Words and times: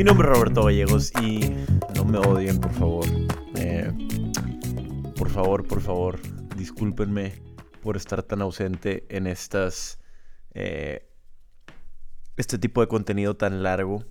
Mi 0.00 0.04
nombre 0.04 0.30
es 0.30 0.34
Roberto 0.34 0.64
Gallegos 0.64 1.12
y 1.20 1.40
no 1.94 2.06
me 2.06 2.16
odien, 2.16 2.58
por 2.58 2.72
favor. 2.72 3.04
Eh, 3.54 3.92
por 5.14 5.28
favor, 5.28 5.68
por 5.68 5.82
favor, 5.82 6.18
discúlpenme 6.56 7.34
por 7.82 7.98
estar 7.98 8.22
tan 8.22 8.40
ausente 8.40 9.04
en 9.10 9.26
estas. 9.26 9.98
Eh, 10.54 11.06
este 12.38 12.58
tipo 12.58 12.80
de 12.80 12.88
contenido 12.88 13.36
tan 13.36 13.62
largo. 13.62 14.06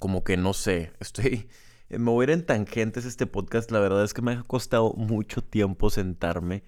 Como 0.00 0.24
que 0.24 0.36
no 0.36 0.52
sé, 0.52 0.90
estoy. 0.98 1.48
Me 1.90 2.10
voy 2.10 2.24
a 2.24 2.24
ir 2.24 2.30
en 2.30 2.44
tangentes 2.44 3.04
este 3.04 3.28
podcast. 3.28 3.70
La 3.70 3.78
verdad 3.78 4.02
es 4.02 4.12
que 4.12 4.22
me 4.22 4.32
ha 4.32 4.42
costado 4.42 4.94
mucho 4.94 5.44
tiempo 5.44 5.90
sentarme 5.90 6.64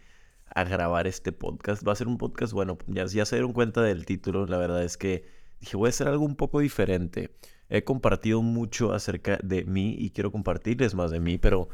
a 0.54 0.62
grabar 0.62 1.08
este 1.08 1.32
podcast. 1.32 1.84
Va 1.84 1.94
a 1.94 1.96
ser 1.96 2.06
un 2.06 2.16
podcast, 2.16 2.52
bueno, 2.52 2.78
ya, 2.86 3.06
ya 3.06 3.26
se 3.26 3.34
dieron 3.34 3.52
cuenta 3.52 3.82
del 3.82 4.06
título. 4.06 4.46
La 4.46 4.56
verdad 4.56 4.84
es 4.84 4.96
que 4.96 5.39
dije, 5.60 5.76
voy 5.76 5.88
a 5.88 5.90
hacer 5.90 6.08
algo 6.08 6.24
un 6.24 6.36
poco 6.36 6.60
diferente. 6.60 7.30
He 7.68 7.84
compartido 7.84 8.42
mucho 8.42 8.92
acerca 8.92 9.38
de 9.42 9.64
mí 9.64 9.94
y 9.98 10.10
quiero 10.10 10.32
compartirles 10.32 10.94
más 10.94 11.10
de 11.10 11.20
mí, 11.20 11.38
pero 11.38 11.68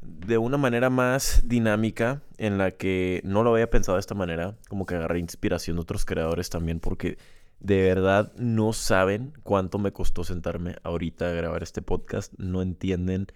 de 0.00 0.38
una 0.38 0.58
manera 0.58 0.90
más 0.90 1.42
dinámica 1.46 2.22
en 2.36 2.58
la 2.58 2.70
que 2.70 3.20
no 3.24 3.42
lo 3.42 3.52
había 3.52 3.70
pensado 3.70 3.96
de 3.96 4.00
esta 4.00 4.14
manera, 4.14 4.56
como 4.68 4.86
que 4.86 4.94
agarré 4.94 5.18
inspiración 5.18 5.76
de 5.76 5.82
otros 5.82 6.04
creadores 6.04 6.50
también, 6.50 6.78
porque 6.78 7.18
de 7.60 7.82
verdad 7.82 8.32
no 8.36 8.72
saben 8.72 9.32
cuánto 9.42 9.78
me 9.78 9.92
costó 9.92 10.22
sentarme 10.22 10.76
ahorita 10.82 11.28
a 11.28 11.32
grabar 11.32 11.62
este 11.62 11.82
podcast, 11.82 12.32
no 12.36 12.60
entienden 12.62 13.26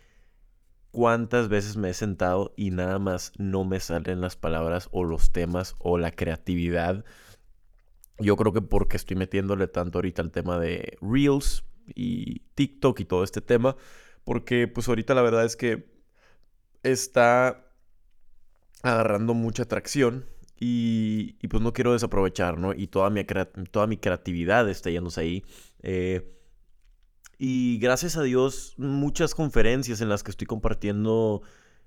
cuántas 0.91 1.49
veces 1.49 1.77
me 1.77 1.91
he 1.91 1.95
sentado 1.95 2.53
y 2.57 2.71
nada 2.71 2.99
más 2.99 3.33
no 3.39 3.65
me 3.65 3.81
salen 3.81 4.21
las 4.21 4.37
palabras 4.37 4.89
o 4.93 5.05
los 5.05 5.33
temas 5.33 5.75
o 5.79 5.99
la 5.99 6.11
creatividad. 6.11 7.05
Yo 8.19 8.37
creo 8.37 8.53
que 8.53 8.63
porque 8.63 8.97
estoy 8.97 9.17
metiéndole 9.17 9.69
tanto 9.69 9.99
ahorita 9.99 10.23
al 10.23 10.31
tema 10.31 10.59
de 10.59 10.99
Reels 11.01 11.65
y 11.95 12.41
TikTok 12.55 13.01
y 13.01 13.05
todo 13.05 13.25
este 13.25 13.41
tema, 13.41 13.77
porque 14.25 14.69
pues 14.69 14.89
ahorita 14.89 15.15
la 15.15 15.23
verdad 15.23 15.45
es 15.45 15.57
que 15.57 15.91
está 16.83 17.65
agarrando 18.83 19.35
mucha 19.35 19.65
atracción 19.65 20.27
y, 20.61 21.35
pues 21.49 21.63
no 21.63 21.73
quiero 21.73 21.93
desaprovechar, 21.93 22.59
¿no? 22.59 22.75
Y 22.75 22.89
toda 22.89 23.11
mi, 23.11 23.25
toda 23.71 23.87
mi 23.87 23.97
creatividad 23.97 24.69
está 24.69 24.91
yéndose 24.91 25.21
ahí. 25.21 25.45
Eh, 25.83 26.35
y 27.39 27.79
gracias 27.79 28.17
a 28.17 28.23
Dios, 28.23 28.75
muchas 28.77 29.35
conferencias 29.35 30.01
en 30.01 30.09
las 30.09 30.25
que 30.25 30.33
estoy 30.33 30.49
compartiendo 30.49 31.43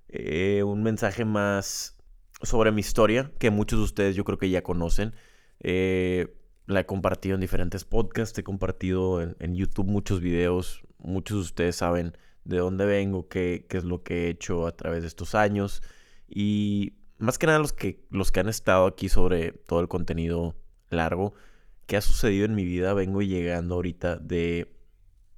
eh, 0.08 0.64
un 0.64 0.84
mensaje 0.84 1.26
más 1.26 1.98
sobre 2.42 2.72
mi 2.72 2.80
historia, 2.80 3.32
que 3.38 3.52
muchos 3.52 3.80
de 3.80 3.86
ustedes 3.86 4.16
yo 4.16 4.24
creo 4.24 4.38
que 4.38 4.50
ya 4.50 4.64
conocen. 4.64 5.14
Eh, 5.62 6.36
la 6.67 6.81
he 6.81 6.86
compartido 6.86 7.36
en 7.36 7.42
diferentes 7.42 7.86
podcasts, 7.86 8.38
he 8.38 8.44
compartido 8.44 9.22
en, 9.22 9.56
YouTube 9.56 9.88
muchos 9.88 10.22
videos. 10.22 10.84
Muchos 10.98 11.38
de 11.38 11.42
ustedes 11.42 11.76
saben 11.78 12.18
de 12.44 12.58
dónde 12.58 12.86
vengo, 12.86 13.28
qué, 13.28 13.66
qué, 13.70 13.78
es 13.78 13.84
lo 13.84 14.03
que 14.03 14.26
he 14.26 14.30
hecho 14.30 14.68
a 14.68 14.76
través 14.76 15.02
de 15.02 15.08
estos 15.08 15.36
años. 15.36 15.81
Y 16.28 16.94
más 17.18 17.38
que 17.38 17.48
nada 17.48 17.59
los 17.59 17.73
que, 17.73 18.06
los 18.09 18.31
que 18.31 18.40
han 18.40 18.50
estado 18.50 18.86
aquí 18.86 19.09
sobre 19.09 19.52
todo 19.52 19.80
el 19.81 19.88
contenido 19.88 20.56
largo 20.90 21.34
que 21.88 21.98
ha 21.98 22.02
sucedido 22.02 22.46
en 22.46 22.56
mi 22.56 22.64
vida, 22.64 22.94
vengo 22.94 23.22
llegando 23.22 23.75
ahorita 23.75 24.18
de 24.18 24.81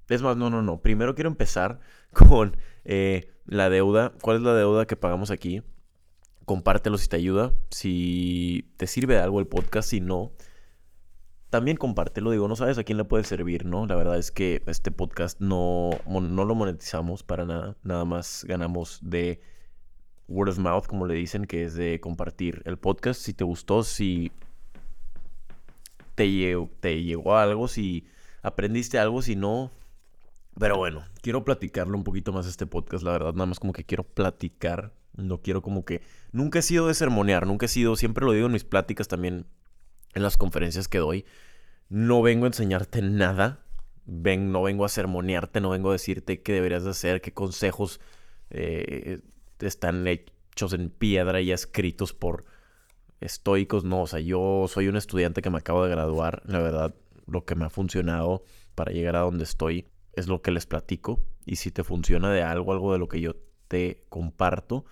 es 0.09 0.21
más, 0.21 0.37
no, 0.37 0.49
no, 0.49 0.61
no. 0.61 0.81
Primero 0.81 1.15
quiero 1.15 1.29
empezar 1.29 1.79
con 2.13 2.57
eh, 2.85 3.31
la 3.45 3.69
deuda. 3.69 4.13
¿Cuál 4.21 4.37
es 4.37 4.43
la 4.43 4.53
deuda 4.53 4.85
que 4.85 4.95
pagamos 4.95 5.31
aquí? 5.31 5.63
Compártelo 6.45 6.97
si 6.97 7.07
te 7.07 7.15
ayuda. 7.15 7.53
Si 7.69 8.71
te 8.77 8.87
sirve 8.87 9.15
de 9.15 9.21
algo 9.21 9.39
el 9.39 9.47
podcast, 9.47 9.89
si 9.89 10.01
no, 10.01 10.31
también 11.49 11.77
compártelo. 11.77 12.31
Digo, 12.31 12.47
no 12.47 12.55
sabes 12.55 12.77
a 12.77 12.83
quién 12.83 12.97
le 12.97 13.05
puede 13.05 13.23
servir, 13.23 13.65
¿no? 13.65 13.85
La 13.85 13.95
verdad 13.95 14.17
es 14.17 14.31
que 14.31 14.61
este 14.67 14.91
podcast 14.91 15.39
no, 15.39 15.91
no 16.07 16.45
lo 16.45 16.55
monetizamos 16.55 17.23
para 17.23 17.45
nada. 17.45 17.77
Nada 17.83 18.05
más 18.05 18.45
ganamos 18.47 18.99
de 19.01 19.41
word 20.27 20.49
of 20.49 20.59
mouth, 20.59 20.85
como 20.87 21.05
le 21.05 21.15
dicen, 21.15 21.45
que 21.45 21.63
es 21.63 21.75
de 21.75 21.99
compartir 21.99 22.61
el 22.65 22.77
podcast. 22.77 23.21
Si 23.21 23.33
te 23.33 23.43
gustó, 23.43 23.83
si 23.83 24.31
te 26.15 26.29
llegó, 26.29 26.69
te 26.79 27.03
llegó 27.03 27.37
algo, 27.37 27.67
si 27.67 28.05
aprendiste 28.41 28.99
algo, 28.99 29.21
si 29.21 29.35
no, 29.35 29.71
pero 30.59 30.77
bueno, 30.77 31.03
quiero 31.21 31.43
platicarlo 31.43 31.97
un 31.97 32.03
poquito 32.03 32.31
más 32.31 32.45
este 32.45 32.65
podcast, 32.65 33.03
la 33.03 33.11
verdad, 33.11 33.33
nada 33.33 33.47
más 33.47 33.59
como 33.59 33.73
que 33.73 33.83
quiero 33.83 34.03
platicar, 34.03 34.93
no 35.15 35.41
quiero 35.41 35.61
como 35.61 35.85
que... 35.85 36.01
Nunca 36.31 36.59
he 36.59 36.61
sido 36.61 36.87
de 36.87 36.93
sermonear, 36.93 37.47
nunca 37.47 37.65
he 37.65 37.69
sido, 37.69 37.95
siempre 37.95 38.25
lo 38.25 38.31
digo 38.31 38.47
en 38.47 38.53
mis 38.53 38.63
pláticas 38.63 39.07
también, 39.07 39.45
en 40.13 40.23
las 40.23 40.37
conferencias 40.37 40.87
que 40.87 40.99
doy, 40.99 41.25
no 41.89 42.21
vengo 42.21 42.45
a 42.45 42.47
enseñarte 42.47 43.01
nada, 43.01 43.65
ven, 44.05 44.51
no 44.51 44.63
vengo 44.63 44.85
a 44.85 44.89
sermonearte, 44.89 45.61
no 45.61 45.69
vengo 45.69 45.89
a 45.89 45.93
decirte 45.93 46.41
qué 46.41 46.53
deberías 46.53 46.83
de 46.83 46.91
hacer, 46.91 47.21
qué 47.21 47.33
consejos 47.33 47.99
eh, 48.49 49.21
están 49.59 50.07
hechos 50.07 50.73
en 50.73 50.89
piedra 50.89 51.41
y 51.41 51.51
escritos 51.51 52.13
por 52.13 52.45
estoicos, 53.21 53.83
no, 53.83 54.01
o 54.01 54.07
sea, 54.07 54.19
yo 54.19 54.65
soy 54.67 54.87
un 54.87 54.97
estudiante 54.97 55.41
que 55.41 55.49
me 55.49 55.57
acabo 55.57 55.83
de 55.83 55.89
graduar, 55.89 56.41
la 56.45 56.59
verdad, 56.59 56.95
lo 57.25 57.45
que 57.45 57.55
me 57.55 57.65
ha 57.65 57.69
funcionado 57.69 58.43
para 58.75 58.91
llegar 58.91 59.15
a 59.15 59.21
donde 59.21 59.43
estoy 59.43 59.87
es 60.13 60.27
lo 60.27 60.41
que 60.41 60.51
les 60.51 60.65
platico 60.65 61.19
y 61.45 61.55
si 61.55 61.71
te 61.71 61.83
funciona 61.83 62.31
de 62.31 62.43
algo, 62.43 62.73
algo 62.73 62.93
de 62.93 62.99
lo 62.99 63.07
que 63.07 63.21
yo 63.21 63.35
te 63.67 64.05
comparto 64.09 64.85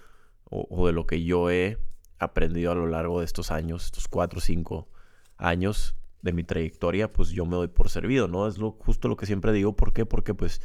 o, 0.51 0.85
de 0.85 0.94
lo 0.94 1.06
que 1.07 1.23
yo 1.23 1.50
he 1.50 1.78
aprendido 2.19 2.72
a 2.72 2.75
lo 2.75 2.85
largo 2.85 3.19
de 3.19 3.25
estos 3.25 3.51
años, 3.51 3.85
estos 3.85 4.07
cuatro 4.07 4.39
o 4.39 4.41
cinco 4.41 4.89
años 5.38 5.95
de 6.22 6.34
mi 6.34 6.44
trayectoria, 6.44 7.12
pues 7.12 7.29
yo 7.29 7.45
me 7.45 7.56
doy 7.56 7.67
por 7.67 7.89
servido, 7.89 8.28
¿no? 8.28 8.47
Es 8.47 8.57
lo, 8.57 8.73
justo 8.73 9.07
lo 9.07 9.16
que 9.16 9.25
siempre 9.25 9.53
digo. 9.53 9.75
¿Por 9.75 9.94
qué? 9.94 10.06
Porque 10.06 10.35
pues 10.35 10.62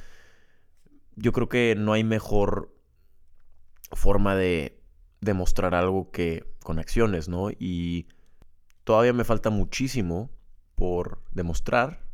yo 1.14 1.32
creo 1.32 1.48
que 1.48 1.74
no 1.78 1.92
hay 1.92 2.04
mejor 2.04 2.74
forma 3.92 4.34
de 4.34 4.82
demostrar 5.20 5.74
algo 5.74 6.10
que 6.10 6.44
con 6.62 6.78
acciones, 6.78 7.28
¿no? 7.28 7.50
Y 7.50 8.08
todavía 8.84 9.12
me 9.12 9.24
falta 9.24 9.50
muchísimo 9.50 10.30
por 10.74 11.22
demostrar. 11.30 12.04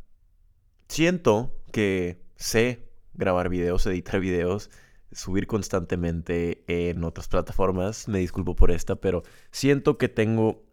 Siento 0.87 1.59
que 1.71 2.23
sé 2.35 2.87
grabar 3.13 3.49
videos, 3.49 3.85
editar 3.87 4.19
videos, 4.19 4.69
subir 5.13 5.47
constantemente 5.47 6.63
en 6.67 7.03
otras 7.03 7.27
plataformas. 7.27 8.07
Me 8.07 8.19
disculpo 8.19 8.55
por 8.55 8.71
esta, 8.71 8.95
pero 8.95 9.23
siento 9.51 9.97
que 9.97 10.09
tengo 10.09 10.63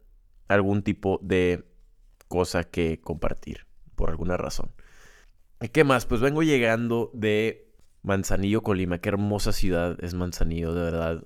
algún 0.48 0.82
tipo 0.82 1.18
de 1.22 1.64
cosa 2.28 2.64
que 2.64 3.00
compartir, 3.00 3.66
por 3.94 4.10
alguna 4.10 4.36
razón. 4.36 4.72
¿Y 5.60 5.68
qué 5.68 5.84
más? 5.84 6.06
Pues 6.06 6.20
vengo 6.20 6.42
llegando 6.42 7.10
de 7.12 7.70
Manzanillo, 8.02 8.62
Colima. 8.62 8.98
Qué 8.98 9.10
hermosa 9.10 9.52
ciudad 9.52 10.02
es 10.02 10.14
Manzanillo, 10.14 10.74
de 10.74 10.82
verdad. 10.82 11.24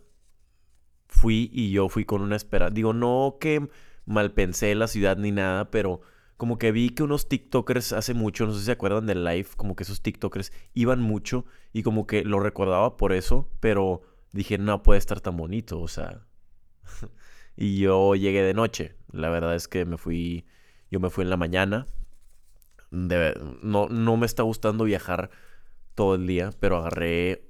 Fui 1.06 1.50
y 1.52 1.70
yo 1.70 1.88
fui 1.88 2.04
con 2.04 2.20
una 2.20 2.36
espera. 2.36 2.70
Digo, 2.70 2.92
no 2.92 3.36
que 3.40 3.68
mal 4.06 4.32
pensé 4.32 4.74
la 4.74 4.88
ciudad 4.88 5.16
ni 5.16 5.30
nada, 5.30 5.70
pero 5.70 6.00
como 6.36 6.58
que 6.58 6.72
vi 6.72 6.90
que 6.90 7.02
unos 7.02 7.28
TikTokers 7.28 7.92
hace 7.92 8.14
mucho, 8.14 8.46
no 8.46 8.52
sé 8.52 8.60
si 8.60 8.64
se 8.66 8.72
acuerdan 8.72 9.06
del 9.06 9.24
live, 9.24 9.48
como 9.56 9.76
que 9.76 9.84
esos 9.84 10.02
TikTokers 10.02 10.52
iban 10.74 11.00
mucho 11.00 11.44
y 11.72 11.82
como 11.82 12.06
que 12.06 12.24
lo 12.24 12.40
recordaba 12.40 12.96
por 12.96 13.12
eso, 13.12 13.48
pero 13.60 14.02
dije, 14.32 14.58
no 14.58 14.82
puede 14.82 14.98
estar 14.98 15.20
tan 15.20 15.36
bonito, 15.36 15.80
o 15.80 15.88
sea. 15.88 16.26
y 17.56 17.78
yo 17.78 18.14
llegué 18.14 18.42
de 18.42 18.54
noche. 18.54 18.96
La 19.12 19.30
verdad 19.30 19.54
es 19.54 19.68
que 19.68 19.84
me 19.84 19.96
fui, 19.96 20.46
yo 20.90 21.00
me 21.00 21.10
fui 21.10 21.22
en 21.22 21.30
la 21.30 21.36
mañana. 21.36 21.86
no, 22.90 23.88
no 23.88 24.16
me 24.16 24.26
está 24.26 24.42
gustando 24.42 24.84
viajar 24.84 25.30
todo 25.94 26.16
el 26.16 26.26
día, 26.26 26.50
pero 26.58 26.78
agarré 26.78 27.48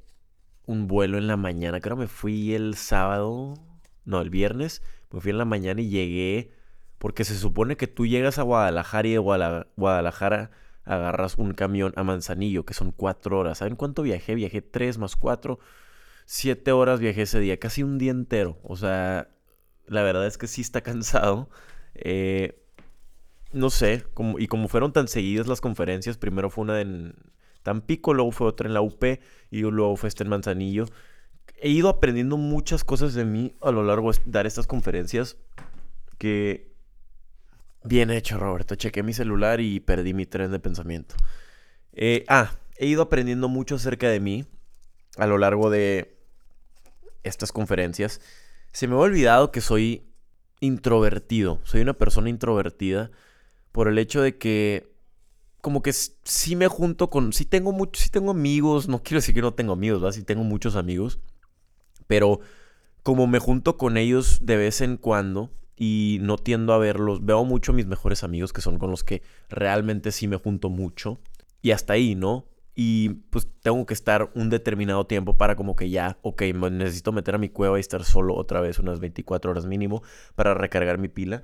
un 0.66 0.86
vuelo 0.86 1.18
en 1.18 1.26
la 1.26 1.36
mañana. 1.36 1.80
Creo 1.80 1.96
que 1.96 2.02
me 2.02 2.08
fui 2.08 2.54
el 2.54 2.74
sábado, 2.74 3.54
no, 4.04 4.20
el 4.20 4.30
viernes. 4.30 4.82
Me 5.10 5.20
fui 5.20 5.30
en 5.30 5.38
la 5.38 5.44
mañana 5.44 5.80
y 5.80 5.88
llegué 5.88 6.52
porque 7.04 7.24
se 7.24 7.36
supone 7.36 7.76
que 7.76 7.86
tú 7.86 8.06
llegas 8.06 8.38
a 8.38 8.44
Guadalajara 8.44 9.06
y 9.06 9.12
de 9.12 9.18
Guadalajara 9.18 10.50
agarras 10.84 11.36
un 11.36 11.52
camión 11.52 11.92
a 11.96 12.02
Manzanillo, 12.02 12.64
que 12.64 12.72
son 12.72 12.92
cuatro 12.92 13.38
horas. 13.38 13.58
¿Saben 13.58 13.76
cuánto 13.76 14.00
viajé? 14.00 14.34
Viajé 14.34 14.62
tres 14.62 14.96
más 14.96 15.14
cuatro. 15.14 15.58
Siete 16.24 16.72
horas 16.72 17.00
viajé 17.00 17.20
ese 17.20 17.40
día, 17.40 17.58
casi 17.58 17.82
un 17.82 17.98
día 17.98 18.10
entero. 18.10 18.58
O 18.62 18.74
sea, 18.76 19.28
la 19.86 20.02
verdad 20.02 20.26
es 20.26 20.38
que 20.38 20.46
sí 20.46 20.62
está 20.62 20.80
cansado. 20.82 21.50
Eh, 21.94 22.64
no 23.52 23.68
sé, 23.68 24.06
como, 24.14 24.38
y 24.38 24.46
como 24.46 24.68
fueron 24.68 24.94
tan 24.94 25.06
seguidas 25.06 25.46
las 25.46 25.60
conferencias, 25.60 26.16
primero 26.16 26.48
fue 26.48 26.62
una 26.62 26.80
en 26.80 27.16
Tampico, 27.62 28.14
luego 28.14 28.30
fue 28.30 28.46
otra 28.46 28.66
en 28.66 28.72
la 28.72 28.80
UP 28.80 29.04
y 29.50 29.60
luego 29.60 29.94
fue 29.96 30.08
esta 30.08 30.24
en 30.24 30.30
Manzanillo. 30.30 30.86
He 31.60 31.68
ido 31.68 31.90
aprendiendo 31.90 32.38
muchas 32.38 32.82
cosas 32.82 33.12
de 33.12 33.26
mí 33.26 33.54
a 33.60 33.72
lo 33.72 33.82
largo 33.82 34.10
de 34.10 34.18
dar 34.24 34.46
estas 34.46 34.66
conferencias 34.66 35.36
que 36.16 36.73
Bien 37.86 38.10
hecho, 38.10 38.38
Roberto. 38.38 38.76
Chequé 38.76 39.02
mi 39.02 39.12
celular 39.12 39.60
y 39.60 39.78
perdí 39.78 40.14
mi 40.14 40.24
tren 40.24 40.50
de 40.50 40.58
pensamiento. 40.58 41.16
Eh, 41.92 42.24
ah, 42.28 42.56
he 42.78 42.86
ido 42.86 43.02
aprendiendo 43.02 43.48
mucho 43.48 43.74
acerca 43.74 44.08
de 44.08 44.20
mí 44.20 44.46
a 45.18 45.26
lo 45.26 45.36
largo 45.36 45.68
de 45.68 46.16
estas 47.24 47.52
conferencias. 47.52 48.22
Se 48.72 48.88
me 48.88 48.94
ha 48.94 48.98
olvidado 48.98 49.52
que 49.52 49.60
soy 49.60 50.08
introvertido. 50.60 51.60
Soy 51.64 51.82
una 51.82 51.92
persona 51.92 52.30
introvertida 52.30 53.10
por 53.70 53.88
el 53.88 53.98
hecho 53.98 54.22
de 54.22 54.38
que 54.38 54.94
como 55.60 55.82
que 55.82 55.92
sí 55.92 56.56
me 56.56 56.68
junto 56.68 57.10
con, 57.10 57.34
sí 57.34 57.44
tengo 57.44 57.72
muchos, 57.72 58.04
sí 58.04 58.10
tengo 58.10 58.30
amigos, 58.30 58.88
no 58.88 59.02
quiero 59.02 59.18
decir 59.18 59.34
que 59.34 59.42
no 59.42 59.52
tengo 59.52 59.74
amigos, 59.74 60.00
¿verdad? 60.00 60.14
Sí 60.14 60.22
tengo 60.22 60.44
muchos 60.44 60.76
amigos, 60.76 61.20
pero 62.06 62.40
como 63.02 63.26
me 63.26 63.38
junto 63.38 63.76
con 63.76 63.96
ellos 63.98 64.40
de 64.42 64.56
vez 64.56 64.80
en 64.80 64.96
cuando 64.96 65.50
y 65.76 66.18
no 66.22 66.36
tiendo 66.36 66.72
a 66.72 66.78
verlos, 66.78 67.24
veo 67.24 67.44
mucho 67.44 67.72
a 67.72 67.74
mis 67.74 67.86
mejores 67.86 68.24
amigos 68.24 68.52
que 68.52 68.60
son 68.60 68.78
con 68.78 68.90
los 68.90 69.04
que 69.04 69.22
realmente 69.48 70.12
sí 70.12 70.28
me 70.28 70.36
junto 70.36 70.70
mucho 70.70 71.18
y 71.62 71.72
hasta 71.72 71.94
ahí, 71.94 72.14
¿no? 72.14 72.46
Y 72.76 73.10
pues 73.30 73.48
tengo 73.62 73.86
que 73.86 73.94
estar 73.94 74.30
un 74.34 74.50
determinado 74.50 75.06
tiempo 75.06 75.36
para 75.36 75.54
como 75.56 75.76
que 75.76 75.90
ya, 75.90 76.18
ok, 76.22 76.42
necesito 76.70 77.12
meter 77.12 77.36
a 77.36 77.38
mi 77.38 77.48
cueva 77.48 77.78
y 77.78 77.80
estar 77.80 78.04
solo 78.04 78.34
otra 78.34 78.60
vez 78.60 78.78
unas 78.78 79.00
24 79.00 79.50
horas 79.50 79.66
mínimo 79.66 80.02
para 80.34 80.54
recargar 80.54 80.98
mi 80.98 81.08
pila. 81.08 81.42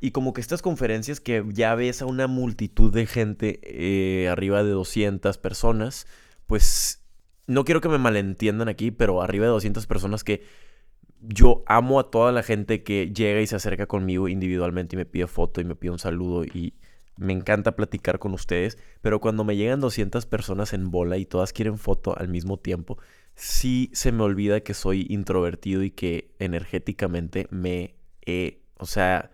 Y 0.00 0.10
como 0.10 0.32
que 0.32 0.40
estas 0.40 0.62
conferencias 0.62 1.20
que 1.20 1.44
ya 1.50 1.74
ves 1.76 2.02
a 2.02 2.06
una 2.06 2.26
multitud 2.26 2.92
de 2.92 3.06
gente, 3.06 3.60
eh, 3.62 4.28
arriba 4.28 4.64
de 4.64 4.70
200 4.70 5.38
personas, 5.38 6.08
pues 6.46 7.04
no 7.46 7.64
quiero 7.64 7.80
que 7.80 7.88
me 7.88 7.98
malentiendan 7.98 8.68
aquí, 8.68 8.90
pero 8.90 9.22
arriba 9.22 9.46
de 9.46 9.52
200 9.52 9.86
personas 9.86 10.24
que 10.24 10.42
yo 11.22 11.62
amo 11.66 12.00
a 12.00 12.10
toda 12.10 12.32
la 12.32 12.42
gente 12.42 12.82
que 12.82 13.12
llega 13.12 13.40
y 13.40 13.46
se 13.46 13.56
acerca 13.56 13.86
conmigo 13.86 14.28
individualmente 14.28 14.96
y 14.96 14.98
me 14.98 15.06
pide 15.06 15.26
foto 15.26 15.60
y 15.60 15.64
me 15.64 15.76
pide 15.76 15.92
un 15.92 15.98
saludo 15.98 16.44
y 16.44 16.74
me 17.16 17.32
encanta 17.32 17.76
platicar 17.76 18.18
con 18.18 18.32
ustedes, 18.32 18.78
pero 19.00 19.20
cuando 19.20 19.44
me 19.44 19.56
llegan 19.56 19.80
200 19.80 20.26
personas 20.26 20.72
en 20.72 20.90
bola 20.90 21.18
y 21.18 21.26
todas 21.26 21.52
quieren 21.52 21.78
foto 21.78 22.18
al 22.18 22.28
mismo 22.28 22.58
tiempo, 22.58 22.98
sí 23.34 23.90
se 23.92 24.12
me 24.12 24.22
olvida 24.22 24.60
que 24.60 24.74
soy 24.74 25.06
introvertido 25.08 25.82
y 25.82 25.90
que 25.90 26.34
energéticamente 26.38 27.46
me 27.50 27.94
he, 28.26 28.62
o 28.78 28.86
sea, 28.86 29.30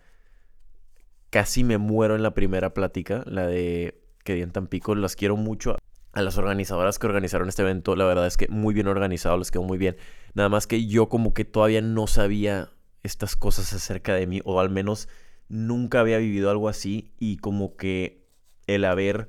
casi 1.31 1.64
me 1.64 1.79
muero 1.79 2.17
en 2.17 2.23
la 2.23 2.35
primera 2.35 2.75
plática, 2.75 3.23
la 3.26 3.46
de 3.46 4.02
que 4.25 4.35
di 4.35 4.43
en 4.43 4.50
Tampico. 4.50 4.94
Las 4.94 5.17
quiero 5.17 5.37
mucho 5.37 5.76
a 6.12 6.23
las 6.23 6.37
organizadoras 6.38 6.99
que 6.99 7.06
organizaron 7.06 7.49
este 7.49 7.62
evento. 7.62 7.96
La 7.96 8.05
verdad 8.05 8.26
es 8.26 8.37
que 8.37 8.49
muy 8.49 8.75
bien 8.75 8.88
organizado, 8.88 9.37
les 9.38 9.50
quedó 9.50 9.62
muy 9.62 9.79
bien. 9.79 9.96
Nada 10.35 10.49
más 10.49 10.67
que 10.67 10.87
yo 10.87 11.09
como 11.09 11.35
que 11.35 11.45
todavía 11.45 11.81
no 11.81 12.07
sabía 12.07 12.71
estas 13.03 13.37
cosas 13.37 13.73
acerca 13.73 14.15
de 14.15 14.27
mí, 14.27 14.41
o 14.45 14.61
al 14.61 14.71
menos 14.71 15.09
nunca 15.49 16.01
había 16.01 16.19
vivido 16.19 16.51
algo 16.51 16.69
así. 16.69 17.13
Y 17.19 17.39
como 17.39 17.77
que 17.77 18.27
el 18.67 18.85
haber, 18.85 19.29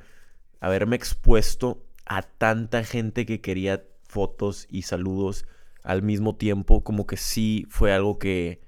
haberme 0.60 0.96
expuesto 0.96 1.86
a 2.06 2.22
tanta 2.24 2.84
gente 2.84 3.26
que 3.26 3.42
quería 3.42 3.84
fotos 4.04 4.68
y 4.70 4.82
saludos 4.82 5.46
al 5.84 6.02
mismo 6.02 6.36
tiempo, 6.36 6.84
como 6.84 7.08
que 7.08 7.18
sí 7.18 7.66
fue 7.70 7.94
algo 7.94 8.20
que, 8.20 8.62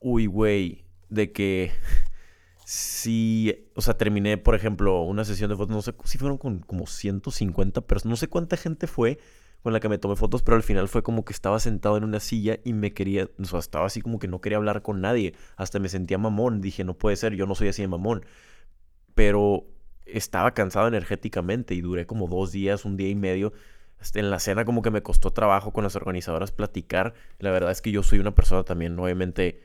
uy, 0.00 0.26
güey, 0.26 0.84
de 1.08 1.32
que 1.32 1.72
sí, 2.64 3.68
o 3.74 3.80
sea, 3.82 3.98
terminé, 3.98 4.38
por 4.38 4.54
ejemplo, 4.54 5.02
una 5.02 5.24
sesión 5.24 5.50
de 5.50 5.56
fotos, 5.56 5.74
no 5.74 5.82
sé 5.82 5.94
si 6.04 6.18
fueron 6.18 6.38
con 6.38 6.60
como 6.60 6.86
150 6.86 7.80
personas, 7.82 8.10
no 8.10 8.16
sé 8.16 8.28
cuánta 8.28 8.56
gente 8.56 8.86
fue 8.86 9.18
con 9.64 9.72
la 9.72 9.80
que 9.80 9.88
me 9.88 9.96
tomé 9.96 10.14
fotos, 10.14 10.42
pero 10.42 10.58
al 10.58 10.62
final 10.62 10.88
fue 10.88 11.02
como 11.02 11.24
que 11.24 11.32
estaba 11.32 11.58
sentado 11.58 11.96
en 11.96 12.04
una 12.04 12.20
silla 12.20 12.58
y 12.64 12.74
me 12.74 12.92
quería, 12.92 13.30
o 13.40 13.44
sea, 13.46 13.60
estaba 13.60 13.86
así 13.86 14.02
como 14.02 14.18
que 14.18 14.28
no 14.28 14.42
quería 14.42 14.58
hablar 14.58 14.82
con 14.82 15.00
nadie, 15.00 15.34
hasta 15.56 15.78
me 15.78 15.88
sentía 15.88 16.18
mamón, 16.18 16.60
dije, 16.60 16.84
no 16.84 16.92
puede 16.92 17.16
ser, 17.16 17.34
yo 17.34 17.46
no 17.46 17.54
soy 17.54 17.68
así 17.68 17.80
de 17.80 17.88
mamón, 17.88 18.26
pero 19.14 19.64
estaba 20.04 20.52
cansado 20.52 20.86
energéticamente 20.86 21.74
y 21.74 21.80
duré 21.80 22.06
como 22.06 22.28
dos 22.28 22.52
días, 22.52 22.84
un 22.84 22.98
día 22.98 23.08
y 23.08 23.14
medio. 23.14 23.54
Este, 24.02 24.20
en 24.20 24.30
la 24.30 24.38
cena 24.38 24.66
como 24.66 24.82
que 24.82 24.90
me 24.90 25.02
costó 25.02 25.32
trabajo 25.32 25.72
con 25.72 25.82
las 25.82 25.96
organizadoras 25.96 26.52
platicar. 26.52 27.14
La 27.38 27.50
verdad 27.50 27.70
es 27.70 27.80
que 27.80 27.90
yo 27.90 28.02
soy 28.02 28.18
una 28.18 28.34
persona 28.34 28.64
también, 28.64 28.98
obviamente, 28.98 29.62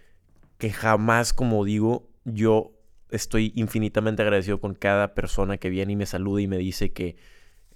que 0.57 0.71
jamás, 0.71 1.33
como 1.33 1.65
digo, 1.65 2.07
yo 2.23 2.71
estoy 3.09 3.51
infinitamente 3.55 4.21
agradecido 4.21 4.61
con 4.61 4.75
cada 4.75 5.13
persona 5.13 5.57
que 5.57 5.69
viene 5.69 5.91
y 5.91 5.95
me 5.97 6.05
saluda 6.05 6.41
y 6.41 6.47
me 6.47 6.57
dice 6.57 6.93
que 6.93 7.17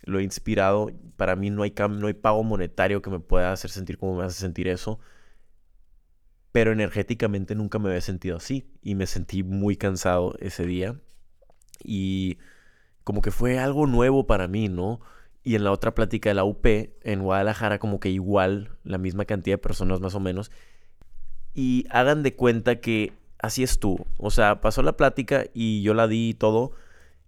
lo 0.03 0.19
he 0.19 0.23
inspirado. 0.23 0.91
Para 1.17 1.35
mí 1.35 1.49
no 1.49 1.63
hay, 1.63 1.73
no 1.89 2.07
hay 2.07 2.13
pago 2.13 2.43
monetario 2.43 3.01
que 3.01 3.09
me 3.09 3.19
pueda 3.19 3.51
hacer 3.51 3.71
sentir 3.71 3.97
como 3.97 4.17
me 4.17 4.23
hace 4.23 4.39
sentir 4.39 4.67
eso. 4.67 4.99
Pero 6.51 6.71
energéticamente 6.71 7.55
nunca 7.55 7.79
me 7.79 7.89
había 7.89 8.01
sentido 8.01 8.37
así. 8.37 8.69
Y 8.81 8.95
me 8.95 9.07
sentí 9.07 9.43
muy 9.43 9.75
cansado 9.75 10.35
ese 10.39 10.65
día. 10.65 10.99
Y 11.83 12.37
como 13.03 13.21
que 13.21 13.31
fue 13.31 13.59
algo 13.59 13.87
nuevo 13.87 14.27
para 14.27 14.47
mí, 14.47 14.69
¿no? 14.69 15.01
Y 15.43 15.55
en 15.55 15.63
la 15.63 15.71
otra 15.71 15.93
plática 15.93 16.29
de 16.29 16.35
la 16.35 16.45
UP, 16.45 16.65
en 16.65 17.23
Guadalajara, 17.23 17.79
como 17.79 17.99
que 17.99 18.09
igual, 18.09 18.77
la 18.83 18.97
misma 18.97 19.25
cantidad 19.25 19.55
de 19.55 19.61
personas 19.61 19.99
más 19.99 20.15
o 20.15 20.19
menos. 20.19 20.51
Y 21.53 21.85
hagan 21.89 22.23
de 22.23 22.35
cuenta 22.35 22.79
que 22.79 23.13
así 23.39 23.63
estuvo. 23.63 24.07
O 24.17 24.31
sea, 24.31 24.61
pasó 24.61 24.83
la 24.83 24.95
plática 24.95 25.45
y 25.53 25.81
yo 25.81 25.93
la 25.93 26.07
di 26.07 26.29
y 26.29 26.33
todo. 26.33 26.71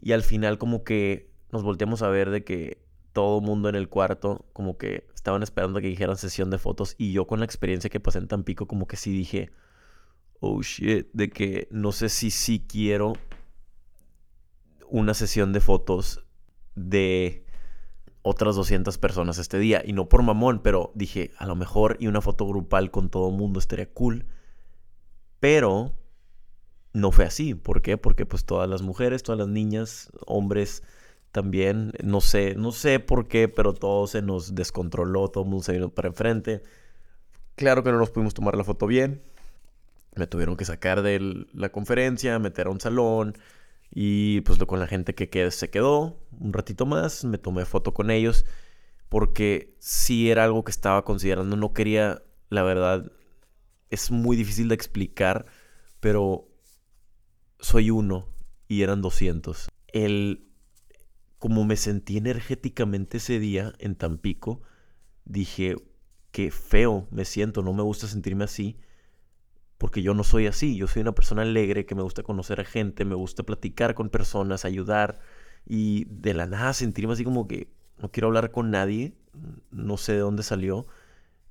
Y 0.01 0.13
al 0.13 0.23
final 0.23 0.57
como 0.57 0.83
que 0.83 1.34
nos 1.55 1.63
volteamos 1.63 2.01
a 2.01 2.09
ver 2.09 2.31
de 2.31 2.43
que 2.43 2.83
todo 3.13 3.39
mundo 3.39 3.69
en 3.69 3.75
el 3.75 3.87
cuarto 3.87 4.45
como 4.51 4.77
que 4.77 5.07
estaban 5.15 5.41
esperando 5.41 5.79
que 5.79 5.87
dijeran 5.87 6.17
sesión 6.17 6.49
de 6.49 6.57
fotos. 6.57 6.95
Y 6.97 7.13
yo 7.13 7.27
con 7.27 7.39
la 7.39 7.45
experiencia 7.45 7.89
que 7.89 8.01
pasé 8.01 8.17
en 8.19 8.27
Tampico 8.27 8.67
como 8.67 8.87
que 8.87 8.97
sí 8.97 9.13
dije, 9.13 9.51
oh 10.41 10.61
shit, 10.61 11.07
de 11.13 11.29
que 11.29 11.69
no 11.71 11.93
sé 11.93 12.09
si 12.09 12.29
sí 12.29 12.65
quiero 12.67 13.13
una 14.89 15.13
sesión 15.13 15.53
de 15.53 15.61
fotos 15.61 16.25
de 16.75 17.45
otras 18.21 18.57
200 18.57 18.97
personas 18.97 19.37
este 19.37 19.59
día. 19.59 19.81
Y 19.85 19.93
no 19.93 20.09
por 20.09 20.21
mamón, 20.21 20.59
pero 20.61 20.91
dije, 20.93 21.31
a 21.37 21.45
lo 21.45 21.55
mejor 21.55 21.95
y 22.01 22.07
una 22.07 22.19
foto 22.19 22.45
grupal 22.45 22.91
con 22.91 23.09
todo 23.09 23.31
mundo 23.31 23.59
estaría 23.59 23.89
cool. 23.93 24.25
Pero 25.39 25.93
no 26.91 27.13
fue 27.13 27.23
así. 27.23 27.55
¿Por 27.55 27.81
qué? 27.81 27.97
Porque 27.97 28.25
pues 28.25 28.43
todas 28.43 28.69
las 28.69 28.81
mujeres, 28.81 29.23
todas 29.23 29.39
las 29.39 29.47
niñas, 29.47 30.11
hombres 30.25 30.83
también, 31.35 31.91
no 32.01 32.21
sé, 32.21 32.55
no 32.55 32.71
sé 32.71 33.01
por 33.01 33.27
qué, 33.27 33.49
pero 33.49 33.73
todo 33.73 34.07
se 34.07 34.21
nos 34.21 34.55
descontroló, 34.55 35.27
todo 35.27 35.43
el 35.43 35.49
mundo 35.49 35.65
se 35.65 35.73
vino 35.73 35.89
para 35.89 36.07
enfrente. 36.07 36.63
Claro 37.55 37.83
que 37.83 37.91
no 37.91 37.97
nos 37.97 38.09
pudimos 38.09 38.33
tomar 38.33 38.55
la 38.55 38.63
foto 38.63 38.87
bien. 38.87 39.21
Me 40.15 40.27
tuvieron 40.27 40.55
que 40.55 40.63
sacar 40.63 41.01
de 41.01 41.45
la 41.51 41.73
conferencia, 41.73 42.39
meter 42.39 42.67
a 42.67 42.69
un 42.69 42.79
salón 42.79 43.37
y 43.91 44.39
pues 44.41 44.57
con 44.59 44.79
la 44.79 44.87
gente 44.87 45.13
que 45.13 45.51
se 45.51 45.69
quedó 45.69 46.17
un 46.39 46.53
ratito 46.53 46.85
más, 46.85 47.25
me 47.25 47.37
tomé 47.37 47.65
foto 47.65 47.93
con 47.93 48.11
ellos 48.11 48.45
porque 49.09 49.75
sí 49.79 50.31
era 50.31 50.45
algo 50.45 50.63
que 50.63 50.71
estaba 50.71 51.03
considerando, 51.03 51.57
no 51.57 51.73
quería, 51.73 52.23
la 52.49 52.63
verdad, 52.63 53.11
es 53.89 54.09
muy 54.09 54.37
difícil 54.37 54.69
de 54.69 54.75
explicar, 54.75 55.47
pero 55.99 56.47
soy 57.59 57.89
uno 57.89 58.25
y 58.69 58.83
eran 58.83 59.01
200. 59.01 59.67
El, 59.91 60.44
como 61.45 61.63
me 61.63 61.75
sentí 61.75 62.17
energéticamente 62.17 63.17
ese 63.17 63.37
día 63.37 63.73
en 63.77 63.93
Tampico, 63.93 64.63
dije, 65.25 65.75
qué 66.31 66.49
feo 66.49 67.07
me 67.11 67.23
siento, 67.23 67.61
no 67.61 67.71
me 67.71 67.83
gusta 67.83 68.07
sentirme 68.07 68.45
así, 68.45 68.79
porque 69.77 70.01
yo 70.01 70.15
no 70.15 70.23
soy 70.23 70.47
así, 70.47 70.75
yo 70.75 70.87
soy 70.87 71.03
una 71.03 71.13
persona 71.13 71.43
alegre 71.43 71.85
que 71.85 71.93
me 71.93 72.01
gusta 72.01 72.23
conocer 72.23 72.61
a 72.61 72.65
gente, 72.65 73.05
me 73.05 73.13
gusta 73.13 73.43
platicar 73.43 73.93
con 73.93 74.09
personas, 74.09 74.65
ayudar, 74.65 75.19
y 75.67 76.05
de 76.05 76.33
la 76.33 76.47
nada 76.47 76.73
sentirme 76.73 77.13
así 77.13 77.23
como 77.23 77.47
que 77.47 77.71
no 77.99 78.09
quiero 78.09 78.25
hablar 78.29 78.49
con 78.49 78.71
nadie, 78.71 79.13
no 79.69 79.97
sé 79.97 80.13
de 80.13 80.21
dónde 80.21 80.41
salió, 80.41 80.87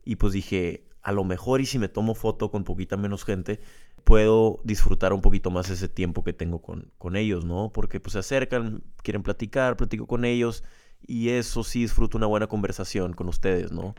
y 0.04 0.16
pues 0.16 0.32
dije, 0.32 0.88
a 1.02 1.12
lo 1.12 1.22
mejor 1.22 1.60
y 1.60 1.66
si 1.66 1.78
me 1.78 1.88
tomo 1.88 2.16
foto 2.16 2.50
con 2.50 2.64
poquita 2.64 2.96
menos 2.96 3.24
gente, 3.24 3.60
puedo 4.04 4.60
disfrutar 4.64 5.12
un 5.12 5.20
poquito 5.20 5.50
más 5.50 5.70
ese 5.70 5.88
tiempo 5.88 6.22
que 6.24 6.32
tengo 6.32 6.60
con, 6.60 6.92
con 6.98 7.16
ellos, 7.16 7.44
¿no? 7.44 7.72
Porque 7.72 8.00
pues 8.00 8.12
se 8.12 8.18
acercan, 8.20 8.82
quieren 9.02 9.22
platicar, 9.22 9.76
platico 9.76 10.06
con 10.06 10.24
ellos 10.24 10.62
y 11.06 11.30
eso 11.30 11.64
sí 11.64 11.80
disfruto 11.80 12.18
una 12.18 12.26
buena 12.26 12.46
conversación 12.46 13.14
con 13.14 13.28
ustedes, 13.28 13.72
¿no? 13.72 13.94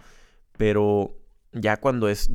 Pero 0.57 1.17
ya 1.51 1.77
cuando 1.77 2.07
es 2.07 2.31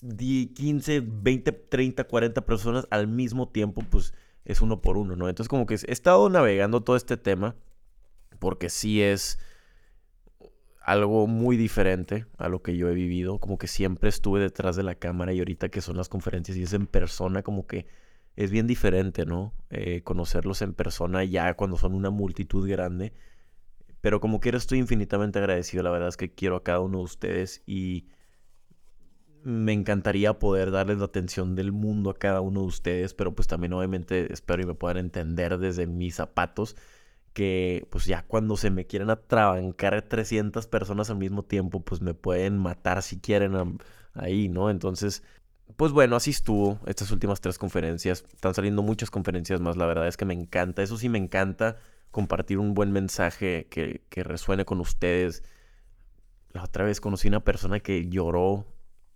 15, 0.00 1.00
20, 1.00 1.52
30, 1.52 2.04
40 2.04 2.44
personas 2.44 2.86
al 2.90 3.06
mismo 3.08 3.48
tiempo, 3.48 3.82
pues 3.88 4.14
es 4.44 4.60
uno 4.60 4.80
por 4.80 4.96
uno, 4.96 5.16
¿no? 5.16 5.28
Entonces 5.28 5.48
como 5.48 5.66
que 5.66 5.74
he 5.74 5.92
estado 5.92 6.28
navegando 6.28 6.82
todo 6.82 6.96
este 6.96 7.16
tema 7.16 7.56
porque 8.38 8.68
sí 8.70 9.02
es 9.02 9.38
algo 10.80 11.26
muy 11.26 11.56
diferente 11.56 12.26
a 12.38 12.48
lo 12.48 12.62
que 12.62 12.76
yo 12.76 12.88
he 12.88 12.94
vivido, 12.94 13.38
como 13.38 13.58
que 13.58 13.66
siempre 13.66 14.08
estuve 14.08 14.40
detrás 14.40 14.76
de 14.76 14.82
la 14.82 14.94
cámara 14.94 15.32
y 15.32 15.38
ahorita 15.38 15.68
que 15.68 15.80
son 15.82 15.96
las 15.96 16.08
conferencias 16.08 16.56
y 16.56 16.62
es 16.62 16.72
en 16.72 16.86
persona, 16.86 17.42
como 17.42 17.66
que 17.66 17.86
es 18.36 18.50
bien 18.50 18.66
diferente, 18.66 19.26
¿no? 19.26 19.52
Eh, 19.68 20.02
conocerlos 20.02 20.62
en 20.62 20.72
persona 20.72 21.24
ya 21.24 21.54
cuando 21.54 21.76
son 21.76 21.94
una 21.94 22.10
multitud 22.10 22.68
grande, 22.68 23.12
pero 24.00 24.20
como 24.20 24.40
quiera 24.40 24.56
estoy 24.56 24.78
infinitamente 24.78 25.38
agradecido, 25.38 25.82
la 25.82 25.90
verdad 25.90 26.08
es 26.08 26.16
que 26.16 26.32
quiero 26.32 26.56
a 26.56 26.64
cada 26.64 26.80
uno 26.80 26.98
de 26.98 27.04
ustedes 27.04 27.62
y 27.66 28.08
me 29.42 29.72
encantaría 29.72 30.38
poder 30.38 30.70
darles 30.70 30.98
la 30.98 31.06
atención 31.06 31.54
del 31.56 31.72
mundo 31.72 32.10
a 32.10 32.18
cada 32.18 32.40
uno 32.40 32.60
de 32.60 32.66
ustedes, 32.66 33.14
pero 33.14 33.34
pues 33.34 33.48
también 33.48 33.72
obviamente 33.74 34.32
espero 34.32 34.62
y 34.62 34.66
me 34.66 34.74
puedan 34.74 34.98
entender 34.98 35.58
desde 35.58 35.86
mis 35.86 36.14
zapatos 36.16 36.76
que 37.32 37.86
pues 37.90 38.06
ya 38.06 38.22
cuando 38.26 38.56
se 38.56 38.70
me 38.70 38.86
quieren 38.86 39.10
atrabancar 39.10 40.02
300 40.02 40.66
personas 40.66 41.10
al 41.10 41.18
mismo 41.18 41.44
tiempo, 41.44 41.80
pues 41.80 42.00
me 42.00 42.14
pueden 42.14 42.58
matar 42.58 43.02
si 43.02 43.20
quieren 43.20 43.78
ahí, 44.14 44.48
¿no? 44.48 44.70
Entonces, 44.70 45.22
pues 45.76 45.92
bueno, 45.92 46.16
así 46.16 46.30
estuvo 46.30 46.80
estas 46.86 47.10
últimas 47.10 47.40
tres 47.40 47.58
conferencias. 47.58 48.24
Están 48.32 48.54
saliendo 48.54 48.82
muchas 48.82 49.10
conferencias 49.10 49.60
más, 49.60 49.76
la 49.76 49.86
verdad 49.86 50.08
es 50.08 50.16
que 50.16 50.24
me 50.24 50.34
encanta, 50.34 50.82
eso 50.82 50.96
sí 50.96 51.08
me 51.08 51.18
encanta 51.18 51.76
compartir 52.10 52.58
un 52.58 52.74
buen 52.74 52.92
mensaje 52.92 53.68
que, 53.70 54.02
que 54.08 54.24
resuene 54.24 54.64
con 54.64 54.80
ustedes. 54.80 55.44
La 56.52 56.64
otra 56.64 56.84
vez 56.84 57.00
conocí 57.00 57.28
una 57.28 57.44
persona 57.44 57.80
que 57.80 58.08
lloró 58.08 58.66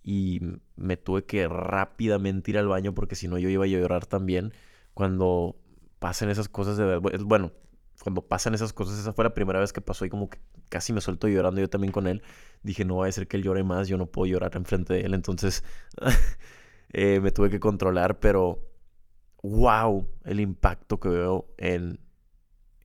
y 0.03 0.39
me 0.75 0.97
tuve 0.97 1.25
que 1.25 1.47
rápidamente 1.47 2.51
ir 2.51 2.57
al 2.57 2.67
baño 2.67 2.93
porque 2.93 3.15
si 3.15 3.27
no 3.27 3.37
yo 3.37 3.49
iba 3.49 3.65
a 3.65 3.67
llorar 3.67 4.05
también 4.05 4.53
cuando 4.93 5.57
pasen 5.99 6.29
esas 6.29 6.47
cosas 6.47 6.77
de 6.77 6.97
bueno 6.97 7.51
cuando 8.01 8.21
pasan 8.21 8.53
esas 8.53 8.73
cosas 8.73 8.99
esa 8.99 9.13
fue 9.13 9.23
la 9.23 9.33
primera 9.33 9.59
vez 9.59 9.73
que 9.73 9.81
pasó 9.81 10.05
y 10.05 10.09
como 10.09 10.29
que 10.29 10.39
casi 10.69 10.93
me 10.93 11.01
suelto 11.01 11.27
llorando 11.27 11.61
yo 11.61 11.69
también 11.69 11.91
con 11.91 12.07
él 12.07 12.21
dije 12.63 12.85
no 12.85 12.97
va 12.97 13.07
a 13.07 13.11
ser 13.11 13.27
que 13.27 13.37
él 13.37 13.43
llore 13.43 13.63
más 13.63 13.87
yo 13.87 13.97
no 13.97 14.07
puedo 14.07 14.27
llorar 14.27 14.55
enfrente 14.55 14.93
de 14.93 15.01
él 15.01 15.13
entonces 15.13 15.63
eh, 16.93 17.19
me 17.21 17.31
tuve 17.31 17.49
que 17.49 17.59
controlar 17.59 18.19
pero 18.19 18.67
wow 19.43 20.07
el 20.25 20.39
impacto 20.39 20.99
que 20.99 21.09
veo 21.09 21.53
en 21.57 21.99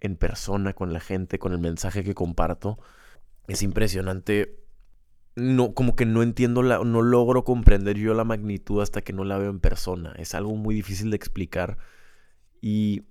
en 0.00 0.17
persona 0.17 0.73
con 0.73 0.93
la 0.93 1.00
gente 1.00 1.38
con 1.38 1.52
el 1.52 1.59
mensaje 1.59 2.05
que 2.05 2.14
comparto 2.14 2.79
es 3.49 3.62
impresionante 3.62 4.61
no, 5.37 5.75
como 5.75 5.97
que 5.97 6.07
no 6.07 6.23
entiendo, 6.23 6.62
la, 6.62 6.79
no 6.79 7.02
logro 7.02 7.45
comprender 7.45 7.97
yo 7.97 8.14
la 8.14 8.25
magnitud 8.25 8.83
hasta 8.83 9.02
que 9.02 9.12
no 9.12 9.25
la 9.25 9.38
veo 9.38 9.50
en 9.50 9.61
persona. 9.61 10.12
Es 10.19 10.35
algo 10.35 10.55
muy 10.57 10.75
difícil 10.75 11.11
de 11.11 11.17
explicar. 11.17 11.79
Y 12.61 13.05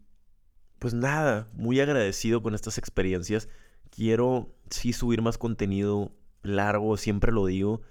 pues 0.79 0.93
nada, 0.93 1.47
muy 1.53 1.79
agradecido 1.79 2.41
con 2.41 2.55
estas 2.55 2.77
experiencias. 2.77 3.49
Quiero 3.89 4.55
sí 4.69 4.93
subir 4.93 5.21
más 5.21 5.37
contenido 5.37 6.11
largo, 6.41 6.97
siempre 6.97 7.31
lo 7.31 7.45
digo. 7.45 7.81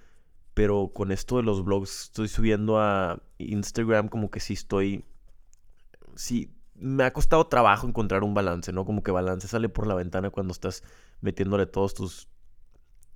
Pero 0.54 0.90
con 0.92 1.12
esto 1.12 1.36
de 1.36 1.44
los 1.44 1.64
blogs 1.64 2.04
estoy 2.04 2.28
subiendo 2.28 2.80
a 2.80 3.22
Instagram 3.38 4.08
como 4.08 4.30
que 4.30 4.40
sí 4.40 4.54
estoy... 4.54 5.04
Sí, 6.16 6.52
me 6.74 7.04
ha 7.04 7.12
costado 7.12 7.46
trabajo 7.46 7.86
encontrar 7.86 8.24
un 8.24 8.34
balance, 8.34 8.72
¿no? 8.72 8.84
Como 8.84 9.02
que 9.02 9.10
balance 9.10 9.46
sale 9.46 9.68
por 9.68 9.86
la 9.86 9.94
ventana 9.94 10.30
cuando 10.30 10.52
estás 10.52 10.82
metiéndole 11.20 11.66
todos 11.66 11.94
tus 11.94 12.28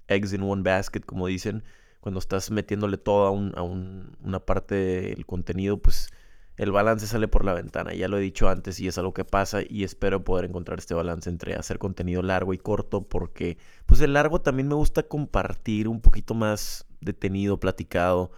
eggs 0.08 0.32
in 0.32 0.42
one 0.42 0.62
basket, 0.62 1.00
como 1.00 1.26
dicen, 1.26 1.64
cuando 2.00 2.18
estás 2.18 2.50
metiéndole 2.50 2.96
toda 2.96 3.28
a 3.28 3.62
una 3.62 4.40
parte 4.44 4.74
del 4.74 5.26
contenido, 5.26 5.78
pues 5.78 6.10
el 6.56 6.70
balance 6.70 7.06
sale 7.06 7.28
por 7.28 7.44
la 7.44 7.54
ventana. 7.54 7.94
Ya 7.94 8.08
lo 8.08 8.18
he 8.18 8.20
dicho 8.20 8.48
antes 8.48 8.78
y 8.80 8.88
es 8.88 8.98
algo 8.98 9.14
que 9.14 9.24
pasa 9.24 9.60
y 9.66 9.84
espero 9.84 10.24
poder 10.24 10.44
encontrar 10.44 10.78
este 10.78 10.94
balance 10.94 11.30
entre 11.30 11.54
hacer 11.54 11.78
contenido 11.78 12.22
largo 12.22 12.52
y 12.54 12.58
corto 12.58 13.08
porque 13.08 13.58
pues 13.86 14.00
el 14.00 14.12
largo 14.12 14.40
también 14.40 14.68
me 14.68 14.74
gusta 14.74 15.02
compartir 15.02 15.88
un 15.88 16.00
poquito 16.00 16.34
más 16.34 16.86
detenido, 17.00 17.58
platicado. 17.58 18.32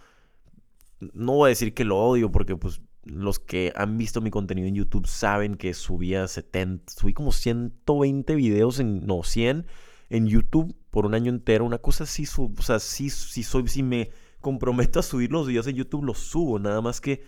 No 0.99 1.33
voy 1.33 1.47
a 1.47 1.49
decir 1.49 1.73
que 1.73 1.83
lo 1.83 1.97
odio 1.97 2.31
porque 2.31 2.55
pues 2.55 2.81
los 3.03 3.39
que 3.39 3.71
han 3.75 3.97
visto 3.97 4.21
mi 4.21 4.31
contenido 4.31 4.67
en 4.67 4.75
YouTube 4.75 5.07
saben 5.07 5.55
que 5.55 5.73
subía 5.73 6.27
70, 6.27 6.91
subí 6.91 7.13
como 7.13 7.31
120 7.31 8.35
videos 8.35 8.79
en, 8.79 9.05
no, 9.05 9.23
100 9.23 9.67
en 10.09 10.27
YouTube 10.27 10.75
por 10.89 11.05
un 11.05 11.13
año 11.13 11.29
entero, 11.29 11.65
una 11.65 11.77
cosa 11.77 12.05
así, 12.05 12.25
o 12.37 12.61
sea, 12.61 12.79
sí, 12.79 13.09
soy, 13.09 13.67
si 13.67 13.83
me 13.83 14.09
comprometo 14.41 14.99
a 14.99 15.03
subir 15.03 15.31
los 15.31 15.47
videos 15.47 15.67
en 15.67 15.75
YouTube, 15.75 16.03
los 16.03 16.19
subo, 16.19 16.59
nada 16.59 16.81
más 16.81 17.01
que, 17.01 17.23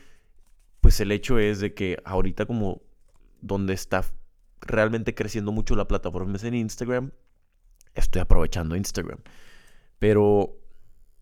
pues 0.87 1.01
el 1.01 1.11
hecho 1.11 1.37
es 1.37 1.59
de 1.59 1.73
que 1.73 2.01
ahorita 2.05 2.45
como 2.45 2.81
donde 3.41 3.73
está 3.73 4.05
realmente 4.61 5.13
creciendo 5.13 5.51
mucho 5.51 5.75
la 5.75 5.85
plataforma 5.85 6.37
es 6.37 6.45
en 6.45 6.53
Instagram, 6.53 7.11
estoy 7.93 8.21
aprovechando 8.21 8.73
Instagram, 8.73 9.19
pero 9.99 10.57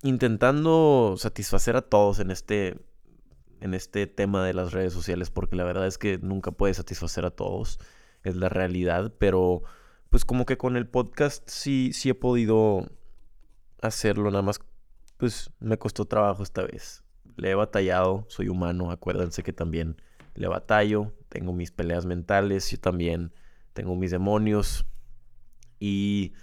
intentando 0.04 1.16
satisfacer 1.18 1.78
a 1.78 1.82
todos 1.82 2.20
en 2.20 2.30
este 2.30 2.80
en 3.60 3.74
este 3.74 4.06
tema 4.06 4.46
de 4.46 4.54
las 4.54 4.72
redes 4.72 4.94
sociales 4.94 5.32
porque 5.32 5.56
la 5.56 5.64
verdad 5.64 5.88
es 5.88 5.98
que 5.98 6.20
nunca 6.20 6.52
puede 6.52 6.76
satisfacer 6.76 7.26
a 7.26 7.32
todos, 7.32 7.80
es 8.22 8.36
la 8.36 8.50
realidad, 8.50 9.16
pero 9.18 9.64
pues 10.12 10.26
como 10.26 10.46
que 10.46 10.60
con 10.60 10.78
el 10.78 10.88
podcast 10.88 11.42
sí, 11.50 11.90
sí 11.92 12.10
he 12.10 12.14
podido 12.14 12.88
hacerlo, 13.82 14.30
nada 14.30 14.44
más 14.44 14.60
pues 15.18 15.50
me 15.60 15.80
costó 15.80 16.06
trabajo 16.06 16.44
esta 16.44 16.62
vez. 16.62 17.05
Le 17.36 17.52
he 17.52 17.56
batallado, 17.56 18.26
soy 18.30 18.50
humano, 18.50 18.92
acuérdense 18.92 19.44
que 19.44 19.54
también 19.54 20.02
le 20.36 20.48
batallo, 20.48 21.14
tengo 21.30 21.54
mis 21.54 21.72
peleas 21.72 22.06
mentales, 22.06 22.70
yo 22.72 22.80
también 22.80 23.34
tengo 23.74 23.96
mis 23.96 24.12
demonios 24.12 24.86
y 25.80 26.34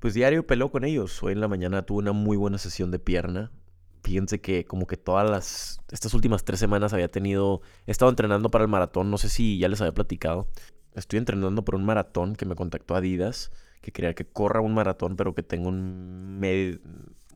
pues 0.00 0.14
diario 0.14 0.46
peleo 0.46 0.70
con 0.70 0.84
ellos. 0.84 1.22
Hoy 1.22 1.32
en 1.32 1.40
la 1.40 1.48
mañana 1.48 1.82
tuve 1.82 2.00
una 2.00 2.12
muy 2.12 2.36
buena 2.36 2.58
sesión 2.58 2.90
de 2.90 2.98
pierna. 2.98 3.52
Fíjense 4.02 4.40
que 4.40 4.66
como 4.66 4.86
que 4.86 4.96
todas 4.98 5.28
las, 5.30 5.80
estas 5.90 6.12
últimas 6.12 6.44
tres 6.44 6.60
semanas 6.60 6.92
había 6.92 7.10
tenido, 7.10 7.62
he 7.86 7.90
estado 7.90 8.10
entrenando 8.10 8.50
para 8.50 8.64
el 8.64 8.70
maratón, 8.70 9.10
no 9.10 9.16
sé 9.16 9.30
si 9.30 9.58
ya 9.58 9.68
les 9.68 9.80
había 9.80 9.94
platicado, 9.94 10.46
estoy 10.94 11.18
entrenando 11.18 11.64
por 11.64 11.74
un 11.74 11.84
maratón 11.84 12.36
que 12.36 12.44
me 12.44 12.54
contactó 12.54 12.96
Adidas, 12.96 13.50
que 13.80 13.92
quería 13.92 14.14
que 14.14 14.26
corra 14.26 14.60
un 14.60 14.74
maratón, 14.74 15.16
pero 15.16 15.34
que 15.34 15.42
tengo 15.42 15.70
un, 15.70 16.38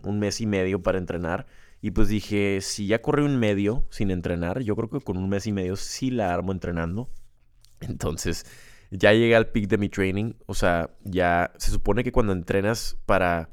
un 0.02 0.18
mes 0.18 0.40
y 0.42 0.46
medio 0.46 0.82
para 0.82 0.98
entrenar. 0.98 1.46
Y 1.80 1.92
pues 1.92 2.08
dije, 2.08 2.60
si 2.60 2.86
ya 2.86 3.00
corrí 3.00 3.22
un 3.22 3.38
medio 3.38 3.86
sin 3.90 4.10
entrenar, 4.10 4.60
yo 4.60 4.74
creo 4.74 4.88
que 4.88 5.00
con 5.00 5.16
un 5.16 5.28
mes 5.28 5.46
y 5.46 5.52
medio 5.52 5.76
sí 5.76 6.10
la 6.10 6.34
armo 6.34 6.52
entrenando. 6.52 7.08
Entonces, 7.80 8.46
ya 8.90 9.12
llegué 9.12 9.36
al 9.36 9.48
peak 9.48 9.68
de 9.68 9.78
mi 9.78 9.88
training. 9.88 10.34
O 10.46 10.54
sea, 10.54 10.90
ya 11.04 11.52
se 11.56 11.70
supone 11.70 12.02
que 12.02 12.12
cuando 12.12 12.32
entrenas 12.32 12.96
para 13.06 13.50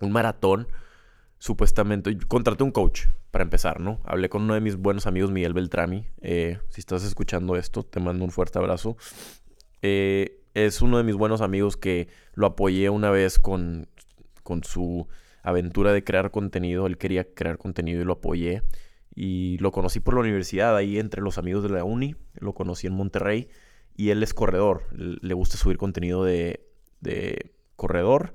un 0.00 0.12
maratón, 0.12 0.68
supuestamente, 1.38 2.16
contraté 2.28 2.62
un 2.62 2.72
coach 2.72 3.06
para 3.30 3.42
empezar, 3.44 3.80
¿no? 3.80 4.00
Hablé 4.04 4.28
con 4.28 4.42
uno 4.42 4.54
de 4.54 4.60
mis 4.60 4.76
buenos 4.76 5.06
amigos, 5.06 5.30
Miguel 5.30 5.54
Beltrami. 5.54 6.06
Eh, 6.20 6.58
si 6.68 6.80
estás 6.80 7.04
escuchando 7.04 7.56
esto, 7.56 7.82
te 7.84 8.00
mando 8.00 8.24
un 8.24 8.30
fuerte 8.30 8.58
abrazo. 8.58 8.96
Eh, 9.82 10.42
es 10.54 10.82
uno 10.82 10.98
de 10.98 11.04
mis 11.04 11.16
buenos 11.16 11.40
amigos 11.40 11.76
que 11.76 12.08
lo 12.34 12.46
apoyé 12.46 12.90
una 12.90 13.10
vez 13.10 13.38
con, 13.38 13.88
con 14.42 14.64
su 14.64 15.06
aventura 15.48 15.92
de 15.92 16.04
crear 16.04 16.30
contenido. 16.30 16.86
Él 16.86 16.98
quería 16.98 17.32
crear 17.32 17.58
contenido 17.58 18.00
y 18.00 18.04
lo 18.04 18.14
apoyé. 18.14 18.62
Y 19.14 19.56
lo 19.58 19.72
conocí 19.72 20.00
por 20.00 20.14
la 20.14 20.20
universidad, 20.20 20.76
ahí 20.76 20.98
entre 20.98 21.22
los 21.22 21.38
amigos 21.38 21.62
de 21.62 21.70
la 21.70 21.84
uni. 21.84 22.16
Lo 22.34 22.54
conocí 22.54 22.86
en 22.86 22.94
Monterrey. 22.94 23.48
Y 23.96 24.10
él 24.10 24.22
es 24.22 24.34
corredor. 24.34 24.84
Le 24.92 25.34
gusta 25.34 25.56
subir 25.56 25.78
contenido 25.78 26.24
de, 26.24 26.66
de 27.00 27.52
corredor 27.76 28.34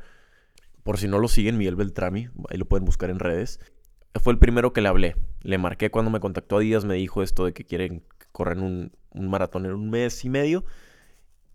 por 0.83 0.97
si 0.97 1.07
no 1.07 1.19
lo 1.19 1.27
siguen, 1.27 1.57
Miguel 1.57 1.75
Beltrami, 1.75 2.29
ahí 2.49 2.57
lo 2.57 2.65
pueden 2.65 2.85
buscar 2.85 3.09
en 3.09 3.19
redes. 3.19 3.59
Fue 4.15 4.33
el 4.33 4.39
primero 4.39 4.73
que 4.73 4.81
le 4.81 4.89
hablé. 4.89 5.15
Le 5.41 5.57
marqué 5.57 5.91
cuando 5.91 6.11
me 6.11 6.19
contactó 6.19 6.57
a 6.57 6.59
Díaz, 6.59 6.85
me 6.85 6.95
dijo 6.95 7.23
esto 7.23 7.45
de 7.45 7.53
que 7.53 7.63
quieren 7.63 8.03
correr 8.31 8.57
un, 8.57 8.91
un 9.11 9.29
maratón 9.29 9.65
en 9.65 9.73
un 9.73 9.89
mes 9.89 10.25
y 10.25 10.29
medio. 10.29 10.65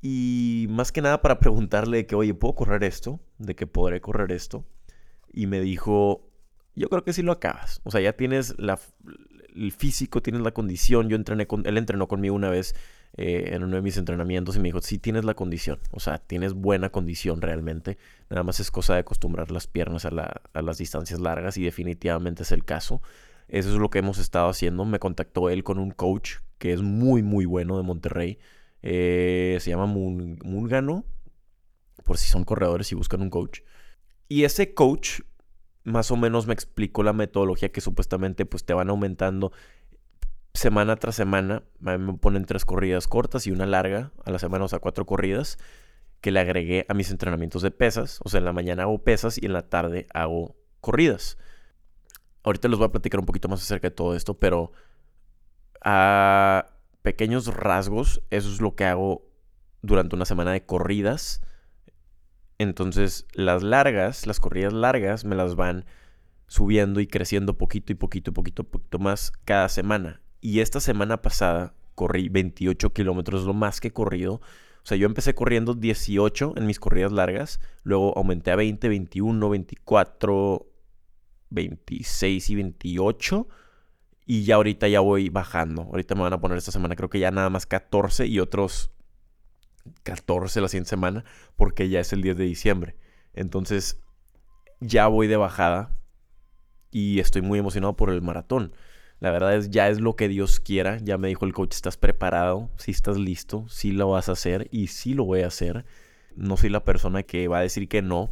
Y 0.00 0.66
más 0.70 0.92
que 0.92 1.02
nada 1.02 1.22
para 1.22 1.38
preguntarle 1.38 2.06
que, 2.06 2.14
oye, 2.14 2.34
¿puedo 2.34 2.54
correr 2.54 2.84
esto? 2.84 3.20
¿De 3.38 3.54
que 3.56 3.66
podré 3.66 4.00
correr 4.00 4.30
esto? 4.32 4.64
Y 5.37 5.47
me 5.47 5.61
dijo, 5.61 6.28
yo 6.75 6.88
creo 6.88 7.05
que 7.05 7.12
sí 7.12 7.23
lo 7.23 7.31
acabas. 7.31 7.81
O 7.85 7.93
sea, 7.93 8.00
ya 8.00 8.14
tienes 8.14 8.59
la, 8.59 8.81
el 9.55 9.71
físico, 9.71 10.23
tienes 10.23 10.43
la 10.43 10.50
condición. 10.50 11.09
Yo 11.09 11.14
entrené 11.14 11.47
con, 11.47 11.64
él 11.66 11.78
entrenó 11.78 12.09
conmigo 12.09 12.35
una 12.35 12.50
vez 12.50 12.75
eh, 13.19 13.55
en 13.55 13.62
uno 13.62 13.76
de 13.76 13.83
mis 13.83 13.97
entrenamientos 13.97 14.57
y 14.57 14.61
me 14.61 14.69
dijo, 14.69 14.83
sí 14.83 14.99
tienes 14.99 15.25
la 15.25 15.33
condición, 15.33 15.78
o 15.90 16.00
sea, 16.00 16.19
tienes 16.19 16.52
buena 16.52 16.90
condición 16.90 17.40
realmente, 17.40 17.97
nada 18.28 18.43
más 18.43 18.61
es 18.61 18.71
cosa 18.71 18.93
de 18.93 19.00
acostumbrar 19.00 19.50
las 19.50 19.66
piernas 19.66 20.05
a, 20.05 20.11
las 20.11 20.76
distancias 20.76 21.19
largas 21.19 21.57
y 21.57 21.64
definitivamente 21.64 22.43
es 22.43 22.52
el 22.52 22.64
caso. 22.64 23.00
Eso 23.49 23.71
es 23.71 23.76
lo 23.76 23.88
que 23.90 24.00
hemos 24.00 24.19
estado 24.19 24.49
haciendo. 24.49 24.85
Me 24.85 24.99
contactó 24.99 25.49
él 25.50 25.64
con 25.64 25.78
un 25.78 25.93
coach 25.93 26.38
que 26.59 26.73
es 26.73 26.83
muy, 26.83 27.23
muy 27.23 27.47
bueno 27.47 27.76
de 27.76 27.85
Monterrey. 27.85 28.38
Eh, 28.83 29.57
se 29.61 29.71
llama 29.71 29.87
Mungano, 29.87 31.05
por 32.05 32.19
si 32.19 32.28
son 32.28 32.45
corredores 32.45 32.90
y 32.93 32.97
buscan 32.97 33.23
un 33.23 33.31
coach. 33.31 33.61
Y 34.28 34.45
ese 34.45 34.75
coach 34.75 35.21
más 35.85 36.11
o 36.11 36.16
menos 36.16 36.47
me 36.47 36.52
explicó 36.52 37.02
la 37.02 37.12
metodología 37.12 37.71
que 37.71 37.80
supuestamente 37.80 38.45
pues 38.45 38.64
te 38.64 38.75
van 38.75 38.90
aumentando 38.90 39.52
semana 40.56 40.97
tras 40.97 41.14
semana 41.14 41.62
me 41.78 42.14
ponen 42.14 42.45
tres 42.45 42.64
corridas 42.64 43.06
cortas 43.06 43.47
y 43.47 43.50
una 43.50 43.66
larga 43.66 44.11
a 44.25 44.30
la 44.30 44.38
semana, 44.38 44.64
o 44.64 44.68
sea, 44.68 44.78
cuatro 44.78 45.06
corridas 45.06 45.59
que 46.21 46.30
le 46.30 46.40
agregué 46.40 46.87
a 46.88 46.95
mis 46.95 47.11
entrenamientos 47.11 47.62
de 47.62 47.71
pesas. 47.71 48.21
O 48.25 48.28
sea, 48.28 48.38
en 48.38 48.47
la 48.47 48.52
mañana 48.52 48.85
hago 48.85 49.04
pesas 49.04 49.38
y 49.40 49.47
en 49.47 49.52
la 49.52 49.68
tarde 49.68 50.06
hago 50.12 50.56
corridas. 50.80 51.38
Ahorita 52.42 52.68
les 52.68 52.78
voy 52.78 52.87
a 52.87 52.92
platicar 52.92 53.21
un 53.21 53.26
poquito 53.26 53.49
más 53.49 53.62
acerca 53.62 53.88
de 53.88 53.95
todo 53.95 54.16
esto, 54.16 54.38
pero 54.38 54.73
a 55.83 56.71
pequeños 57.02 57.47
rasgos, 57.54 58.23
eso 58.30 58.50
es 58.50 58.61
lo 58.61 58.75
que 58.75 58.85
hago 58.87 59.28
durante 59.83 60.16
una 60.16 60.25
semana 60.25 60.52
de 60.52 60.64
corridas. 60.64 61.42
Entonces, 62.58 63.26
las 63.34 63.62
largas, 63.62 64.26
las 64.26 64.40
corridas 64.40 64.72
largas, 64.72 65.25
me 65.25 65.36
las 65.36 65.56
van 65.56 65.84
subiendo 66.46 67.00
y 67.00 67.06
creciendo 67.06 67.58
poquito 67.58 67.92
y 67.92 67.96
poquito 67.96 68.30
y 68.30 68.34
poquito, 68.34 68.98
más 68.98 69.32
cada 69.44 69.68
semana. 69.68 70.20
Y 70.40 70.60
esta 70.60 70.80
semana 70.80 71.20
pasada 71.20 71.75
corrí 71.94 72.28
28 72.28 72.92
kilómetros, 72.92 73.44
lo 73.44 73.54
más 73.54 73.80
que 73.80 73.88
he 73.88 73.92
corrido. 73.92 74.34
O 74.34 74.88
sea, 74.88 74.96
yo 74.96 75.06
empecé 75.06 75.34
corriendo 75.34 75.75
18 75.75 76.54
en 76.56 76.66
mis 76.66 76.78
corridas 76.78 77.12
largas, 77.12 77.60
luego 77.82 78.16
aumenté 78.16 78.52
a 78.52 78.56
20, 78.56 78.88
21, 78.88 79.48
24, 79.48 80.66
26 81.50 82.50
y 82.50 82.54
28. 82.54 83.48
Y 84.28 84.44
ya 84.44 84.56
ahorita 84.56 84.88
ya 84.88 85.00
voy 85.00 85.28
bajando. 85.28 85.82
Ahorita 85.82 86.14
me 86.14 86.22
van 86.22 86.32
a 86.32 86.40
poner 86.40 86.58
esta 86.58 86.72
semana 86.72 86.96
creo 86.96 87.10
que 87.10 87.18
ya 87.18 87.30
nada 87.30 87.50
más 87.50 87.66
14 87.66 88.26
y 88.26 88.40
otros 88.40 88.90
14 90.02 90.61
la 90.61 90.69
siguiente 90.69 90.90
semana, 90.90 91.25
porque 91.57 91.88
ya 91.88 92.00
es 92.00 92.12
el 92.12 92.23
10 92.23 92.37
de 92.37 92.45
diciembre. 92.45 92.97
Entonces, 93.35 94.00
ya 94.81 95.07
voy 95.09 95.26
de 95.26 95.37
bajada 95.37 95.99
y 96.90 97.21
estoy 97.21 97.43
muy 97.43 97.59
emocionado 97.59 97.97
por 97.97 98.11
el 98.11 98.23
maratón. 98.23 98.73
La 99.19 99.31
verdad 99.31 99.55
es, 99.57 99.71
ya 99.71 99.88
es 99.88 100.00
lo 100.00 100.16
que 100.16 100.28
Dios 100.28 100.61
quiera. 100.61 100.99
Ya 100.99 101.19
me 101.19 101.28
dijo 101.28 101.45
el 101.47 101.52
coach, 101.52 101.75
estás 101.75 101.97
preparado, 101.97 102.71
si 102.76 102.90
estás 102.90 103.16
listo, 103.16 103.66
si 103.69 103.93
lo 103.93 104.11
vas 104.11 104.28
a 104.28 104.33
hacer 104.33 104.69
y 104.71 104.88
sí 104.88 105.14
lo 105.14 105.25
voy 105.25 105.43
a 105.43 105.49
hacer. 105.49 105.85
No 106.35 106.57
soy 106.57 106.71
la 106.71 106.85
persona 106.85 107.23
que 107.23 107.49
va 107.49 107.59
a 107.59 107.62
decir 107.62 107.88
que 107.88 108.02
no. 108.02 108.31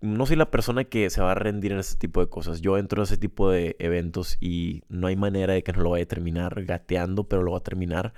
No 0.00 0.26
soy 0.26 0.36
la 0.36 0.50
persona 0.50 0.84
que 0.84 1.10
se 1.10 1.20
va 1.20 1.32
a 1.32 1.34
rendir 1.34 1.72
en 1.72 1.78
este 1.78 1.96
tipo 1.96 2.20
de 2.20 2.28
cosas. 2.28 2.60
Yo 2.60 2.78
entro 2.78 3.02
a 3.02 3.04
ese 3.04 3.18
tipo 3.18 3.50
de 3.50 3.76
eventos 3.78 4.36
y 4.40 4.82
no 4.88 5.06
hay 5.06 5.16
manera 5.16 5.52
de 5.54 5.62
que 5.62 5.72
no 5.72 5.82
lo 5.82 5.90
vaya 5.90 6.04
a 6.04 6.08
terminar 6.08 6.64
gateando, 6.64 7.28
pero 7.28 7.42
lo 7.42 7.52
va 7.52 7.58
a 7.58 7.62
terminar. 7.62 8.14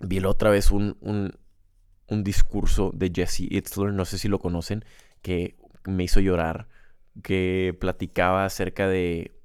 Vi 0.00 0.20
la 0.20 0.30
otra 0.30 0.50
vez 0.50 0.70
un, 0.70 0.96
un 2.08 2.24
discurso 2.24 2.90
de 2.94 3.10
Jesse 3.14 3.40
Itzler, 3.50 3.92
no 3.92 4.04
sé 4.04 4.18
si 4.18 4.28
lo 4.28 4.38
conocen, 4.38 4.84
que 5.22 5.56
me 5.84 6.04
hizo 6.04 6.20
llorar, 6.20 6.68
que 7.22 7.76
platicaba 7.80 8.44
acerca 8.44 8.88
de 8.88 9.38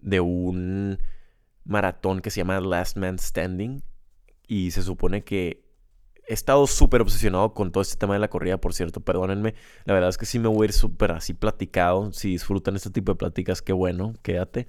de 0.00 0.20
un 0.20 0.98
maratón 1.64 2.20
que 2.20 2.30
se 2.30 2.38
llama 2.38 2.60
Last 2.60 2.96
Man 2.96 3.18
Standing. 3.18 3.82
Y 4.46 4.72
se 4.72 4.82
supone 4.82 5.22
que 5.22 5.64
he 6.26 6.34
estado 6.34 6.66
súper 6.66 7.00
obsesionado 7.02 7.54
con 7.54 7.70
todo 7.70 7.82
este 7.82 7.96
tema 7.96 8.14
de 8.14 8.20
la 8.20 8.28
corrida, 8.28 8.60
por 8.60 8.74
cierto, 8.74 9.00
perdónenme. 9.00 9.54
La 9.84 9.94
verdad 9.94 10.10
es 10.10 10.18
que 10.18 10.26
sí 10.26 10.38
me 10.38 10.48
voy 10.48 10.64
a 10.64 10.64
ir 10.66 10.72
súper 10.72 11.12
así 11.12 11.34
platicado. 11.34 12.12
Si 12.12 12.30
disfrutan 12.30 12.76
este 12.76 12.90
tipo 12.90 13.12
de 13.12 13.16
pláticas, 13.16 13.62
qué 13.62 13.72
bueno, 13.72 14.14
quédate. 14.22 14.68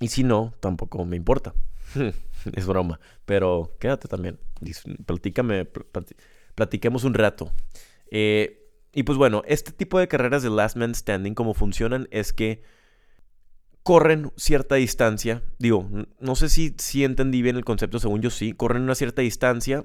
Y 0.00 0.08
si 0.08 0.24
no, 0.24 0.54
tampoco 0.60 1.04
me 1.04 1.16
importa. 1.16 1.54
es 2.54 2.66
broma, 2.66 3.00
pero 3.24 3.76
quédate 3.78 4.08
también. 4.08 4.38
Platícame, 5.06 5.66
platiquemos 6.54 7.04
un 7.04 7.14
rato. 7.14 7.52
Eh, 8.10 8.62
y 8.92 9.04
pues 9.04 9.16
bueno, 9.16 9.42
este 9.46 9.72
tipo 9.72 9.98
de 9.98 10.08
carreras 10.08 10.42
de 10.42 10.50
Last 10.50 10.76
Man 10.76 10.94
Standing, 10.94 11.34
como 11.34 11.54
funcionan 11.54 12.08
es 12.10 12.32
que 12.32 12.62
corren 13.82 14.32
cierta 14.36 14.76
distancia. 14.76 15.42
Digo, 15.58 15.88
no 16.20 16.34
sé 16.34 16.48
si, 16.48 17.04
entendí 17.04 17.42
bien 17.42 17.56
el 17.56 17.64
concepto, 17.64 17.98
según 17.98 18.20
yo 18.20 18.30
sí. 18.30 18.52
Corren 18.52 18.82
una 18.82 18.94
cierta 18.94 19.22
distancia, 19.22 19.84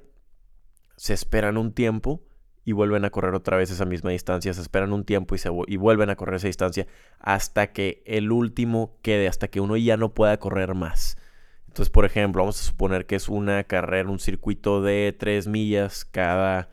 se 0.96 1.14
esperan 1.14 1.58
un 1.58 1.74
tiempo 1.74 2.22
y 2.66 2.74
vuelven 2.74 3.06
a 3.06 3.10
correr 3.12 3.34
otra 3.34 3.56
vez 3.56 3.72
esa 3.72 3.86
misma 3.86 4.12
distancia. 4.12 4.54
Se 4.54 4.62
esperan 4.62 4.92
un 4.92 5.06
tiempo 5.06 5.36
y 5.68 5.78
vuelven 5.78 6.10
a 6.10 6.16
correr 6.18 6.36
esa 6.36 6.48
distancia 6.48 6.86
hasta 7.20 7.72
que 7.72 8.04
el 8.06 8.32
último 8.32 8.98
quede, 9.02 9.28
hasta 9.28 9.48
que 9.48 9.62
uno 9.62 9.78
ya 9.78 9.96
no 9.96 10.14
pueda 10.14 10.38
correr 10.38 10.76
más. 10.76 11.18
Entonces, 11.78 11.92
por 11.92 12.06
ejemplo, 12.06 12.42
vamos 12.42 12.60
a 12.60 12.64
suponer 12.64 13.06
que 13.06 13.16
es 13.16 13.30
una 13.30 13.64
carrera, 13.64 14.10
un 14.10 14.18
circuito 14.18 14.82
de 14.82 15.16
3 15.16 15.46
millas 15.46 16.06
cada, 16.06 16.72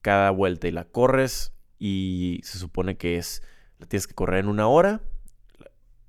cada 0.00 0.30
vuelta 0.30 0.68
y 0.68 0.70
la 0.70 0.84
corres 0.84 1.52
y 1.80 2.38
se 2.44 2.58
supone 2.58 2.96
que 2.96 3.18
es, 3.18 3.42
la 3.80 3.86
tienes 3.86 4.06
que 4.06 4.14
correr 4.14 4.38
en 4.38 4.48
una 4.48 4.68
hora 4.68 5.00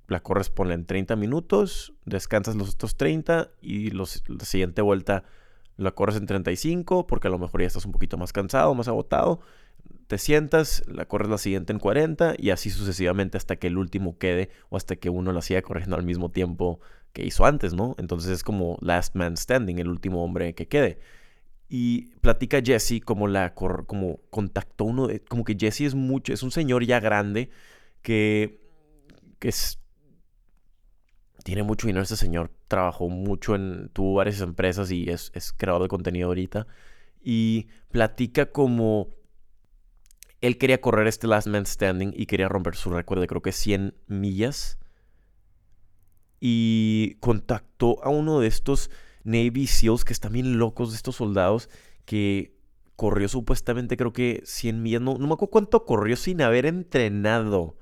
la 0.06 0.20
corresponde 0.20 0.74
en 0.74 0.86
30 0.86 1.16
minutos, 1.16 1.92
descansas 2.04 2.54
los 2.54 2.74
otros 2.74 2.96
30 2.96 3.50
y 3.62 3.90
la 3.90 4.06
siguiente 4.06 4.80
vuelta 4.80 5.24
la 5.76 5.90
corres 5.90 6.16
en 6.16 6.26
35 6.26 7.08
porque 7.08 7.26
a 7.26 7.30
lo 7.32 7.38
mejor 7.40 7.62
ya 7.62 7.66
estás 7.66 7.84
un 7.84 7.90
poquito 7.92 8.16
más 8.16 8.32
cansado, 8.32 8.72
más 8.74 8.86
agotado. 8.86 9.40
Te 10.08 10.18
sientas, 10.18 10.84
la 10.88 11.06
corres 11.06 11.28
la 11.28 11.38
siguiente 11.38 11.72
en 11.72 11.78
40 11.78 12.34
y 12.38 12.50
así 12.50 12.70
sucesivamente 12.70 13.38
hasta 13.38 13.56
que 13.56 13.68
el 13.68 13.78
último 13.78 14.18
quede 14.18 14.50
o 14.68 14.76
hasta 14.76 14.96
que 14.96 15.10
uno 15.10 15.32
la 15.32 15.42
siga 15.42 15.62
corriendo 15.62 15.96
al 15.96 16.04
mismo 16.04 16.30
tiempo 16.30 16.80
que 17.12 17.24
hizo 17.24 17.44
antes, 17.44 17.74
¿no? 17.74 17.94
Entonces 17.98 18.30
es 18.30 18.42
como 18.44 18.78
last 18.80 19.14
man 19.16 19.36
standing, 19.36 19.78
el 19.78 19.88
último 19.88 20.24
hombre 20.24 20.54
que 20.54 20.68
quede. 20.68 20.98
Y 21.68 22.16
platica 22.16 22.60
Jesse 22.64 23.00
como 23.04 23.28
la 23.28 23.54
como 23.54 24.20
contactó 24.30 24.84
uno 24.84 25.06
de, 25.06 25.20
como 25.20 25.44
que 25.44 25.56
Jesse 25.58 25.82
es 25.82 25.94
mucho, 25.94 26.32
es 26.32 26.42
un 26.42 26.50
señor 26.50 26.84
ya 26.84 27.00
grande 27.00 27.50
que 28.02 28.60
que 29.38 29.48
es 29.48 29.80
tiene 31.42 31.62
mucho 31.62 31.86
dinero 31.86 32.02
este 32.02 32.16
señor, 32.16 32.50
trabajó 32.68 33.08
mucho 33.08 33.54
en, 33.54 33.90
tuvo 33.92 34.14
varias 34.14 34.40
empresas 34.40 34.90
y 34.90 35.08
es, 35.10 35.32
creador 35.56 35.82
de 35.82 35.88
contenido 35.88 36.28
ahorita. 36.28 36.66
Y 37.22 37.68
platica 37.90 38.52
como 38.52 39.08
él 40.40 40.58
quería 40.58 40.80
correr 40.80 41.06
este 41.06 41.26
Last 41.26 41.48
Man 41.48 41.66
Standing 41.66 42.12
y 42.16 42.26
quería 42.26 42.48
romper 42.48 42.76
su 42.76 42.90
récord 42.90 43.20
de 43.20 43.26
creo 43.26 43.42
que 43.42 43.52
100 43.52 43.94
millas. 44.06 44.78
Y 46.40 47.16
contactó 47.20 48.02
a 48.02 48.08
uno 48.08 48.40
de 48.40 48.48
estos 48.48 48.90
Navy 49.24 49.66
SEALs 49.66 50.04
que 50.04 50.12
están 50.12 50.32
bien 50.32 50.58
locos 50.58 50.90
de 50.90 50.96
estos 50.96 51.16
soldados 51.16 51.68
que 52.04 52.56
corrió 52.96 53.28
supuestamente 53.28 53.96
creo 53.96 54.12
que 54.12 54.42
100 54.44 54.82
millas. 54.82 55.00
No, 55.00 55.16
me 55.16 55.32
acuerdo 55.32 55.50
cuánto 55.50 55.84
corrió 55.86 56.16
sin 56.16 56.42
haber 56.42 56.66
entrenado. 56.66 57.76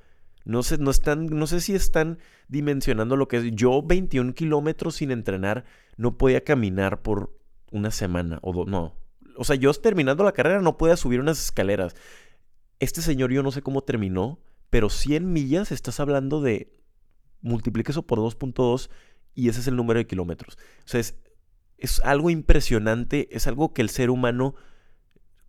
No 0.44 0.62
sé, 0.62 0.78
no 0.78 0.90
están, 0.90 1.26
no 1.26 1.46
sé 1.46 1.60
si 1.60 1.74
están 1.74 2.18
dimensionando 2.46 3.16
lo 3.16 3.26
que 3.26 3.38
es. 3.38 3.44
Yo 3.52 3.82
21 3.82 4.34
kilómetros 4.34 4.96
sin 4.96 5.10
entrenar 5.10 5.64
no 5.96 6.16
podía 6.16 6.44
caminar 6.44 7.02
por 7.02 7.36
una 7.72 7.90
semana 7.90 8.38
o 8.42 8.52
dos, 8.52 8.68
no. 8.68 8.94
O 9.36 9.44
sea, 9.44 9.56
yo 9.56 9.72
terminando 9.74 10.22
la 10.22 10.32
carrera 10.32 10.60
no 10.60 10.76
podía 10.76 10.96
subir 10.96 11.20
unas 11.20 11.42
escaleras. 11.42 11.96
Este 12.78 13.02
señor 13.02 13.32
yo 13.32 13.42
no 13.42 13.50
sé 13.50 13.60
cómo 13.60 13.82
terminó, 13.82 14.40
pero 14.70 14.88
100 14.88 15.32
millas 15.32 15.72
estás 15.72 15.98
hablando 15.98 16.40
de 16.40 16.77
multiplique 17.40 17.92
eso 17.92 18.07
por 18.07 18.18
2.2 18.18 18.90
y 19.35 19.48
ese 19.48 19.61
es 19.61 19.68
el 19.68 19.77
número 19.77 19.98
de 19.98 20.07
kilómetros. 20.07 20.59
O 20.85 20.88
sea, 20.88 21.01
es, 21.01 21.14
algo 22.05 22.31
impresionante, 22.31 23.29
es 23.31 23.46
algo 23.46 23.72
que 23.72 23.83
el 23.83 23.88
ser 23.88 24.11
humano 24.11 24.55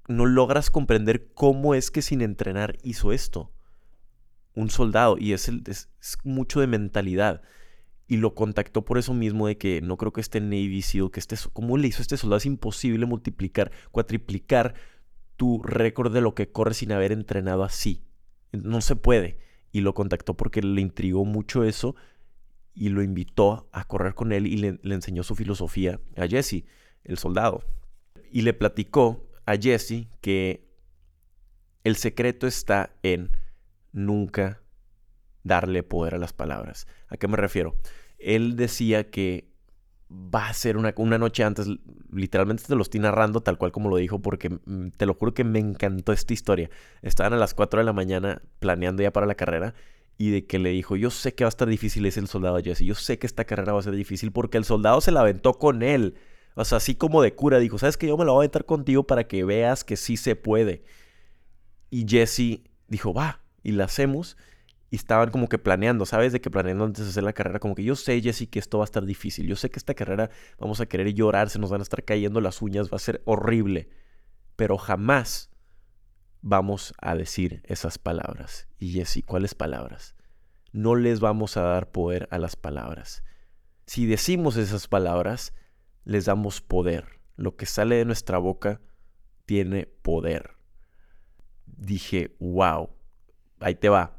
no 0.07 0.25
logras 0.25 0.69
comprender 0.69 1.31
cómo 1.33 1.75
es 1.75 1.91
que 1.91 2.01
sin 2.01 2.21
entrenar 2.21 2.77
hizo 2.83 3.11
esto 3.11 3.51
un 4.55 4.69
soldado 4.69 5.17
y 5.19 5.33
es, 5.33 5.49
mucho 6.23 6.59
de 6.59 6.67
mentalidad. 6.67 7.41
Y 8.07 8.17
lo 8.17 8.33
contactó 8.33 8.85
por 8.85 8.97
eso 8.97 9.13
mismo 9.13 9.47
de 9.47 9.57
que 9.57 9.81
no 9.81 9.95
creo 9.97 10.11
que 10.11 10.21
esté 10.21 10.41
Navy 10.41 10.81
SEAL, 10.81 11.11
que 11.11 11.19
esté, 11.19 11.35
¿cómo 11.53 11.77
le 11.77 11.87
hizo 11.87 12.01
este 12.01 12.17
soldado? 12.17 12.37
Es 12.37 12.47
imposible 12.47 13.05
multiplicar, 13.05 13.71
cuatriplicar 13.91 14.73
tu 15.35 15.61
récord 15.61 16.11
de 16.11 16.21
lo 16.21 16.33
que 16.33 16.51
corre 16.51 16.73
sin 16.73 16.91
haber 16.91 17.11
entrenado 17.11 17.63
así. 17.63 18.03
No 18.51 18.81
se 18.81 18.95
puede. 18.95 19.37
Y 19.71 19.81
lo 19.81 19.93
contactó 19.93 20.35
porque 20.35 20.61
le 20.61 20.81
intrigó 20.81 21.25
mucho 21.25 21.63
eso 21.63 21.95
y 22.73 22.89
lo 22.89 23.03
invitó 23.03 23.67
a 23.71 23.83
correr 23.83 24.13
con 24.13 24.31
él 24.31 24.47
y 24.47 24.57
le, 24.57 24.79
enseñó 24.83 25.23
su 25.23 25.35
filosofía 25.35 25.99
a 26.15 26.27
Jesse, 26.27 26.63
el 27.03 27.17
soldado. 27.17 27.63
Y 28.31 28.41
le 28.43 28.53
platicó 28.53 29.27
a 29.45 29.57
Jesse 29.57 30.07
que 30.21 30.65
el 31.83 31.95
secreto 31.95 32.47
está 32.47 32.95
en 33.03 33.31
nunca 33.91 34.61
darle 35.43 35.83
poder 35.83 36.15
a 36.15 36.19
las 36.19 36.33
palabras. 36.33 36.87
¿A 37.07 37.17
qué 37.17 37.27
me 37.27 37.37
refiero? 37.37 37.75
Él 38.17 38.55
decía 38.55 39.09
que 39.09 39.48
va 40.11 40.47
a 40.47 40.53
ser 40.53 40.77
una, 40.77 40.93
una, 40.97 41.17
noche 41.17 41.43
antes, 41.43 41.67
literalmente 42.11 42.63
te 42.63 42.75
lo 42.75 42.81
estoy 42.81 42.99
narrando 42.99 43.41
tal 43.41 43.57
cual 43.57 43.71
como 43.71 43.89
lo 43.89 43.97
dijo, 43.97 44.19
porque 44.19 44.49
mm, 44.49 44.89
te 44.97 45.05
lo 45.05 45.13
juro 45.13 45.33
que 45.33 45.43
me 45.43 45.59
encantó 45.59 46.13
esta 46.13 46.33
historia. 46.33 46.69
Estaban 47.01 47.33
a 47.33 47.37
las 47.37 47.53
4 47.53 47.79
de 47.79 47.85
la 47.85 47.93
mañana 47.93 48.41
planeando 48.59 49.03
ya 49.03 49.11
para 49.11 49.27
la 49.27 49.35
carrera 49.35 49.75
y 50.17 50.31
de 50.31 50.45
que 50.45 50.59
le 50.59 50.71
dijo, 50.71 50.95
yo 50.95 51.11
sé 51.11 51.33
que 51.33 51.43
va 51.43 51.47
a 51.47 51.49
estar 51.49 51.67
difícil, 51.67 52.05
es 52.05 52.17
el 52.17 52.27
soldado 52.27 52.59
Jesse, 52.61 52.81
yo 52.81 52.95
sé 52.95 53.19
que 53.19 53.27
esta 53.27 53.45
carrera 53.45 53.73
va 53.73 53.79
a 53.79 53.83
ser 53.83 53.95
difícil 53.95 54.31
porque 54.31 54.57
el 54.57 54.65
soldado 54.65 54.99
se 54.99 55.11
la 55.11 55.21
aventó 55.21 55.53
con 55.53 55.83
él. 55.83 56.15
O 56.55 56.65
sea, 56.65 56.79
así 56.79 56.95
como 56.95 57.21
de 57.21 57.35
cura, 57.35 57.59
dijo, 57.59 57.77
sabes 57.77 57.95
que 57.95 58.07
yo 58.07 58.17
me 58.17 58.25
la 58.25 58.31
voy 58.31 58.39
a 58.39 58.41
aventar 58.41 58.65
contigo 58.65 59.03
para 59.03 59.27
que 59.27 59.45
veas 59.45 59.83
que 59.83 59.95
sí 59.95 60.17
se 60.17 60.35
puede. 60.35 60.83
Y 61.89 62.05
Jesse 62.07 62.61
dijo, 62.87 63.13
va, 63.13 63.41
y 63.63 63.71
la 63.71 63.85
hacemos. 63.85 64.35
Y 64.91 64.95
estaban 64.95 65.29
como 65.29 65.47
que 65.47 65.59
planeando, 65.59 66.05
¿sabes? 66.05 66.33
De 66.33 66.41
que 66.41 66.49
planeando 66.49 66.85
antes 66.85 67.05
de 67.05 67.11
hacer 67.11 67.23
la 67.23 67.33
carrera, 67.33 67.59
como 67.59 67.75
que 67.75 67.83
yo 67.83 67.95
sé, 67.95 68.21
Jesse, 68.21 68.49
que 68.49 68.59
esto 68.59 68.79
va 68.79 68.83
a 68.83 68.85
estar 68.85 69.05
difícil. 69.05 69.47
Yo 69.47 69.55
sé 69.55 69.69
que 69.69 69.77
esta 69.77 69.93
carrera 69.93 70.31
vamos 70.57 70.81
a 70.81 70.87
querer 70.87 71.13
llorar, 71.13 71.49
se 71.49 71.59
nos 71.59 71.69
van 71.69 71.81
a 71.81 71.83
estar 71.83 72.03
cayendo 72.03 72.41
las 72.41 72.61
uñas, 72.61 72.91
va 72.91 72.95
a 72.95 72.99
ser 72.99 73.21
horrible. 73.25 73.89
Pero 74.55 74.77
jamás 74.77 75.51
vamos 76.41 76.93
a 76.99 77.15
decir 77.15 77.61
esas 77.65 77.97
palabras. 77.97 78.67
Y 78.79 78.91
Jesse, 78.93 79.23
¿cuáles 79.25 79.53
palabras? 79.53 80.15
No 80.71 80.95
les 80.95 81.19
vamos 81.19 81.57
a 81.57 81.61
dar 81.61 81.91
poder 81.91 82.27
a 82.31 82.37
las 82.37 82.55
palabras. 82.55 83.23
Si 83.85 84.05
decimos 84.05 84.55
esas 84.57 84.87
palabras, 84.87 85.53
les 86.03 86.25
damos 86.25 86.61
poder. 86.61 87.19
Lo 87.35 87.55
que 87.55 87.65
sale 87.65 87.95
de 87.95 88.05
nuestra 88.05 88.37
boca 88.37 88.81
tiene 89.45 89.85
poder. 89.85 90.57
Dije, 91.65 92.35
wow, 92.39 92.89
ahí 93.59 93.75
te 93.75 93.89
va. 93.89 94.18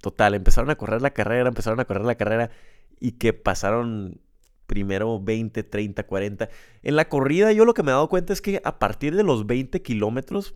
Total, 0.00 0.34
empezaron 0.34 0.70
a 0.70 0.76
correr 0.76 1.02
la 1.02 1.10
carrera, 1.10 1.48
empezaron 1.48 1.80
a 1.80 1.84
correr 1.84 2.04
la 2.04 2.14
carrera 2.14 2.50
y 3.00 3.12
que 3.12 3.32
pasaron 3.32 4.20
primero 4.66 5.20
20, 5.20 5.62
30, 5.64 6.06
40. 6.06 6.48
En 6.82 6.96
la 6.96 7.08
corrida 7.08 7.52
yo 7.52 7.64
lo 7.64 7.74
que 7.74 7.82
me 7.82 7.90
he 7.90 7.94
dado 7.94 8.08
cuenta 8.08 8.32
es 8.32 8.40
que 8.40 8.60
a 8.64 8.78
partir 8.78 9.16
de 9.16 9.24
los 9.24 9.46
20 9.46 9.82
kilómetros 9.82 10.54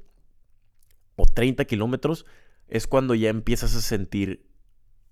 o 1.17 1.27
30 1.27 1.65
kilómetros 1.65 2.27
es 2.69 2.87
cuando 2.87 3.15
ya 3.15 3.31
empiezas 3.31 3.75
a 3.75 3.81
sentir 3.81 4.47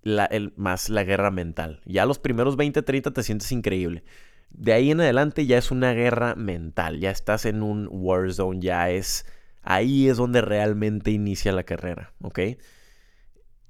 la, 0.02 0.28
más 0.56 0.88
la 0.88 1.04
guerra 1.04 1.30
mental. 1.30 1.80
Ya 1.84 2.06
los 2.06 2.18
primeros 2.18 2.56
20, 2.56 2.82
30 2.82 3.10
te 3.12 3.22
sientes 3.22 3.50
increíble. 3.52 4.04
De 4.50 4.72
ahí 4.72 4.90
en 4.90 5.00
adelante 5.00 5.46
ya 5.46 5.58
es 5.58 5.70
una 5.70 5.92
guerra 5.92 6.34
mental, 6.34 6.98
ya 6.98 7.10
estás 7.10 7.46
en 7.46 7.62
un 7.62 7.88
war 7.90 8.32
zone, 8.32 8.60
ya 8.60 8.90
es... 8.90 9.26
Ahí 9.62 10.08
es 10.08 10.16
donde 10.16 10.40
realmente 10.40 11.10
inicia 11.10 11.52
la 11.52 11.64
carrera, 11.64 12.14
¿ok? 12.22 12.40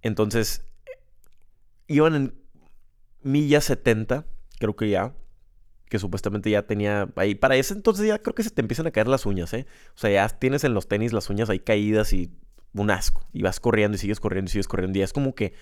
Entonces, 0.03 0.65
iban 1.87 2.15
en 2.15 2.35
milla 3.23 3.61
70, 3.61 4.25
creo 4.59 4.77
que 4.77 4.91
ya, 4.91 5.15
que 5.89 5.99
supuestamente 5.99 6.51
ya 6.51 6.67
tenía 6.67 7.09
ahí. 7.17 7.35
Para 7.35 7.57
ese 7.57 7.75
entonces 7.75 8.07
ya 8.07 8.21
creo 8.21 8.35
que 8.35 8.45
se 8.45 8.51
te 8.51 8.61
empiezan 8.61 8.87
a 8.87 8.93
caer 8.93 9.09
las 9.09 9.27
uñas, 9.27 9.53
¿eh? 9.53 9.67
O 9.95 9.99
sea, 9.99 10.11
ya 10.11 10.29
tienes 10.29 10.65
en 10.65 10.73
los 10.73 10.89
tenis 10.89 11.13
las 11.13 11.29
uñas 11.31 11.51
ahí 11.51 11.59
caídas 11.59 12.13
y 12.13 12.31
un 12.75 12.91
asco. 12.91 13.27
Y 13.33 13.43
vas 13.43 13.61
corriendo 13.61 13.97
y 13.97 13.99
sigues 13.99 14.21
corriendo 14.21 14.49
y 14.49 14.53
sigues 14.53 14.69
corriendo. 14.69 14.99
Y 14.99 15.03
es 15.03 15.13
como 15.13 15.35
que 15.35 15.53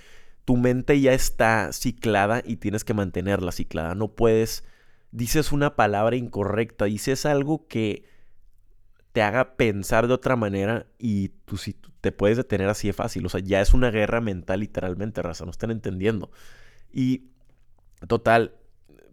tu 0.44 0.56
mente 0.56 1.00
ya 1.00 1.12
está 1.12 1.72
ciclada 1.72 2.42
y 2.44 2.56
tienes 2.56 2.84
que 2.84 2.94
mantenerla 2.94 3.52
ciclada. 3.52 3.94
No 3.94 4.08
puedes, 4.14 4.64
dices 5.10 5.52
una 5.52 5.76
palabra 5.76 6.16
incorrecta, 6.16 6.84
dices 6.84 7.26
algo 7.26 7.66
que 7.66 8.04
te 9.12 9.22
haga 9.22 9.56
pensar 9.56 10.06
de 10.06 10.14
otra 10.14 10.36
manera 10.36 10.86
y 10.98 11.32
si 11.56 11.74
te 12.08 12.12
puedes 12.12 12.38
detener 12.38 12.70
así 12.70 12.86
de 12.86 12.94
fácil. 12.94 13.26
O 13.26 13.28
sea, 13.28 13.40
ya 13.40 13.60
es 13.60 13.74
una 13.74 13.90
guerra 13.90 14.22
mental 14.22 14.60
literalmente, 14.60 15.20
raza, 15.20 15.44
no 15.44 15.50
están 15.50 15.70
entendiendo. 15.70 16.30
Y 16.90 17.32
total, 18.06 18.54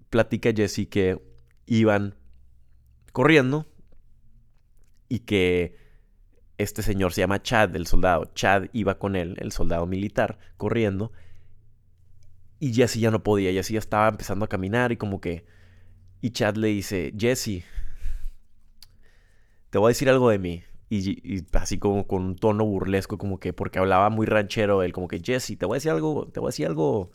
platica 0.10 0.54
Jesse 0.56 0.88
que 0.90 1.22
iban 1.66 2.16
corriendo 3.12 3.68
y 5.10 5.20
que 5.20 5.76
este 6.58 6.84
señor 6.84 7.12
se 7.12 7.20
llama 7.20 7.42
Chad, 7.42 7.76
el 7.76 7.86
soldado. 7.86 8.32
Chad 8.34 8.68
iba 8.72 8.98
con 8.98 9.18
él, 9.18 9.36
el 9.40 9.52
soldado 9.52 9.86
militar, 9.86 10.40
corriendo. 10.56 11.12
Y 12.60 12.74
Jesse 12.74 13.02
ya 13.02 13.12
no 13.12 13.24
podía, 13.24 13.52
Jesse 13.52 13.72
ya 13.72 13.80
estaba 13.80 14.08
empezando 14.08 14.46
a 14.46 14.48
caminar 14.48 14.94
y 14.94 14.98
como 14.98 15.20
que... 15.20 15.46
Y 16.22 16.30
Chad 16.30 16.56
le 16.56 16.70
dice, 16.70 17.14
Jesse, 17.18 17.66
te 19.70 19.80
voy 19.80 19.90
a 19.90 19.90
decir 19.90 20.10
algo 20.10 20.30
de 20.30 20.40
mí. 20.40 20.64
Y, 20.98 21.46
así 21.54 21.78
como 21.80 22.08
con 22.08 22.24
un 22.24 22.36
tono 22.36 22.66
burlesco, 22.66 23.18
como 23.18 23.40
que, 23.40 23.54
porque 23.54 23.80
hablaba 23.80 24.10
muy 24.10 24.26
ranchero 24.26 24.84
él, 24.84 24.94
como 24.94 25.08
que, 25.08 25.20
Jesse, 25.20 25.58
te 25.58 25.66
voy 25.66 25.76
a 25.76 25.78
decir 25.78 25.92
algo, 25.92 26.28
te 26.28 26.40
voy 26.40 26.48
a 26.48 26.52
decir 26.52 26.68
algo, 26.68 27.12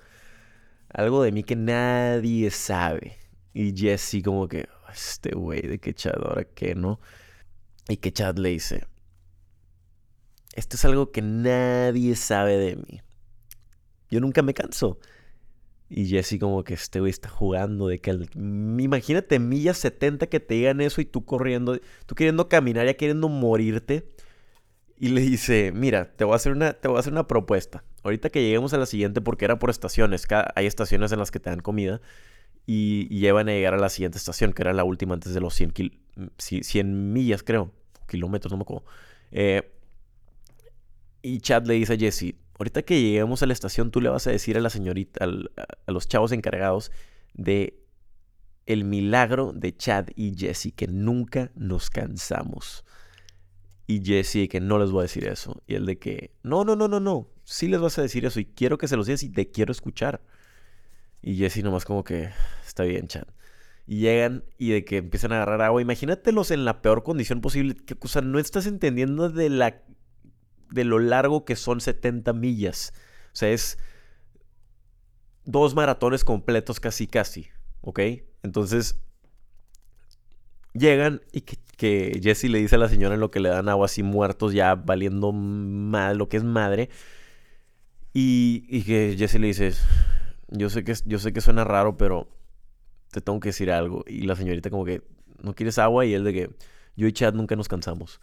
algo 0.93 1.23
de 1.23 1.33
mí 1.33 1.43
que 1.43 1.57
nadie 1.57 2.51
sabe. 2.51 3.19
Y 3.53 3.77
Jesse 3.77 4.23
como 4.25 4.49
que, 4.49 4.69
este 4.93 5.31
güey, 5.35 5.63
de 5.63 5.79
qué 5.79 5.95
Chad, 5.95 6.15
ahora 6.25 6.45
qué, 6.45 6.75
¿no? 6.75 7.01
Y 7.89 7.97
que 7.97 8.13
Chad 8.13 8.37
le 8.37 8.51
dice, 8.51 8.87
esto 10.55 10.77
es 10.77 10.85
algo 10.85 11.11
que 11.11 11.23
nadie 11.23 12.17
sabe 12.17 12.57
de 12.57 12.77
mí. 12.77 13.01
Yo 14.11 14.21
nunca 14.21 14.43
me 14.43 14.55
canso. 14.55 14.99
Y 15.91 16.07
Jesse 16.07 16.39
como 16.39 16.63
que 16.63 16.75
este 16.75 17.01
güey 17.01 17.11
está 17.11 17.29
jugando 17.29 17.89
de 17.89 17.99
que... 18.01 18.17
Imagínate 18.37 19.41
millas 19.41 19.77
70 19.79 20.29
que 20.29 20.39
te 20.39 20.55
digan 20.55 20.81
eso 20.81 21.01
y 21.01 21.05
tú 21.05 21.25
corriendo, 21.25 21.79
tú 22.07 22.15
queriendo 22.15 22.49
caminar, 22.49 22.87
ya 22.87 22.95
queriendo 22.95 23.29
morirte. 23.29 24.09
Y 25.01 25.09
le 25.09 25.21
dice, 25.23 25.73
mira, 25.75 26.13
te 26.13 26.25
voy 26.25 26.35
a 26.35 26.37
hacer 26.37 26.53
una, 26.53 26.75
te 26.75 26.87
voy 26.87 26.99
a 26.99 27.01
hacer 27.01 27.13
una 27.13 27.27
propuesta. 27.27 27.83
Ahorita 28.05 28.31
que 28.31 28.41
lleguemos 28.41 28.73
a 28.73 28.79
la 28.79 28.87
siguiente, 28.87 29.21
porque 29.21 29.45
era 29.47 29.59
por 29.59 29.69
estaciones, 29.71 30.29
hay 30.55 30.67
estaciones 30.67 31.11
en 31.11 31.19
las 31.19 31.33
que 31.33 31.41
te 31.41 31.51
dan 31.51 31.61
comida. 31.61 32.01
Y, 32.67 33.09
llevan 33.09 33.49
a 33.49 33.53
llegar 33.53 33.75
a 33.75 33.79
la 33.79 33.89
siguiente 33.89 34.19
estación, 34.19 34.53
que 34.53 34.63
era 34.63 34.73
la 34.73 34.85
última 34.85 35.15
antes 35.15 35.35
de 35.35 35.41
los 35.41 35.55
100, 35.55 35.75
100 36.39 37.13
millas, 37.13 37.43
creo. 37.43 37.73
Kilómetros, 38.07 38.53
no 38.53 38.59
me 38.59 38.63
acuerdo. 38.63 38.85
Eh, 39.33 39.69
y 41.23 41.41
Chad 41.41 41.67
le 41.67 41.75
dice 41.75 41.95
a 41.95 41.97
Jesse, 41.97 42.35
ahorita 42.61 42.83
que 42.83 43.01
lleguemos 43.01 43.43
a 43.43 43.47
la 43.47 43.55
estación, 43.55 43.91
tú 43.91 44.03
le 44.03 44.11
vas 44.11 44.27
a 44.27 44.31
decir 44.31 44.59
a 44.59 44.61
la 44.61 44.69
señorita, 44.69 45.25
a 45.25 45.93
los 45.93 46.09
chavos 46.09 46.31
encargados 46.31 46.93
de 47.33 47.83
el 48.67 48.85
milagro 48.85 49.53
de 49.55 49.75
Chad 49.75 50.09
y 50.15 50.37
Jesse, 50.37 50.75
que 50.77 50.87
nunca 50.87 51.51
nos 51.55 51.89
cansamos. 51.89 52.85
Y 53.87 54.05
Jesse 54.05 54.47
que 54.49 54.61
no 54.61 54.79
les 54.79 54.91
voy 54.91 55.01
a 55.01 55.03
decir 55.03 55.27
eso. 55.27 55.63
Y 55.67 55.75
el 55.75 55.87
de 55.87 55.99
que, 55.99 56.35
no, 56.43 56.65
no, 56.65 56.77
no, 56.77 56.87
no, 56.87 57.01
no, 57.01 57.31
sí 57.45 57.67
les 57.67 57.81
vas 57.81 57.99
a 57.99 58.03
decir 58.03 58.27
eso 58.27 58.39
y 58.39 58.45
quiero 58.45 58.77
que 58.77 58.89
se 58.89 58.97
los 58.97 59.07
digas 59.07 59.23
y 59.23 59.31
te 59.31 59.51
quiero 59.51 59.73
escuchar. 59.73 60.21
Y 61.23 61.37
Jesse 61.37 61.63
nomás 61.63 61.87
como 61.87 62.05
que, 62.05 62.29
está 62.67 62.85
bien, 62.85 63.09
Chad. 63.09 63.25
Y 63.87 64.01
llegan 64.01 64.45
y 64.59 64.71
de 64.71 64.85
que 64.85 64.99
empiezan 64.99 65.33
a 65.33 65.37
agarrar 65.37 65.63
agua. 65.63 65.81
Imagínatelos 65.81 66.51
en 66.51 66.67
la 66.67 66.83
peor 66.83 67.05
condición 67.05 67.41
posible. 67.41 67.75
Que, 67.75 67.97
o 67.99 68.09
sea, 68.09 68.21
no 68.21 68.39
estás 68.39 68.67
entendiendo 68.67 69.31
de 69.31 69.49
la 69.49 69.83
de 70.71 70.85
lo 70.85 70.99
largo 70.99 71.45
que 71.45 71.57
son 71.57 71.81
70 71.81 72.33
millas. 72.33 72.93
O 73.33 73.37
sea, 73.37 73.51
es 73.51 73.79
dos 75.45 75.75
maratones 75.75 76.25
completos 76.25 76.81
casi, 76.81 77.07
casi. 77.07 77.49
¿Ok? 77.81 78.01
Entonces, 78.43 79.01
llegan 80.73 81.23
y 81.33 81.43
que, 81.43 82.21
Jesse 82.23 82.45
le 82.45 82.59
dice 82.59 82.77
a 82.77 82.79
la 82.79 82.89
señora 82.89 83.15
en 83.15 83.21
lo 83.21 83.31
que 83.31 83.41
le 83.41 83.49
dan 83.49 83.69
agua 83.69 83.87
así 83.87 84.03
muertos, 84.03 84.53
ya 84.53 84.75
valiendo 84.75 85.33
mal 85.33 86.19
lo 86.19 86.29
que 86.29 86.37
es 86.37 86.45
madre. 86.45 86.91
Y, 88.13 88.67
y 88.69 88.83
que 88.83 89.15
Jesse 89.17 89.39
le 89.39 89.47
dice, 89.47 89.73
yo 90.49 90.69
sé, 90.69 90.85
que, 90.85 90.95
yo 91.07 91.19
sé 91.19 91.33
que 91.33 91.41
suena 91.41 91.65
raro, 91.65 91.97
pero 91.97 92.29
te 93.11 93.21
tengo 93.21 93.41
que 93.41 93.51
decir 93.51 93.71
algo. 93.71 94.05
Y 94.07 94.23
la 94.23 94.37
señorita 94.37 94.71
como 94.71 94.85
que, 94.85 95.03
¿no 95.43 95.55
quieres 95.55 95.79
agua? 95.79 96.05
Y 96.05 96.15
él 96.15 96.25
de 96.25 96.33
que, 96.33 96.51
yo 96.97 97.07
y 97.07 97.13
Chad 97.13 97.35
nunca 97.35 97.57
nos 97.57 97.69
cansamos. 97.69 98.21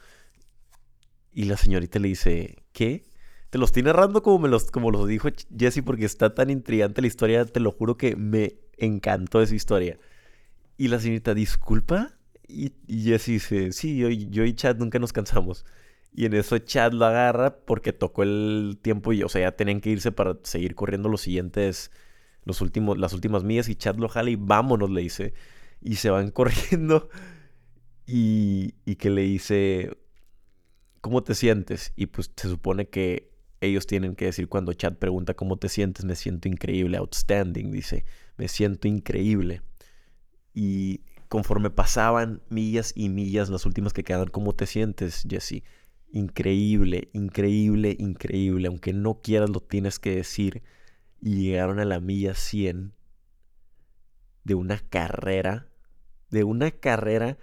Y 1.37 1.43
la 1.43 1.55
señorita 1.55 1.99
le 1.99 2.07
dice, 2.07 2.63
¿qué? 2.71 3.03
Te 3.51 3.59
lo 3.59 3.65
estoy 3.65 3.83
narrando 3.83 4.23
como, 4.23 4.39
me 4.39 4.49
los, 4.49 4.71
como 4.71 4.89
los 4.89 5.07
dijo 5.07 5.29
Jesse 5.55 5.83
porque 5.85 6.03
está 6.03 6.33
tan 6.33 6.49
intrigante 6.49 6.99
la 6.99 7.07
historia, 7.07 7.45
te 7.45 7.59
lo 7.59 7.71
juro 7.71 7.95
que 7.95 8.15
me 8.15 8.55
encantó 8.79 9.39
esa 9.43 9.53
historia. 9.53 9.99
Y 10.77 10.87
la 10.87 10.99
señorita, 10.99 11.35
disculpa. 11.35 12.17
Y, 12.47 12.73
Jesse 12.87 13.27
dice, 13.27 13.71
sí, 13.71 13.97
yo, 13.97 14.09
yo 14.09 14.45
y 14.45 14.55
Chad 14.55 14.77
nunca 14.77 14.97
nos 14.97 15.13
cansamos. 15.13 15.63
Y 16.11 16.25
en 16.25 16.33
eso 16.33 16.57
Chad 16.57 16.93
lo 16.93 17.05
agarra 17.05 17.55
porque 17.55 17.93
tocó 17.93 18.23
el 18.23 18.79
tiempo 18.81 19.13
y, 19.13 19.21
o 19.21 19.29
sea, 19.29 19.41
ya 19.41 19.55
tenían 19.55 19.79
que 19.79 19.91
irse 19.91 20.11
para 20.11 20.39
seguir 20.41 20.73
corriendo 20.73 21.07
los 21.07 21.21
siguientes, 21.21 21.91
los 22.45 22.61
últimos, 22.61 22.97
las 22.97 23.13
últimas 23.13 23.43
millas. 23.43 23.69
Y 23.69 23.75
Chad 23.75 23.97
lo 23.97 24.09
jala 24.09 24.31
y 24.31 24.37
vámonos, 24.37 24.89
le 24.89 25.01
dice. 25.01 25.35
Y 25.81 25.97
se 25.97 26.09
van 26.09 26.31
corriendo. 26.31 27.09
Y, 28.07 28.73
y 28.85 28.95
que 28.95 29.11
le 29.11 29.21
dice, 29.21 29.91
¿cómo 31.01 31.23
te 31.23 31.35
sientes? 31.35 31.93
Y 31.95 32.07
pues 32.07 32.31
se 32.35 32.49
supone 32.49 32.89
que 32.89 33.31
ellos 33.61 33.87
tienen 33.87 34.15
que 34.15 34.25
decir 34.25 34.47
cuando 34.47 34.73
Chad 34.73 34.93
pregunta 34.93 35.33
cómo 35.33 35.57
te 35.57 35.69
sientes, 35.69 36.05
me 36.05 36.15
siento 36.15 36.47
increíble, 36.47 36.97
outstanding, 36.97 37.71
dice, 37.71 38.05
me 38.37 38.47
siento 38.47 38.87
increíble. 38.87 39.61
Y 40.53 41.01
conforme 41.27 41.69
pasaban 41.69 42.41
millas 42.49 42.93
y 42.95 43.09
millas, 43.09 43.49
las 43.49 43.65
últimas 43.65 43.93
que 43.93 44.03
quedan, 44.03 44.27
¿cómo 44.27 44.53
te 44.53 44.65
sientes, 44.65 45.23
Jesse? 45.29 45.63
Increíble, 46.11 47.09
increíble, 47.13 47.95
increíble. 47.99 48.67
Aunque 48.67 48.93
no 48.93 49.21
quieras, 49.21 49.49
lo 49.49 49.59
tienes 49.59 49.99
que 49.99 50.15
decir. 50.15 50.63
Y 51.19 51.41
llegaron 51.41 51.79
a 51.79 51.85
la 51.85 51.99
milla 51.99 52.33
100 52.33 52.93
de 54.43 54.55
una 54.55 54.79
carrera, 54.79 55.67
de 56.29 56.43
una 56.43 56.71
carrera 56.71 57.37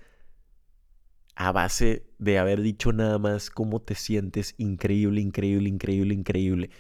a 1.37 1.53
base 1.53 2.07
de 2.19 2.39
haber 2.39 2.61
dicho 2.61 2.93
nada 2.93 3.19
más 3.19 3.51
cómo 3.51 3.81
te 3.81 3.95
sientes 3.95 4.55
increíble, 4.59 5.21
increíble, 5.21 5.69
increíble, 5.69 6.15
increíble. 6.15 6.71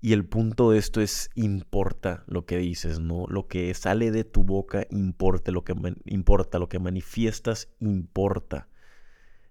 Y 0.00 0.12
el 0.12 0.26
punto 0.26 0.70
de 0.70 0.78
esto 0.78 1.00
es 1.00 1.30
importa 1.34 2.22
lo 2.26 2.44
que 2.44 2.58
dices, 2.58 3.00
¿no? 3.00 3.26
Lo 3.28 3.48
que 3.48 3.72
sale 3.74 4.10
de 4.10 4.24
tu 4.24 4.44
boca 4.44 4.86
importa, 4.90 5.50
lo 5.52 5.64
que 5.64 5.74
importa, 6.04 6.58
lo 6.58 6.68
que 6.68 6.78
manifiestas 6.78 7.68
importa. 7.80 8.68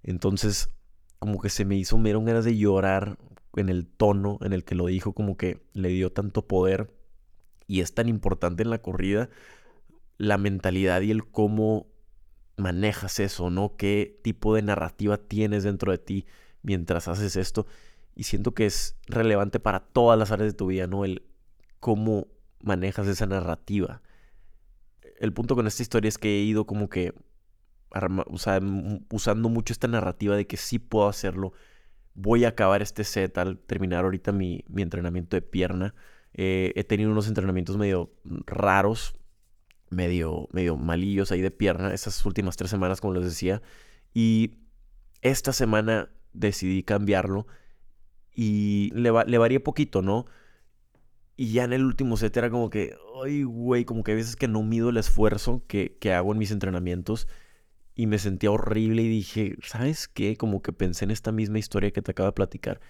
Entonces, 0.03 0.69
como 1.19 1.41
que 1.41 1.49
se 1.49 1.65
me 1.65 1.75
hizo, 1.75 1.97
me 1.97 2.13
ganas 2.13 2.45
de 2.45 2.57
llorar 2.57 3.17
en 3.55 3.69
el 3.69 3.87
tono 3.87 4.37
en 4.41 4.53
el 4.53 4.63
que 4.63 4.75
lo 4.75 4.85
dijo, 4.85 5.13
como 5.13 5.35
que 5.35 5.63
le 5.73 5.89
dio 5.89 6.11
tanto 6.11 6.47
poder 6.47 6.93
y 7.67 7.81
es 7.81 7.93
tan 7.95 8.07
importante 8.07 8.63
en 8.63 8.69
la 8.69 8.81
corrida 8.81 9.29
la 10.17 10.37
mentalidad 10.37 11.01
y 11.01 11.11
el 11.11 11.25
cómo 11.25 11.87
manejas 12.57 13.19
eso, 13.19 13.49
¿no? 13.49 13.75
¿Qué 13.77 14.19
tipo 14.23 14.55
de 14.55 14.61
narrativa 14.61 15.17
tienes 15.17 15.63
dentro 15.63 15.91
de 15.91 15.97
ti 15.97 16.25
mientras 16.61 17.07
haces 17.07 17.35
esto? 17.35 17.65
Y 18.15 18.23
siento 18.23 18.53
que 18.53 18.65
es 18.65 18.95
relevante 19.07 19.59
para 19.59 19.81
todas 19.81 20.17
las 20.17 20.31
áreas 20.31 20.51
de 20.51 20.57
tu 20.57 20.67
vida, 20.67 20.87
¿no? 20.87 21.05
El 21.05 21.23
cómo 21.79 22.27
manejas 22.61 23.07
esa 23.07 23.25
narrativa. 23.25 24.01
El 25.19 25.33
punto 25.33 25.55
con 25.55 25.67
esta 25.67 25.83
historia 25.83 26.09
es 26.09 26.17
que 26.17 26.39
he 26.39 26.43
ido 26.43 26.65
como 26.65 26.89
que 26.89 27.13
usando 28.29 29.49
mucho 29.49 29.71
esta 29.71 29.87
narrativa 29.87 30.35
de 30.35 30.47
que 30.47 30.57
sí 30.57 30.79
puedo 30.79 31.07
hacerlo. 31.07 31.53
Voy 32.13 32.45
a 32.45 32.49
acabar 32.49 32.81
este 32.81 33.03
set 33.03 33.37
al 33.37 33.59
terminar 33.59 34.03
ahorita 34.05 34.31
mi, 34.31 34.63
entrenamiento 34.75 35.35
de 35.35 35.41
pierna. 35.41 35.93
Eh, 36.33 36.73
he 36.75 36.83
tenido 36.83 37.11
unos 37.11 37.27
entrenamientos 37.27 37.77
medio 37.77 38.11
raros 38.45 39.15
medio, 39.95 40.47
medio 40.51 40.77
malillos 40.77 41.31
ahí 41.31 41.41
de 41.41 41.51
pierna 41.51 41.93
esas 41.93 42.25
últimas 42.25 42.57
tres 42.57 42.69
semanas, 42.69 43.01
como 43.01 43.13
les 43.13 43.23
decía. 43.25 43.61
Y 44.13 44.55
esta 45.21 45.53
semana 45.53 46.09
decidí 46.33 46.83
cambiarlo 46.83 47.47
y 48.33 48.91
le, 48.93 49.11
le 49.25 49.37
varié 49.37 49.59
poquito, 49.59 50.01
¿no? 50.01 50.25
Y 51.37 51.51
ya 51.51 51.65
en 51.65 51.73
el 51.73 51.83
último 51.83 52.17
set 52.17 52.35
era 52.37 52.49
como 52.49 52.69
que, 52.69 52.95
ay, 53.23 53.43
güey, 53.43 53.85
como 53.85 54.03
que 54.03 54.13
a 54.13 54.15
veces 54.15 54.35
que 54.35 54.47
no 54.47 54.63
mido 54.63 54.89
el 54.89 54.97
esfuerzo 54.97 55.63
que, 55.67 55.97
que 55.99 56.13
hago 56.13 56.31
en 56.31 56.37
mis 56.37 56.51
entrenamientos 56.51 57.27
y 57.95 58.07
me 58.07 58.19
sentía 58.19 58.51
horrible 58.51 59.01
y 59.03 59.09
dije, 59.09 59.57
¿sabes 59.63 60.07
qué? 60.07 60.37
Como 60.37 60.61
que 60.61 60.73
pensé 60.73 61.05
en 61.05 61.11
esta 61.11 61.31
misma 61.31 61.59
historia 61.59 61.91
que 61.91 62.01
te 62.01 62.11
acabo 62.11 62.27
de 62.27 62.33
platicar. 62.33 62.81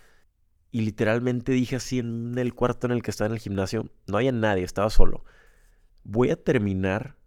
Y 0.71 0.81
literalmente 0.81 1.53
dije 1.53 1.77
así 1.77 1.99
en 1.99 2.37
el 2.37 2.53
cuarto 2.53 2.87
en 2.87 2.93
el 2.93 3.01
que 3.03 3.11
estaba 3.11 3.27
en 3.27 3.33
el 3.33 3.39
gimnasio, 3.39 3.89
no 4.07 4.17
había 4.17 4.31
nadie, 4.31 4.63
estaba 4.63 4.89
solo. 4.89 5.23
Voy 6.05 6.29
a 6.29 6.41
terminar 6.41 7.17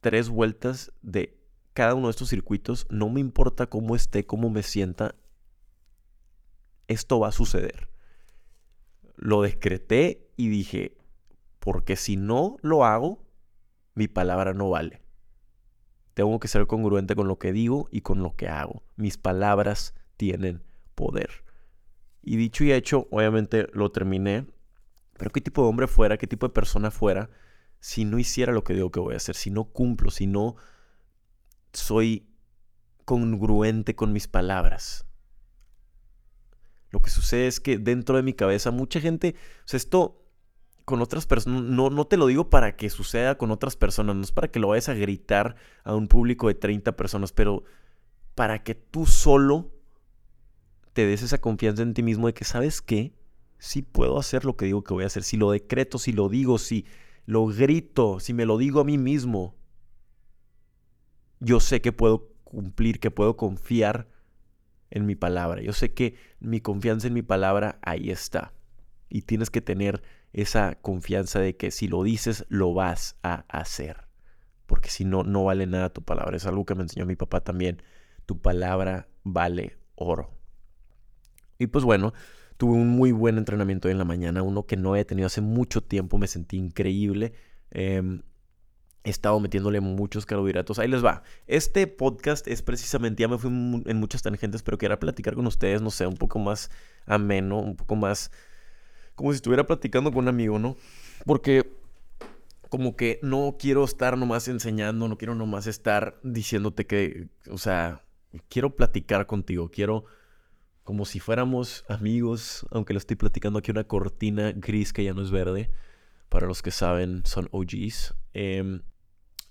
tres 0.00 0.28
vueltas 0.28 0.92
de 1.02 1.36
cada 1.72 1.94
uno 1.94 2.08
de 2.08 2.10
estos 2.12 2.28
circuitos, 2.28 2.86
no 2.90 3.08
me 3.08 3.20
importa 3.20 3.66
cómo 3.68 3.96
esté, 3.96 4.26
cómo 4.26 4.50
me 4.50 4.62
sienta, 4.62 5.14
esto 6.88 7.18
va 7.20 7.28
a 7.28 7.32
suceder. 7.32 7.88
Lo 9.16 9.42
decreté 9.42 10.30
y 10.36 10.48
dije, 10.48 10.96
porque 11.58 11.96
si 11.96 12.16
no 12.16 12.56
lo 12.62 12.84
hago, 12.84 13.24
mi 13.94 14.08
palabra 14.08 14.54
no 14.54 14.70
vale. 14.70 15.02
Tengo 16.14 16.38
que 16.40 16.48
ser 16.48 16.66
congruente 16.66 17.14
con 17.14 17.28
lo 17.28 17.38
que 17.38 17.52
digo 17.52 17.88
y 17.90 18.02
con 18.02 18.22
lo 18.22 18.36
que 18.36 18.48
hago. 18.48 18.82
Mis 18.96 19.16
palabras 19.16 19.94
tienen 20.16 20.62
poder. 20.94 21.44
Y 22.22 22.36
dicho 22.36 22.64
y 22.64 22.72
hecho, 22.72 23.08
obviamente 23.10 23.68
lo 23.72 23.90
terminé. 23.90 24.46
Pero 25.18 25.30
qué 25.30 25.42
tipo 25.42 25.62
de 25.62 25.68
hombre 25.68 25.86
fuera, 25.86 26.16
qué 26.16 26.26
tipo 26.26 26.48
de 26.48 26.54
persona 26.54 26.90
fuera, 26.90 27.28
si 27.80 28.04
no 28.04 28.18
hiciera 28.18 28.52
lo 28.52 28.64
que 28.64 28.72
digo 28.72 28.90
que 28.90 29.00
voy 29.00 29.14
a 29.14 29.18
hacer, 29.18 29.34
si 29.36 29.50
no 29.50 29.64
cumplo, 29.64 30.10
si 30.10 30.26
no 30.26 30.56
soy 31.72 32.26
congruente 33.04 33.94
con 33.94 34.12
mis 34.12 34.28
palabras. 34.28 35.06
Lo 36.90 37.00
que 37.00 37.10
sucede 37.10 37.46
es 37.46 37.60
que 37.60 37.78
dentro 37.78 38.16
de 38.16 38.22
mi 38.22 38.32
cabeza 38.32 38.70
mucha 38.70 39.00
gente, 39.00 39.34
o 39.64 39.68
sea, 39.68 39.76
esto 39.76 40.24
con 40.84 41.02
otras 41.02 41.26
personas, 41.26 41.62
no, 41.62 41.90
no 41.90 42.06
te 42.06 42.16
lo 42.16 42.26
digo 42.26 42.48
para 42.48 42.76
que 42.76 42.88
suceda 42.88 43.36
con 43.36 43.50
otras 43.50 43.76
personas, 43.76 44.16
no 44.16 44.22
es 44.22 44.32
para 44.32 44.48
que 44.48 44.58
lo 44.58 44.68
vayas 44.68 44.88
a 44.88 44.94
gritar 44.94 45.56
a 45.84 45.94
un 45.94 46.08
público 46.08 46.48
de 46.48 46.54
30 46.54 46.96
personas, 46.96 47.32
pero 47.32 47.64
para 48.34 48.62
que 48.62 48.74
tú 48.74 49.04
solo 49.04 49.70
te 50.94 51.04
des 51.06 51.22
esa 51.22 51.38
confianza 51.38 51.82
en 51.82 51.92
ti 51.92 52.02
mismo 52.02 52.26
de 52.26 52.34
que 52.34 52.44
sabes 52.44 52.80
qué, 52.80 53.17
sí 53.58 53.82
puedo 53.82 54.18
hacer 54.18 54.44
lo 54.44 54.56
que 54.56 54.66
digo 54.66 54.84
que 54.84 54.94
voy 54.94 55.04
a 55.04 55.08
hacer, 55.08 55.22
si 55.22 55.36
lo 55.36 55.50
decreto, 55.50 55.98
si 55.98 56.12
lo 56.12 56.28
digo, 56.28 56.58
si 56.58 56.86
lo 57.26 57.46
grito, 57.46 58.20
si 58.20 58.32
me 58.32 58.46
lo 58.46 58.56
digo 58.56 58.80
a 58.80 58.84
mí 58.84 58.98
mismo, 58.98 59.54
yo 61.40 61.60
sé 61.60 61.80
que 61.80 61.92
puedo 61.92 62.30
cumplir, 62.44 63.00
que 63.00 63.10
puedo 63.10 63.36
confiar 63.36 64.08
en 64.90 65.06
mi 65.06 65.14
palabra. 65.14 65.60
Yo 65.62 65.72
sé 65.72 65.92
que 65.92 66.16
mi 66.40 66.60
confianza 66.60 67.06
en 67.06 67.14
mi 67.14 67.22
palabra 67.22 67.78
ahí 67.82 68.10
está. 68.10 68.52
Y 69.08 69.22
tienes 69.22 69.50
que 69.50 69.60
tener 69.60 70.02
esa 70.32 70.76
confianza 70.76 71.40
de 71.40 71.56
que 71.56 71.70
si 71.70 71.88
lo 71.88 72.02
dices, 72.02 72.44
lo 72.48 72.74
vas 72.74 73.16
a 73.22 73.44
hacer. 73.48 74.08
Porque 74.66 74.90
si 74.90 75.04
no, 75.04 75.22
no 75.22 75.44
vale 75.44 75.66
nada 75.66 75.92
tu 75.92 76.02
palabra. 76.02 76.36
Es 76.36 76.46
algo 76.46 76.66
que 76.66 76.74
me 76.74 76.82
enseñó 76.82 77.06
mi 77.06 77.16
papá 77.16 77.40
también. 77.40 77.82
Tu 78.26 78.40
palabra 78.40 79.08
vale 79.24 79.78
oro. 79.94 80.30
Y 81.58 81.68
pues 81.68 81.84
bueno, 81.84 82.12
tuve 82.58 82.74
un 82.74 82.88
muy 82.88 83.12
buen 83.12 83.38
entrenamiento 83.38 83.88
en 83.88 83.98
la 83.98 84.04
mañana, 84.04 84.42
uno 84.42 84.66
que 84.66 84.76
no 84.76 84.96
he 84.96 85.04
tenido 85.04 85.26
hace 85.26 85.40
mucho 85.40 85.80
tiempo, 85.82 86.18
me 86.18 86.26
sentí 86.26 86.58
increíble. 86.58 87.32
Em, 87.70 88.22
he 89.04 89.10
estado 89.10 89.38
metiéndole 89.40 89.80
muchos 89.80 90.26
carbohidratos. 90.26 90.78
Ahí 90.78 90.88
les 90.88 91.02
va. 91.02 91.22
Este 91.46 91.86
podcast 91.86 92.46
es 92.48 92.62
precisamente, 92.62 93.22
ya 93.22 93.28
me 93.28 93.38
fui 93.38 93.48
en 93.86 93.96
muchas 93.96 94.22
tangentes, 94.22 94.62
pero 94.62 94.76
quería 94.76 94.98
platicar 94.98 95.34
con 95.34 95.46
ustedes, 95.46 95.80
no 95.80 95.90
sé, 95.90 96.06
un 96.06 96.16
poco 96.16 96.40
más 96.40 96.70
ameno, 97.06 97.60
un 97.60 97.76
poco 97.76 97.94
más 97.94 98.30
como 99.14 99.32
si 99.32 99.36
estuviera 99.36 99.66
platicando 99.66 100.10
con 100.10 100.24
un 100.24 100.28
amigo, 100.28 100.58
¿no? 100.58 100.76
Porque 101.24 101.72
como 102.68 102.96
que 102.96 103.18
no 103.22 103.56
quiero 103.58 103.84
estar 103.84 104.18
nomás 104.18 104.48
enseñando, 104.48 105.08
no 105.08 105.16
quiero 105.16 105.34
nomás 105.34 105.66
estar 105.66 106.18
diciéndote 106.22 106.86
que, 106.86 107.28
o 107.50 107.58
sea, 107.58 108.04
quiero 108.48 108.76
platicar 108.76 109.26
contigo, 109.26 109.70
quiero 109.70 110.04
como 110.88 111.04
si 111.04 111.20
fuéramos 111.20 111.84
amigos, 111.90 112.66
aunque 112.70 112.94
lo 112.94 112.98
estoy 112.98 113.16
platicando 113.16 113.58
aquí 113.58 113.70
una 113.70 113.84
cortina 113.84 114.52
gris 114.52 114.94
que 114.94 115.04
ya 115.04 115.12
no 115.12 115.20
es 115.20 115.30
verde, 115.30 115.70
para 116.30 116.46
los 116.46 116.62
que 116.62 116.70
saben 116.70 117.20
son 117.26 117.46
OGs. 117.50 118.14
Em, 118.32 118.80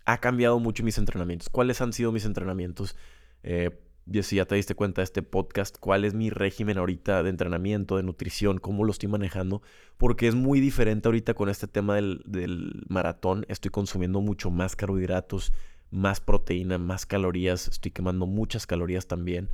ha 0.05 0.17
cambiado 0.17 0.57
mucho 0.57 0.83
mis 0.83 0.97
entrenamientos. 0.97 1.49
¿Cuáles 1.49 1.79
han 1.79 1.93
sido 1.93 2.11
mis 2.11 2.25
entrenamientos? 2.25 2.95
Eh, 3.43 3.69
y 4.11 4.23
si 4.23 4.37
ya 4.37 4.45
te 4.45 4.55
diste 4.55 4.73
cuenta 4.73 5.01
de 5.01 5.03
este 5.03 5.21
podcast, 5.21 5.77
cuál 5.79 6.05
es 6.05 6.15
mi 6.15 6.31
régimen 6.31 6.79
ahorita 6.79 7.21
de 7.21 7.29
entrenamiento, 7.29 7.97
de 7.97 8.01
nutrición, 8.01 8.57
cómo 8.57 8.83
lo 8.83 8.89
estoy 8.89 9.07
manejando, 9.07 9.61
porque 9.97 10.27
es 10.27 10.33
muy 10.33 10.59
diferente 10.59 11.07
ahorita 11.07 11.35
con 11.35 11.49
este 11.49 11.67
tema 11.67 11.93
del, 11.93 12.23
del 12.25 12.83
maratón. 12.89 13.45
Estoy 13.47 13.69
consumiendo 13.69 14.21
mucho 14.21 14.49
más 14.49 14.75
carbohidratos, 14.75 15.53
más 15.91 16.19
proteína, 16.19 16.79
más 16.79 17.05
calorías, 17.05 17.67
estoy 17.67 17.91
quemando 17.91 18.25
muchas 18.25 18.65
calorías 18.65 19.05
también. 19.05 19.51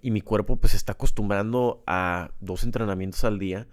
Y 0.00 0.10
mi 0.10 0.20
cuerpo 0.20 0.56
pues 0.56 0.72
se 0.72 0.76
está 0.76 0.92
acostumbrando 0.92 1.82
a 1.86 2.32
dos 2.40 2.64
entrenamientos 2.64 3.24
al 3.24 3.38
día. 3.38 3.68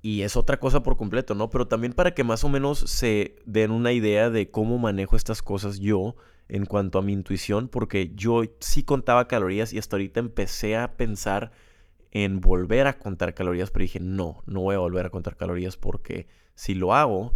Y 0.00 0.22
es 0.22 0.36
otra 0.36 0.58
cosa 0.58 0.82
por 0.82 0.96
completo, 0.96 1.34
¿no? 1.34 1.50
Pero 1.50 1.68
también 1.68 1.92
para 1.92 2.12
que 2.12 2.24
más 2.24 2.42
o 2.44 2.48
menos 2.48 2.78
se 2.78 3.36
den 3.46 3.70
una 3.70 3.92
idea 3.92 4.30
de 4.30 4.50
cómo 4.50 4.78
manejo 4.78 5.16
estas 5.16 5.42
cosas 5.42 5.78
yo 5.78 6.16
en 6.48 6.66
cuanto 6.66 6.98
a 6.98 7.02
mi 7.02 7.12
intuición, 7.12 7.68
porque 7.68 8.12
yo 8.14 8.42
sí 8.58 8.82
contaba 8.82 9.28
calorías 9.28 9.72
y 9.72 9.78
hasta 9.78 9.96
ahorita 9.96 10.20
empecé 10.20 10.76
a 10.76 10.96
pensar 10.96 11.52
en 12.10 12.40
volver 12.40 12.86
a 12.86 12.98
contar 12.98 13.32
calorías, 13.32 13.70
pero 13.70 13.84
dije, 13.84 14.00
no, 14.00 14.42
no 14.44 14.60
voy 14.60 14.74
a 14.74 14.80
volver 14.80 15.06
a 15.06 15.10
contar 15.10 15.36
calorías 15.36 15.78
porque 15.78 16.26
si 16.54 16.74
lo 16.74 16.94
hago, 16.94 17.32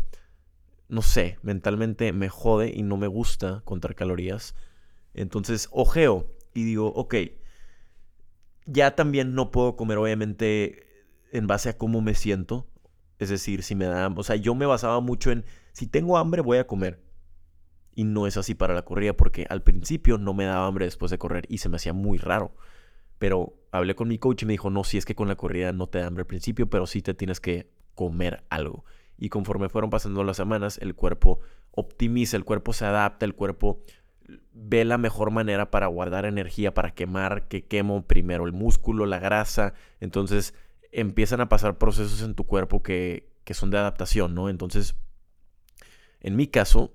no 0.88 1.02
sé, 1.02 1.38
mentalmente 1.42 2.12
me 2.12 2.28
jode 2.28 2.72
y 2.74 2.82
no 2.82 2.96
me 2.96 3.06
gusta 3.06 3.62
contar 3.64 3.94
calorías. 3.94 4.54
Entonces, 5.14 5.68
ojeo 5.72 6.35
y 6.56 6.64
digo, 6.64 6.88
ok, 6.88 7.14
ya 8.64 8.96
también 8.96 9.34
no 9.34 9.50
puedo 9.50 9.76
comer 9.76 9.98
obviamente 9.98 10.86
en 11.30 11.46
base 11.46 11.68
a 11.68 11.76
cómo 11.76 12.00
me 12.00 12.14
siento. 12.14 12.66
Es 13.18 13.28
decir, 13.28 13.62
si 13.62 13.74
me 13.74 13.84
da, 13.84 14.08
o 14.08 14.22
sea, 14.22 14.36
yo 14.36 14.54
me 14.54 14.64
basaba 14.64 15.00
mucho 15.00 15.30
en, 15.30 15.44
si 15.72 15.86
tengo 15.86 16.16
hambre 16.16 16.40
voy 16.40 16.56
a 16.56 16.66
comer. 16.66 17.04
Y 17.94 18.04
no 18.04 18.26
es 18.26 18.38
así 18.38 18.54
para 18.54 18.74
la 18.74 18.86
corrida 18.86 19.14
porque 19.14 19.46
al 19.50 19.62
principio 19.62 20.16
no 20.16 20.32
me 20.32 20.44
daba 20.44 20.66
hambre 20.66 20.86
después 20.86 21.10
de 21.10 21.18
correr 21.18 21.44
y 21.48 21.58
se 21.58 21.68
me 21.68 21.76
hacía 21.76 21.92
muy 21.92 22.16
raro. 22.16 22.54
Pero 23.18 23.54
hablé 23.70 23.94
con 23.94 24.08
mi 24.08 24.18
coach 24.18 24.42
y 24.42 24.46
me 24.46 24.54
dijo, 24.54 24.70
no, 24.70 24.82
si 24.82 24.96
es 24.96 25.04
que 25.04 25.14
con 25.14 25.28
la 25.28 25.36
corrida 25.36 25.72
no 25.72 25.88
te 25.88 25.98
da 25.98 26.06
hambre 26.06 26.22
al 26.22 26.26
principio, 26.26 26.70
pero 26.70 26.86
sí 26.86 27.02
te 27.02 27.12
tienes 27.12 27.40
que 27.40 27.70
comer 27.94 28.44
algo. 28.48 28.86
Y 29.18 29.28
conforme 29.28 29.68
fueron 29.68 29.90
pasando 29.90 30.24
las 30.24 30.38
semanas, 30.38 30.78
el 30.78 30.94
cuerpo 30.94 31.40
optimiza, 31.70 32.38
el 32.38 32.44
cuerpo 32.44 32.72
se 32.72 32.86
adapta, 32.86 33.26
el 33.26 33.34
cuerpo 33.34 33.82
ve 34.52 34.84
la 34.84 34.98
mejor 34.98 35.30
manera 35.30 35.70
para 35.70 35.86
guardar 35.86 36.24
energía, 36.24 36.74
para 36.74 36.94
quemar, 36.94 37.48
que 37.48 37.66
quemo 37.66 38.06
primero 38.06 38.44
el 38.46 38.52
músculo, 38.52 39.06
la 39.06 39.18
grasa. 39.18 39.74
Entonces 40.00 40.54
empiezan 40.92 41.40
a 41.40 41.48
pasar 41.48 41.78
procesos 41.78 42.22
en 42.22 42.34
tu 42.34 42.44
cuerpo 42.44 42.82
que, 42.82 43.30
que 43.44 43.54
son 43.54 43.70
de 43.70 43.78
adaptación, 43.78 44.34
¿no? 44.34 44.48
Entonces, 44.48 44.96
en 46.20 46.36
mi 46.36 46.46
caso, 46.46 46.94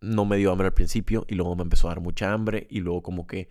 no 0.00 0.24
me 0.24 0.36
dio 0.36 0.50
hambre 0.52 0.68
al 0.68 0.74
principio 0.74 1.24
y 1.28 1.34
luego 1.34 1.56
me 1.56 1.62
empezó 1.62 1.88
a 1.88 1.90
dar 1.90 2.00
mucha 2.00 2.32
hambre 2.32 2.66
y 2.70 2.80
luego 2.80 3.02
como 3.02 3.26
que 3.26 3.48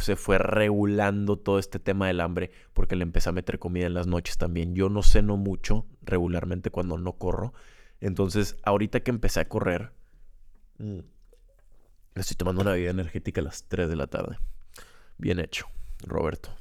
se 0.00 0.16
fue 0.16 0.38
regulando 0.38 1.38
todo 1.38 1.58
este 1.58 1.78
tema 1.78 2.06
del 2.06 2.20
hambre 2.20 2.50
porque 2.72 2.96
le 2.96 3.02
empecé 3.02 3.28
a 3.28 3.32
meter 3.32 3.58
comida 3.58 3.86
en 3.86 3.94
las 3.94 4.06
noches 4.06 4.38
también. 4.38 4.74
Yo 4.74 4.88
no 4.88 5.02
ceno 5.02 5.36
mucho 5.36 5.86
regularmente 6.02 6.70
cuando 6.70 6.98
no 6.98 7.12
corro. 7.12 7.52
Entonces, 8.00 8.56
ahorita 8.62 9.00
que 9.00 9.10
empecé 9.10 9.40
a 9.40 9.48
correr, 9.48 9.92
mm, 10.78 11.00
estoy 12.14 12.36
tomando 12.36 12.62
una 12.62 12.72
bebida 12.72 12.90
energética 12.90 13.40
a 13.40 13.44
las 13.44 13.64
3 13.64 13.88
de 13.88 13.96
la 13.96 14.06
tarde. 14.06 14.38
Bien 15.18 15.38
hecho, 15.38 15.66
Roberto. 16.06 16.54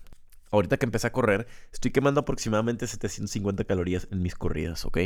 Ahorita 0.52 0.78
que 0.78 0.86
empecé 0.86 1.08
a 1.08 1.12
correr, 1.12 1.48
estoy 1.72 1.92
quemando 1.92 2.22
aproximadamente 2.22 2.88
750 2.88 3.64
calorías 3.66 4.08
en 4.12 4.22
mis 4.22 4.36
corridas, 4.36 4.86
¿ok? 4.86 4.98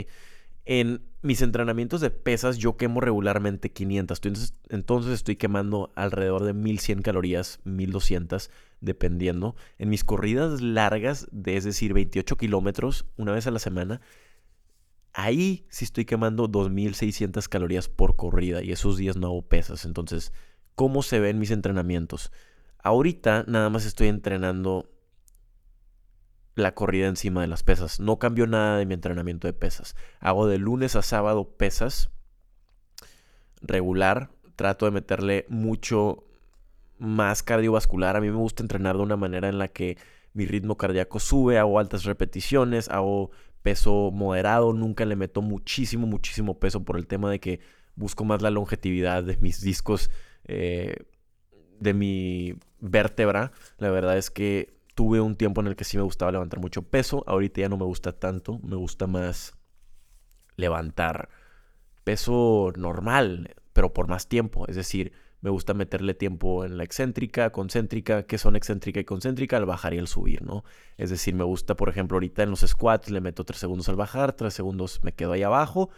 En 0.66 1.02
mis 1.22 1.42
entrenamientos 1.42 2.00
de 2.00 2.10
pesas 2.10 2.58
yo 2.58 2.78
quemo 2.78 3.02
regularmente 3.02 3.72
500. 3.72 4.22
Entonces, 4.70 5.14
estoy 5.14 5.36
quemando 5.36 5.92
alrededor 5.96 6.46
de 6.46 6.54
1100 6.54 7.02
calorías, 7.02 7.60
1200, 7.66 8.50
dependiendo. 8.80 9.58
En 9.78 9.90
mis 9.90 10.06
corridas 10.06 10.62
largas, 10.62 11.28
de, 11.32 11.58
es 11.58 11.66
decir, 11.66 11.94
28 11.94 12.38
kilómetros, 12.38 13.06
una 13.18 13.34
vez 13.34 13.46
a 13.46 13.52
la 13.52 13.60
semana, 13.60 14.00
ahí 15.14 15.66
sí 15.70 15.86
estoy 15.86 16.06
quemando 16.06 16.48
2600 16.48 17.48
calorías 17.48 17.88
por 17.88 18.16
corrida 18.16 18.62
y 18.62 18.72
esos 18.72 18.98
días 18.98 19.16
no 19.16 19.28
hago 19.28 19.42
pesas. 19.44 19.86
Entonces, 19.86 20.34
¿cómo 20.76 21.04
se 21.04 21.20
ven 21.20 21.40
mis 21.40 21.52
entrenamientos? 21.52 22.32
Ahorita 22.80 23.46
nada 23.48 23.70
más 23.70 23.86
estoy 23.86 24.08
entrenando 24.08 24.90
la 26.56 26.76
corrida 26.76 27.08
encima 27.08 27.42
de 27.42 27.48
las 27.48 27.64
pesas. 27.64 28.00
No 28.00 28.20
cambio 28.20 28.48
nada 28.48 28.78
de 28.78 28.86
mi 28.86 28.94
entrenamiento 28.94 29.48
de 29.48 29.54
pesas. 29.54 29.96
Hago 30.20 30.48
de 30.48 30.58
lunes 30.58 30.96
a 30.96 31.02
sábado 31.02 31.56
pesas 31.58 32.12
regular. 33.62 34.30
Trato 34.56 34.86
de 34.86 34.92
meterle 34.92 35.46
mucho 35.50 36.26
más 37.00 37.42
cardiovascular. 37.44 38.16
A 38.16 38.22
mí 38.22 38.30
me 38.30 38.38
gusta 38.38 38.64
entrenar 38.64 38.98
de 38.98 39.04
una 39.04 39.18
manera 39.18 39.50
en 39.50 39.58
la 39.58 39.68
que 39.68 39.98
mi 40.34 40.46
ritmo 40.46 40.78
cardíaco 40.78 41.20
sube, 41.20 41.60
hago 41.60 41.80
altas 41.80 42.06
repeticiones, 42.06 42.90
hago 42.90 43.32
peso 43.64 44.12
moderado, 44.12 44.74
nunca 44.74 45.06
le 45.06 45.16
meto 45.16 45.42
muchísimo, 45.42 46.06
muchísimo 46.06 46.60
peso 46.60 46.84
por 46.84 46.98
el 46.98 47.08
tema 47.08 47.32
de 47.32 47.40
que 47.40 47.60
busco 47.96 48.26
más 48.26 48.42
la 48.42 48.52
longevidad 48.52 49.24
de 49.24 49.38
mis 49.38 49.62
discos, 49.62 50.12
eh, 50.44 50.96
de 51.80 51.94
mi 51.94 52.56
vértebra. 52.80 53.52
La 53.78 53.90
verdad 53.90 54.18
es 54.18 54.30
que 54.30 54.78
tuve 54.96 55.22
un 55.22 55.36
tiempo 55.36 55.62
en 55.62 55.68
el 55.68 55.76
que 55.76 55.86
sí 55.86 55.98
me 55.98 56.04
gustaba 56.04 56.32
levantar 56.32 56.60
mucho 56.60 56.84
peso, 56.84 57.24
ahorita 57.26 57.62
ya 57.62 57.70
no 57.70 57.78
me 57.78 57.86
gusta 57.86 58.12
tanto, 58.12 58.60
me 58.60 58.76
gusta 58.76 59.08
más 59.08 59.54
levantar 60.56 61.30
peso 62.04 62.72
normal, 62.76 63.56
pero 63.72 63.94
por 63.94 64.08
más 64.08 64.28
tiempo, 64.28 64.68
es 64.68 64.76
decir, 64.76 65.14
me 65.44 65.50
gusta 65.50 65.74
meterle 65.74 66.14
tiempo 66.14 66.64
en 66.64 66.78
la 66.78 66.86
excéntrica, 66.86 67.52
concéntrica, 67.52 68.24
que 68.24 68.38
son 68.38 68.56
excéntrica 68.56 69.02
y 69.02 69.04
concéntrica, 69.04 69.58
al 69.58 69.66
bajar 69.66 69.94
y 69.94 70.00
al 70.00 70.08
subir, 70.08 70.42
¿no? 70.42 70.64
Es 70.98 71.10
decir, 71.10 71.36
me 71.36 71.44
gusta, 71.44 71.76
por 71.76 71.90
ejemplo, 71.90 72.16
ahorita 72.16 72.44
en 72.44 72.50
los 72.50 72.62
squats 72.62 73.12
le 73.12 73.20
meto 73.20 73.44
3 73.44 73.60
segundos 73.60 73.90
al 73.90 73.98
bajar, 73.98 74.32
3 74.32 74.54
segundos 74.54 75.02
me 75.04 75.12
quedo 75.12 75.34
ahí 75.34 75.44
abajo, 75.44 75.90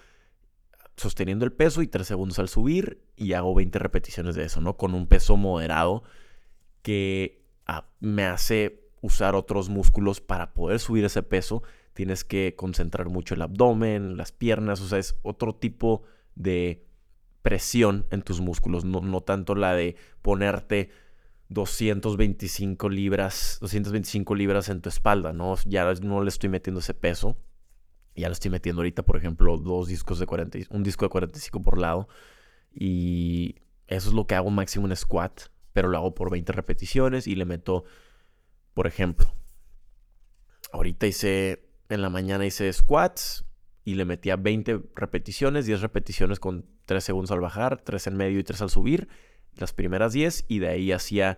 sosteniendo 0.97 1.45
el 1.45 1.51
peso 1.51 1.83
y 1.83 1.87
3 1.87 2.07
segundos 2.07 2.39
al 2.39 2.49
subir 2.49 3.03
y 3.15 3.33
hago 3.33 3.53
20 3.53 3.77
repeticiones 3.77 4.33
de 4.33 4.45
eso, 4.45 4.61
¿no? 4.61 4.77
Con 4.77 4.95
un 4.95 5.05
peso 5.05 5.37
moderado 5.37 6.01
que 6.81 7.45
ah, 7.67 7.85
me 7.99 8.25
hace 8.25 8.89
usar 9.01 9.35
otros 9.35 9.69
músculos 9.69 10.21
para 10.21 10.55
poder 10.55 10.79
subir 10.79 11.05
ese 11.05 11.21
peso. 11.21 11.61
Tienes 11.93 12.23
que 12.23 12.55
concentrar 12.55 13.09
mucho 13.09 13.35
el 13.35 13.43
abdomen, 13.43 14.17
las 14.17 14.31
piernas, 14.31 14.81
o 14.81 14.87
sea, 14.87 14.97
es 14.97 15.15
otro 15.21 15.53
tipo 15.53 16.01
de 16.33 16.84
presión 17.45 18.07
en 18.09 18.23
tus 18.23 18.41
músculos, 18.41 18.85
no, 18.85 19.21
tanto 19.21 19.53
la 19.53 19.75
de 19.75 19.95
ponerte 20.23 20.89
225 21.49 22.89
libras, 22.89 23.59
225 23.61 24.33
libras 24.33 24.67
en 24.69 24.81
tu 24.81 24.89
espalda, 24.89 25.31
¿no? 25.31 25.53
Ya 25.67 25.93
no 26.01 26.23
le 26.23 26.29
estoy 26.29 26.49
metiendo 26.49 26.79
ese 26.79 26.95
peso. 26.95 27.37
Ya 28.15 28.29
le 28.29 28.33
estoy 28.33 28.49
metiendo 28.49 28.81
ahorita, 28.81 29.03
por 29.03 29.15
ejemplo, 29.15 29.59
dos 29.59 29.87
discos 29.87 30.17
de 30.17 30.25
40, 30.25 30.57
un 30.71 30.81
disco 30.81 31.05
de 31.05 31.09
45 31.09 31.61
por 31.61 31.77
lado. 31.77 32.07
Y 32.73 33.57
eso 33.85 34.09
es 34.09 34.15
lo 34.15 34.25
que 34.25 34.33
hago 34.33 34.49
máximo 34.49 34.87
en 34.87 34.95
squat, 34.95 35.41
pero 35.71 35.87
lo 35.87 35.97
hago 35.97 36.15
por 36.15 36.31
20 36.31 36.51
repeticiones 36.51 37.27
y 37.27 37.35
le 37.35 37.45
meto, 37.45 37.83
por 38.73 38.87
ejemplo, 38.87 39.31
ahorita 40.71 41.05
hice, 41.05 41.69
en 41.89 42.01
la 42.01 42.09
mañana 42.09 42.43
hice 42.43 42.73
squats 42.73 43.45
y 43.85 43.93
le 43.93 44.03
metía 44.03 44.35
20 44.35 44.81
repeticiones, 44.95 45.67
10 45.67 45.81
repeticiones 45.81 46.39
con 46.39 46.65
3 46.85 47.03
segundos 47.03 47.31
al 47.31 47.39
bajar, 47.39 47.79
3 47.81 48.07
en 48.07 48.17
medio 48.17 48.39
y 48.39 48.43
3 48.43 48.63
al 48.63 48.69
subir, 48.71 49.07
las 49.53 49.73
primeras 49.73 50.11
10 50.11 50.45
y 50.47 50.59
de 50.59 50.69
ahí 50.69 50.91
hacía 50.91 51.37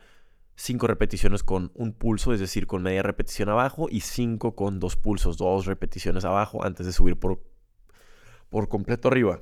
5 0.55 0.87
repeticiones 0.87 1.43
con 1.43 1.71
un 1.75 1.91
pulso, 1.91 2.33
es 2.33 2.39
decir, 2.39 2.65
con 2.65 2.81
media 2.81 3.03
repetición 3.03 3.49
abajo 3.49 3.87
y 3.91 3.99
5 3.99 4.55
con 4.55 4.79
dos 4.79 4.95
pulsos, 4.95 5.37
dos 5.37 5.65
repeticiones 5.65 6.23
abajo 6.23 6.63
antes 6.63 6.85
de 6.85 6.93
subir 6.93 7.19
por, 7.19 7.43
por 8.49 8.69
completo 8.69 9.09
arriba. 9.09 9.41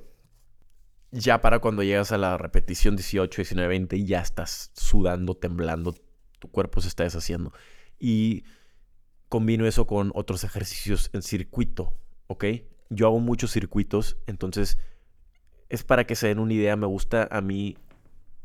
Ya 1.11 1.39
para 1.41 1.59
cuando 1.59 1.83
llegas 1.83 2.11
a 2.11 2.17
la 2.17 2.39
repetición 2.39 2.95
18, 2.95 3.37
19, 3.37 3.67
20 3.67 4.03
ya 4.03 4.19
estás 4.19 4.71
sudando, 4.73 5.35
temblando, 5.37 5.93
tu 6.39 6.49
cuerpo 6.49 6.81
se 6.81 6.87
está 6.87 7.03
deshaciendo. 7.03 7.53
Y 7.99 8.43
combino 9.29 9.67
eso 9.67 9.85
con 9.85 10.11
otros 10.15 10.43
ejercicios 10.43 11.11
en 11.13 11.21
circuito, 11.21 11.93
¿ok? 12.27 12.45
Yo 12.89 13.07
hago 13.07 13.19
muchos 13.19 13.51
circuitos, 13.51 14.17
entonces 14.27 14.77
es 15.69 15.83
para 15.83 16.05
que 16.05 16.15
se 16.15 16.27
den 16.27 16.39
una 16.39 16.53
idea, 16.53 16.75
me 16.75 16.85
gusta 16.85 17.27
a 17.31 17.41
mí 17.41 17.77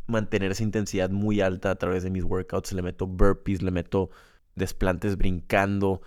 mantener 0.07 0.50
esa 0.50 0.62
intensidad 0.62 1.11
muy 1.11 1.40
alta 1.40 1.70
a 1.70 1.76
través 1.76 2.03
de 2.03 2.11
mis 2.11 2.24
workouts. 2.24 2.72
Le 2.72 2.83
meto 2.83 3.07
burpees, 3.07 3.62
le 3.62 3.70
meto 3.70 4.11
desplantes 4.55 5.16
brincando. 5.16 6.03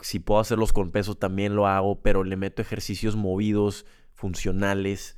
Si 0.00 0.18
puedo 0.18 0.40
hacerlos 0.40 0.72
con 0.72 0.90
peso 0.90 1.14
también 1.14 1.54
lo 1.54 1.66
hago, 1.66 2.02
pero 2.02 2.24
le 2.24 2.36
meto 2.36 2.60
ejercicios 2.60 3.16
movidos, 3.16 3.86
funcionales. 4.12 5.16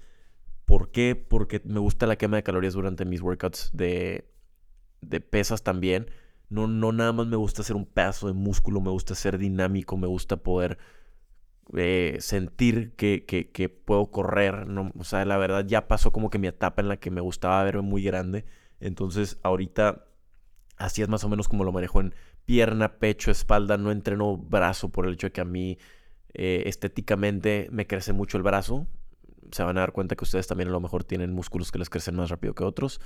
¿Por 0.65 0.91
qué? 0.91 1.17
Porque 1.17 1.61
me 1.65 1.81
gusta 1.81 2.07
la 2.07 2.17
quema 2.17 2.37
de 2.37 2.43
calorías 2.43 2.75
durante 2.75 3.05
mis 3.05 3.23
workouts 3.23 3.71
de, 3.73 4.31
de 5.01 5.21
pesas 5.21 5.63
también. 5.63 6.11
No, 6.51 6.67
no 6.67 6.93
nada 6.93 7.13
más 7.13 7.27
me 7.27 7.37
gusta 7.37 7.63
hacer 7.63 7.77
un 7.77 7.87
pedazo 7.87 8.27
de 8.27 8.33
músculo, 8.35 8.81
me 8.81 8.91
gusta 8.91 9.15
ser 9.15 9.39
dinámico, 9.39 9.97
me 9.97 10.07
gusta 10.07 10.37
poder 10.37 10.79
eh, 11.77 12.17
sentir 12.21 12.95
que, 12.97 13.83
puedo 13.85 14.11
correr. 14.11 14.67
No, 14.67 14.91
o 14.99 15.05
sea, 15.05 15.25
la 15.25 15.37
verdad 15.37 15.67
ya 15.67 15.89
pasó 15.89 16.13
como 16.13 16.31
que 16.31 16.39
mi 16.39 16.47
etapa 16.49 16.81
en 16.83 16.89
la 16.89 16.97
que 16.99 17.11
me 17.11 17.21
gustaba 17.21 17.63
verme 17.65 17.83
muy 17.83 18.03
grande. 18.03 18.45
Entonces 18.81 19.39
ahorita 19.43 20.07
así 20.77 21.03
es 21.03 21.09
más 21.09 21.25
o 21.25 21.29
menos 21.29 21.49
como 21.49 21.65
lo 21.65 21.73
manejo 21.73 22.01
en 22.01 22.15
pierna, 22.45 22.99
pecho, 22.99 23.31
espalda. 23.31 23.77
No 23.77 23.91
entreno 23.91 24.37
brazo 24.37 24.91
por 24.91 25.07
el 25.07 25.15
hecho 25.15 25.29
de 25.29 25.33
que 25.33 25.41
a 25.41 25.45
mí 25.45 25.79
eh, 26.35 26.63
estéticamente 26.67 27.69
me 27.71 27.87
crece 27.87 28.13
mucho 28.13 28.39
el 28.39 28.43
brazo. 28.43 28.87
Se 29.53 29.63
van 29.63 29.77
a 29.79 29.81
dar 29.81 29.93
cuenta 29.93 30.17
que 30.17 30.25
ustedes 30.25 30.47
también 30.47 30.69
a 30.69 30.73
lo 30.73 30.81
mejor 30.81 31.05
tienen 31.05 31.33
músculos 31.33 31.73
que 31.73 31.79
les 31.79 31.91
crecen 31.91 32.17
más 32.17 32.31
rápido 32.31 32.55
que 32.55 32.65
otros. 32.65 33.01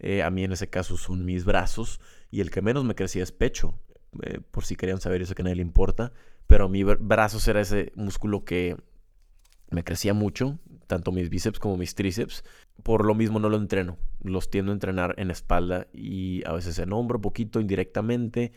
Eh, 0.00 0.22
a 0.22 0.30
mí 0.30 0.44
en 0.44 0.52
ese 0.52 0.68
caso 0.70 0.96
son 0.96 1.24
mis 1.24 1.44
brazos 1.44 2.00
y 2.30 2.40
el 2.40 2.50
que 2.50 2.62
menos 2.62 2.84
me 2.84 2.94
crecía 2.94 3.22
es 3.22 3.32
pecho. 3.32 3.78
por 4.50 4.64
si 4.64 4.74
querían 4.74 5.00
saber 5.00 5.22
eso 5.22 5.34
que 5.34 5.42
a 5.42 5.44
nadie 5.44 5.56
le 5.56 5.62
importa 5.62 6.12
pero 6.48 6.68
mi 6.68 6.82
brazo 6.82 7.38
era 7.48 7.60
ese 7.60 7.92
músculo 7.94 8.44
que 8.44 8.76
me 9.70 9.84
crecía 9.84 10.14
mucho, 10.14 10.58
tanto 10.86 11.12
mis 11.12 11.28
bíceps 11.28 11.58
como 11.58 11.76
mis 11.76 11.94
tríceps. 11.94 12.42
Por 12.82 13.04
lo 13.04 13.14
mismo 13.14 13.38
no 13.38 13.50
lo 13.50 13.58
entreno, 13.58 13.98
los 14.22 14.50
tiendo 14.50 14.72
a 14.72 14.74
entrenar 14.74 15.14
en 15.18 15.30
espalda 15.30 15.86
y 15.92 16.42
a 16.46 16.52
veces 16.54 16.78
en 16.78 16.92
hombro, 16.92 17.20
poquito 17.20 17.60
indirectamente 17.60 18.52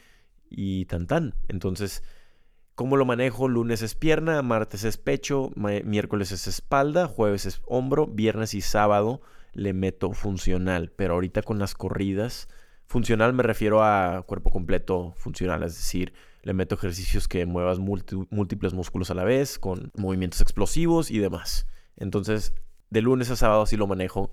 y 0.50 0.86
tan 0.86 1.06
tan. 1.06 1.36
Entonces, 1.50 2.02
¿cómo 2.76 2.96
lo 2.96 3.06
manejo? 3.06 3.50
Lunes 3.50 3.82
es 3.82 3.94
pierna, 3.94 4.42
martes 4.42 4.86
es 4.86 4.96
pecho, 4.98 5.52
miércoles 5.56 6.32
es 6.32 6.48
espalda, 6.48 7.08
jueves 7.08 7.46
es 7.46 7.62
hombro, 7.66 8.08
viernes 8.08 8.54
y 8.54 8.62
sábado 8.62 9.22
le 9.52 9.74
meto 9.74 10.14
funcional. 10.14 10.94
Pero 10.96 11.16
ahorita 11.16 11.42
con 11.42 11.60
las 11.60 11.74
corridas, 11.74 12.48
funcional 12.86 13.34
me 13.34 13.44
refiero 13.44 13.84
a 13.84 14.24
cuerpo 14.26 14.50
completo 14.50 15.14
funcional, 15.18 15.64
es 15.64 15.76
decir, 15.76 16.14
le 16.44 16.54
meto 16.54 16.76
ejercicios 16.76 17.28
que 17.28 17.46
muevas 17.46 17.80
múltiples 17.80 18.74
músculos 18.74 19.12
a 19.12 19.14
la 19.14 19.24
vez, 19.24 19.60
con 19.60 19.92
movimientos 19.96 20.42
explosivos 20.42 21.12
y 21.12 21.20
demás. 21.20 21.68
Entonces, 21.98 22.54
de 22.90 23.02
lunes 23.02 23.30
a 23.30 23.36
sábado 23.36 23.66
sí 23.66 23.78
lo 23.78 23.88
manejo, 23.88 24.32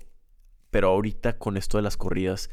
pero 0.71 0.89
ahorita 0.89 1.37
con 1.37 1.57
esto 1.57 1.77
de 1.77 1.83
las 1.83 1.97
corridas, 1.97 2.49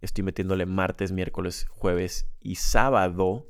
estoy 0.00 0.24
metiéndole 0.24 0.66
martes, 0.66 1.12
miércoles, 1.12 1.66
jueves 1.70 2.26
y 2.40 2.56
sábado 2.56 3.46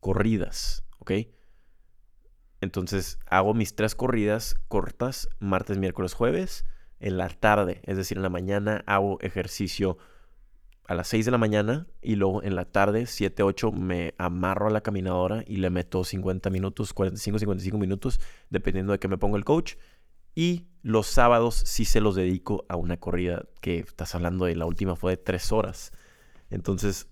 corridas, 0.00 0.84
¿ok? 0.98 1.12
Entonces 2.60 3.18
hago 3.26 3.54
mis 3.54 3.74
tres 3.74 3.94
corridas 3.94 4.60
cortas, 4.68 5.28
martes, 5.38 5.78
miércoles, 5.78 6.14
jueves, 6.14 6.64
en 7.00 7.18
la 7.18 7.28
tarde, 7.28 7.82
es 7.84 7.98
decir, 7.98 8.16
en 8.16 8.22
la 8.22 8.30
mañana 8.30 8.82
hago 8.86 9.20
ejercicio 9.20 9.98
a 10.86 10.94
las 10.94 11.08
6 11.08 11.24
de 11.24 11.30
la 11.30 11.38
mañana 11.38 11.86
y 12.02 12.16
luego 12.16 12.42
en 12.42 12.54
la 12.54 12.66
tarde, 12.66 13.06
7, 13.06 13.42
8, 13.42 13.72
me 13.72 14.14
amarro 14.18 14.68
a 14.68 14.70
la 14.70 14.82
caminadora 14.82 15.42
y 15.46 15.56
le 15.56 15.70
meto 15.70 16.04
50 16.04 16.50
minutos, 16.50 16.92
45, 16.92 17.38
55 17.38 17.78
minutos, 17.78 18.20
dependiendo 18.50 18.92
de 18.92 18.98
que 18.98 19.08
me 19.08 19.18
ponga 19.18 19.38
el 19.38 19.44
coach. 19.44 19.74
Y 20.34 20.66
los 20.82 21.06
sábados 21.06 21.54
sí 21.54 21.84
se 21.84 22.00
los 22.00 22.16
dedico 22.16 22.66
a 22.68 22.76
una 22.76 22.98
corrida 22.98 23.44
que 23.60 23.78
estás 23.78 24.14
hablando 24.14 24.44
de 24.44 24.56
la 24.56 24.66
última 24.66 24.96
fue 24.96 25.12
de 25.12 25.16
3 25.16 25.52
horas. 25.52 25.92
Entonces, 26.50 27.08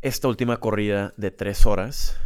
esta 0.00 0.28
última 0.28 0.58
corrida 0.58 1.14
de 1.16 1.30
3 1.30 1.66
horas 1.66 2.16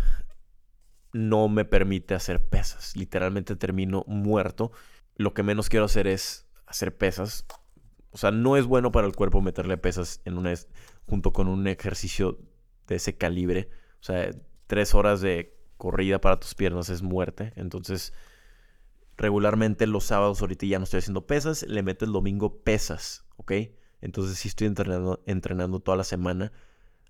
no 1.13 1.49
me 1.49 1.65
permite 1.65 2.15
hacer 2.15 2.47
pesas. 2.47 2.95
Literalmente 2.97 3.57
termino 3.57 4.05
muerto. 4.07 4.73
Lo 5.17 5.33
que 5.33 5.43
menos 5.43 5.71
quiero 5.71 5.87
hacer 5.87 6.07
es 6.07 6.47
hacer 6.67 6.97
pesas 6.97 7.47
o 8.17 8.19
sea, 8.19 8.31
no 8.31 8.57
es 8.57 8.65
bueno 8.65 8.93
para 8.93 9.07
el 9.07 9.15
cuerpo 9.15 9.43
meterle 9.43 9.77
pesas 9.77 10.23
en 10.25 10.39
una, 10.39 10.55
junto 11.05 11.35
con 11.35 11.49
un 11.49 11.67
ejercicio 11.67 12.39
de 12.87 12.95
ese 12.95 13.19
calibre. 13.19 13.69
O 14.01 14.05
sea, 14.05 14.31
tres 14.67 14.95
horas 14.95 15.21
de 15.21 15.55
corrida 15.77 16.19
para 16.19 16.41
tus 16.41 16.55
piernas 16.55 16.89
es 16.89 17.03
muerte. 17.03 17.53
Entonces, 17.57 18.15
regularmente 19.19 19.87
los 19.87 20.05
sábados, 20.05 20.41
ahorita 20.41 20.65
ya 20.65 20.79
no 20.79 20.85
estoy 20.85 21.01
haciendo 21.01 21.27
pesas, 21.27 21.65
le 21.65 21.83
meto 21.83 22.07
el 22.07 22.13
domingo 22.13 22.63
pesas, 22.63 23.27
¿ok? 23.37 23.53
Entonces 24.01 24.39
sí 24.39 24.49
estoy 24.49 24.69
entrenando, 24.69 25.23
entrenando 25.27 25.81
toda 25.81 25.99
la 25.99 26.05
semana. 26.05 26.53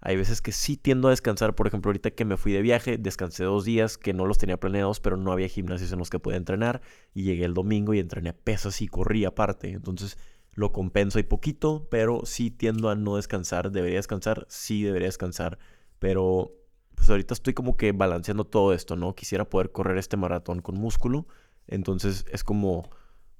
Hay 0.00 0.16
veces 0.16 0.42
que 0.42 0.50
sí 0.50 0.76
tiendo 0.76 1.06
a 1.06 1.12
descansar. 1.12 1.54
Por 1.54 1.68
ejemplo, 1.68 1.90
ahorita 1.90 2.10
que 2.10 2.24
me 2.24 2.36
fui 2.36 2.50
de 2.50 2.62
viaje, 2.62 2.98
descansé 2.98 3.44
dos 3.44 3.64
días 3.64 3.96
que 3.96 4.12
no 4.12 4.26
los 4.26 4.38
tenía 4.38 4.58
planeados, 4.58 4.98
pero 4.98 5.16
no 5.16 5.30
había 5.30 5.46
gimnasios 5.46 5.92
en 5.92 6.00
los 6.00 6.10
que 6.10 6.18
podía 6.18 6.36
entrenar. 6.36 6.82
Y 7.14 7.22
llegué 7.22 7.44
el 7.44 7.54
domingo 7.54 7.94
y 7.94 8.00
entrené 8.00 8.32
pesas 8.32 8.82
y 8.82 8.88
corrí 8.88 9.24
aparte. 9.24 9.70
Entonces 9.70 10.18
lo 10.56 10.72
compenso 10.72 11.18
y 11.18 11.22
poquito, 11.22 11.86
pero 11.90 12.22
sí 12.24 12.50
tiendo 12.50 12.88
a 12.88 12.96
no 12.96 13.16
descansar. 13.16 13.70
¿Debería 13.70 13.98
descansar? 13.98 14.46
Sí, 14.48 14.82
debería 14.82 15.06
descansar. 15.08 15.58
Pero 15.98 16.52
pues 16.94 17.10
ahorita 17.10 17.34
estoy 17.34 17.52
como 17.52 17.76
que 17.76 17.92
balanceando 17.92 18.44
todo 18.44 18.72
esto, 18.72 18.96
¿no? 18.96 19.14
Quisiera 19.14 19.44
poder 19.44 19.70
correr 19.70 19.98
este 19.98 20.16
maratón 20.16 20.62
con 20.62 20.76
músculo. 20.76 21.28
Entonces 21.66 22.24
es 22.32 22.42
como, 22.42 22.88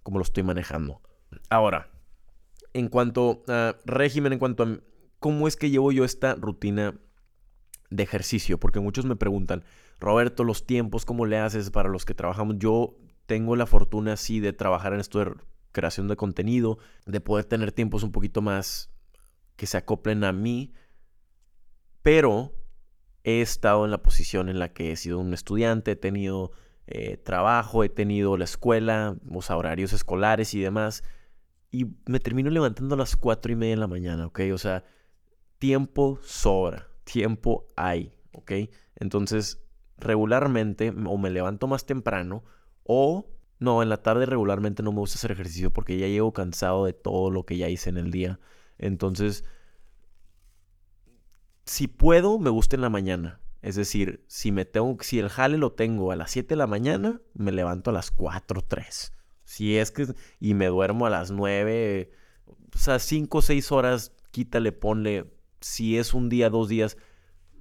como 0.02 0.18
lo 0.18 0.22
estoy 0.22 0.42
manejando. 0.42 1.00
Ahora, 1.48 1.90
en 2.74 2.88
cuanto 2.88 3.42
a 3.48 3.76
régimen, 3.86 4.34
en 4.34 4.38
cuanto 4.38 4.62
a 4.64 4.78
cómo 5.18 5.48
es 5.48 5.56
que 5.56 5.70
llevo 5.70 5.92
yo 5.92 6.04
esta 6.04 6.34
rutina 6.34 7.00
de 7.88 8.02
ejercicio, 8.02 8.60
porque 8.60 8.80
muchos 8.80 9.06
me 9.06 9.16
preguntan, 9.16 9.64
Roberto, 9.98 10.44
los 10.44 10.66
tiempos, 10.66 11.06
¿cómo 11.06 11.24
le 11.24 11.38
haces 11.38 11.70
para 11.70 11.88
los 11.88 12.04
que 12.04 12.14
trabajamos? 12.14 12.56
Yo 12.58 12.98
tengo 13.24 13.56
la 13.56 13.64
fortuna 13.64 14.12
así 14.12 14.38
de 14.40 14.52
trabajar 14.52 14.92
en 14.92 15.00
esto 15.00 15.18
de 15.18 15.34
creación 15.76 16.08
de 16.08 16.16
contenido, 16.16 16.78
de 17.04 17.20
poder 17.20 17.44
tener 17.44 17.70
tiempos 17.70 18.02
un 18.02 18.10
poquito 18.10 18.40
más 18.40 18.90
que 19.56 19.66
se 19.66 19.76
acoplen 19.76 20.24
a 20.24 20.32
mí, 20.32 20.72
pero 22.00 22.54
he 23.24 23.42
estado 23.42 23.84
en 23.84 23.90
la 23.90 24.02
posición 24.02 24.48
en 24.48 24.58
la 24.58 24.72
que 24.72 24.90
he 24.90 24.96
sido 24.96 25.18
un 25.18 25.34
estudiante, 25.34 25.90
he 25.90 25.96
tenido 25.96 26.52
eh, 26.86 27.18
trabajo, 27.18 27.84
he 27.84 27.90
tenido 27.90 28.38
la 28.38 28.44
escuela, 28.44 29.16
los 29.28 29.50
horarios 29.50 29.92
escolares 29.92 30.54
y 30.54 30.60
demás, 30.60 31.04
y 31.70 31.86
me 32.06 32.20
termino 32.20 32.48
levantando 32.48 32.94
a 32.94 32.98
las 32.98 33.14
cuatro 33.14 33.52
y 33.52 33.56
media 33.56 33.74
de 33.74 33.80
la 33.80 33.86
mañana, 33.86 34.26
¿ok? 34.26 34.40
O 34.54 34.58
sea, 34.58 34.82
tiempo 35.58 36.18
sobra, 36.22 36.88
tiempo 37.04 37.68
hay, 37.76 38.14
¿ok? 38.32 38.52
Entonces, 38.94 39.62
regularmente 39.98 40.94
o 41.06 41.18
me 41.18 41.28
levanto 41.28 41.66
más 41.66 41.84
temprano 41.84 42.44
o 42.84 43.35
no, 43.58 43.82
en 43.82 43.88
la 43.88 44.02
tarde 44.02 44.26
regularmente 44.26 44.82
no 44.82 44.92
me 44.92 44.98
gusta 44.98 45.16
hacer 45.16 45.32
ejercicio 45.32 45.72
porque 45.72 45.98
ya 45.98 46.06
llego 46.06 46.32
cansado 46.32 46.84
de 46.84 46.92
todo 46.92 47.30
lo 47.30 47.44
que 47.44 47.56
ya 47.56 47.68
hice 47.68 47.90
en 47.90 47.96
el 47.96 48.10
día. 48.10 48.38
Entonces, 48.78 49.44
si 51.64 51.88
puedo, 51.88 52.38
me 52.38 52.50
gusta 52.50 52.76
en 52.76 52.82
la 52.82 52.90
mañana. 52.90 53.40
Es 53.62 53.74
decir, 53.74 54.24
si 54.28 54.52
me 54.52 54.64
tengo, 54.64 54.96
si 55.00 55.18
el 55.18 55.28
jale 55.28 55.58
lo 55.58 55.72
tengo 55.72 56.12
a 56.12 56.16
las 56.16 56.30
7 56.30 56.50
de 56.50 56.56
la 56.56 56.66
mañana, 56.66 57.20
me 57.34 57.50
levanto 57.50 57.90
a 57.90 57.92
las 57.92 58.10
4, 58.10 58.62
3. 58.62 59.12
Si 59.44 59.76
es 59.76 59.90
que, 59.90 60.06
y 60.38 60.54
me 60.54 60.66
duermo 60.66 61.06
a 61.06 61.10
las 61.10 61.30
9, 61.30 62.12
o 62.46 62.78
sea, 62.78 62.98
5 62.98 63.38
o 63.38 63.42
6 63.42 63.72
horas, 63.72 64.12
quítale, 64.30 64.72
ponle, 64.72 65.32
si 65.60 65.98
es 65.98 66.14
un 66.14 66.28
día, 66.28 66.50
dos 66.50 66.68
días, 66.68 66.96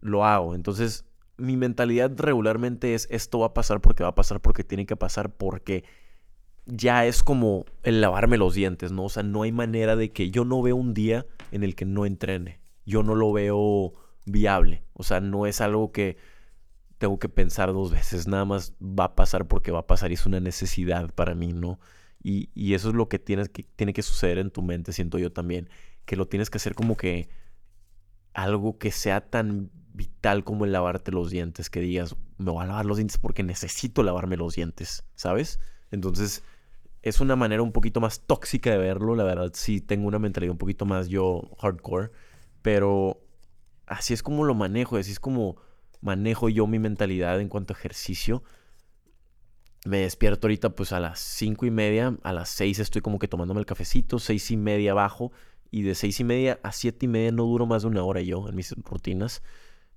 lo 0.02 0.26
hago. 0.26 0.56
Entonces, 0.56 1.06
mi 1.38 1.58
mentalidad 1.58 2.12
regularmente 2.18 2.94
es 2.94 3.08
esto 3.12 3.40
va 3.40 3.48
a 3.48 3.54
pasar 3.54 3.82
porque 3.82 4.04
va 4.04 4.10
a 4.10 4.16
pasar 4.16 4.42
porque 4.42 4.64
tiene 4.64 4.86
que 4.86 4.96
pasar 4.96 5.32
porque 5.32 5.84
ya 6.66 7.06
es 7.06 7.24
como 7.24 7.66
el 7.84 8.02
lavarme 8.02 8.38
los 8.38 8.54
dientes, 8.54 8.92
¿no? 8.92 9.06
O 9.06 9.10
sea, 9.10 9.24
no 9.24 9.44
hay 9.44 9.52
manera 9.52 9.96
de 9.96 10.12
que 10.12 10.32
yo 10.32 10.46
no 10.46 10.62
veo 10.62 10.76
un 10.76 10.94
día 10.94 11.26
en 11.52 11.64
el 11.64 11.76
que 11.76 11.86
no 11.86 12.06
entrene. 12.06 12.60
Yo 12.86 13.04
no 13.04 13.16
lo 13.16 13.32
veo 13.32 13.94
viable. 14.26 14.84
O 14.94 15.04
sea, 15.04 15.20
no 15.20 15.46
es 15.46 15.62
algo 15.62 15.92
que 15.92 16.18
tengo 16.98 17.20
que 17.20 17.30
pensar 17.30 17.72
dos 17.72 17.92
veces. 17.92 18.28
Nada 18.28 18.46
más 18.46 18.74
va 18.82 19.06
a 19.06 19.16
pasar 19.16 19.48
porque 19.48 19.72
va 19.72 19.80
a 19.80 19.88
pasar 19.88 20.12
y 20.12 20.16
es 20.16 20.26
una 20.26 20.40
necesidad 20.40 21.14
para 21.14 21.36
mí, 21.36 21.54
¿no? 21.54 21.80
Y, 22.24 22.50
y 22.56 22.74
eso 22.74 22.90
es 22.90 22.96
lo 22.96 23.10
que, 23.10 23.20
tienes 23.20 23.50
que 23.50 23.64
tiene 23.64 23.94
que 23.94 24.02
suceder 24.02 24.40
en 24.40 24.50
tu 24.50 24.64
mente, 24.64 24.92
siento 24.92 25.20
yo 25.20 25.32
también. 25.32 25.70
Que 26.06 26.16
lo 26.16 26.28
tienes 26.28 26.50
que 26.50 26.58
hacer 26.58 26.74
como 26.74 26.98
que 26.98 27.30
algo 28.34 28.78
que 28.80 28.92
sea 28.92 29.22
tan 29.22 29.70
vital 29.96 30.44
como 30.44 30.66
el 30.66 30.72
lavarte 30.72 31.12
los 31.12 31.30
dientes, 31.30 31.70
que 31.70 31.80
digas, 31.80 32.16
me 32.38 32.52
voy 32.52 32.64
a 32.64 32.68
lavar 32.68 32.86
los 32.86 32.98
dientes 32.98 33.18
porque 33.18 33.44
necesito 33.44 34.04
lavarme 34.04 34.38
los 34.38 34.56
dientes, 34.56 35.04
¿sabes? 35.16 35.60
Entonces, 35.92 36.44
es 37.02 37.22
una 37.22 37.36
manera 37.36 37.62
un 37.62 37.72
poquito 37.72 38.02
más 38.02 38.22
tóxica 38.22 38.72
de 38.72 38.78
verlo, 38.78 39.16
la 39.16 39.24
verdad, 39.24 39.52
sí 39.54 39.80
tengo 39.80 40.08
una 40.08 40.20
mentalidad 40.20 40.52
un 40.52 40.58
poquito 40.58 40.86
más 40.86 41.08
yo 41.08 41.50
hardcore, 41.60 42.12
pero 42.62 43.22
así 43.86 44.14
es 44.14 44.24
como 44.24 44.44
lo 44.44 44.56
manejo, 44.56 44.98
así 44.98 45.12
es 45.12 45.20
como 45.20 45.58
manejo 46.02 46.50
yo 46.50 46.68
mi 46.68 46.80
mentalidad 46.80 47.40
en 47.40 47.48
cuanto 47.48 47.74
a 47.74 47.78
ejercicio. 47.78 48.44
Me 49.86 50.00
despierto 50.00 50.48
ahorita 50.48 50.72
pues 50.72 50.92
a 50.94 51.00
las 51.00 51.20
cinco 51.20 51.66
y 51.68 51.72
media, 51.72 52.18
a 52.24 52.34
las 52.34 52.50
seis 52.50 52.80
estoy 52.80 53.02
como 53.02 53.20
que 53.20 53.28
tomándome 53.28 53.60
el 53.60 53.68
cafecito, 53.68 54.18
seis 54.18 54.50
y 54.50 54.58
media 54.58 54.92
abajo, 54.92 55.32
y 55.70 55.84
de 55.84 55.94
seis 55.94 56.20
y 56.20 56.24
media 56.24 56.60
a 56.64 56.72
siete 56.72 57.06
y 57.06 57.10
media 57.10 57.32
no 57.32 57.44
duro 57.44 57.66
más 57.66 57.84
de 57.84 57.90
una 57.90 58.04
hora 58.04 58.22
yo 58.22 58.50
en 58.50 58.56
mis 58.56 58.72
rutinas 58.84 59.44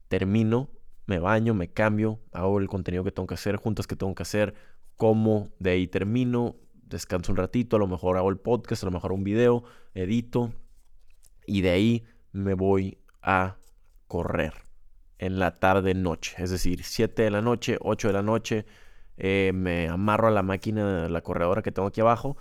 termino, 0.08 0.70
me 1.06 1.18
baño, 1.18 1.54
me 1.54 1.68
cambio, 1.68 2.20
hago 2.32 2.58
el 2.58 2.68
contenido 2.68 3.04
que 3.04 3.12
tengo 3.12 3.26
que 3.26 3.34
hacer, 3.34 3.56
juntas 3.56 3.86
que 3.86 3.96
tengo 3.96 4.14
que 4.14 4.22
hacer, 4.22 4.54
como, 4.96 5.50
de 5.58 5.70
ahí 5.70 5.86
termino, 5.86 6.56
descanso 6.88 7.32
un 7.32 7.36
ratito, 7.36 7.76
a 7.76 7.78
lo 7.78 7.86
mejor 7.86 8.16
hago 8.16 8.30
el 8.30 8.38
podcast, 8.38 8.82
a 8.82 8.86
lo 8.86 8.92
mejor 8.92 9.12
un 9.12 9.24
video, 9.24 9.64
edito 9.94 10.52
y 11.46 11.62
de 11.62 11.70
ahí 11.70 12.04
me 12.32 12.54
voy 12.54 12.98
a 13.22 13.56
correr 14.06 14.52
en 15.18 15.38
la 15.38 15.58
tarde 15.58 15.94
noche, 15.94 16.36
es 16.38 16.50
decir, 16.50 16.84
7 16.84 17.22
de 17.22 17.30
la 17.30 17.42
noche, 17.42 17.78
8 17.80 18.08
de 18.08 18.14
la 18.14 18.22
noche, 18.22 18.66
eh, 19.16 19.52
me 19.54 19.88
amarro 19.88 20.28
a 20.28 20.30
la 20.30 20.42
máquina 20.42 21.02
de 21.02 21.08
la 21.08 21.22
corredora 21.22 21.62
que 21.62 21.72
tengo 21.72 21.88
aquí 21.88 22.00
abajo 22.00 22.36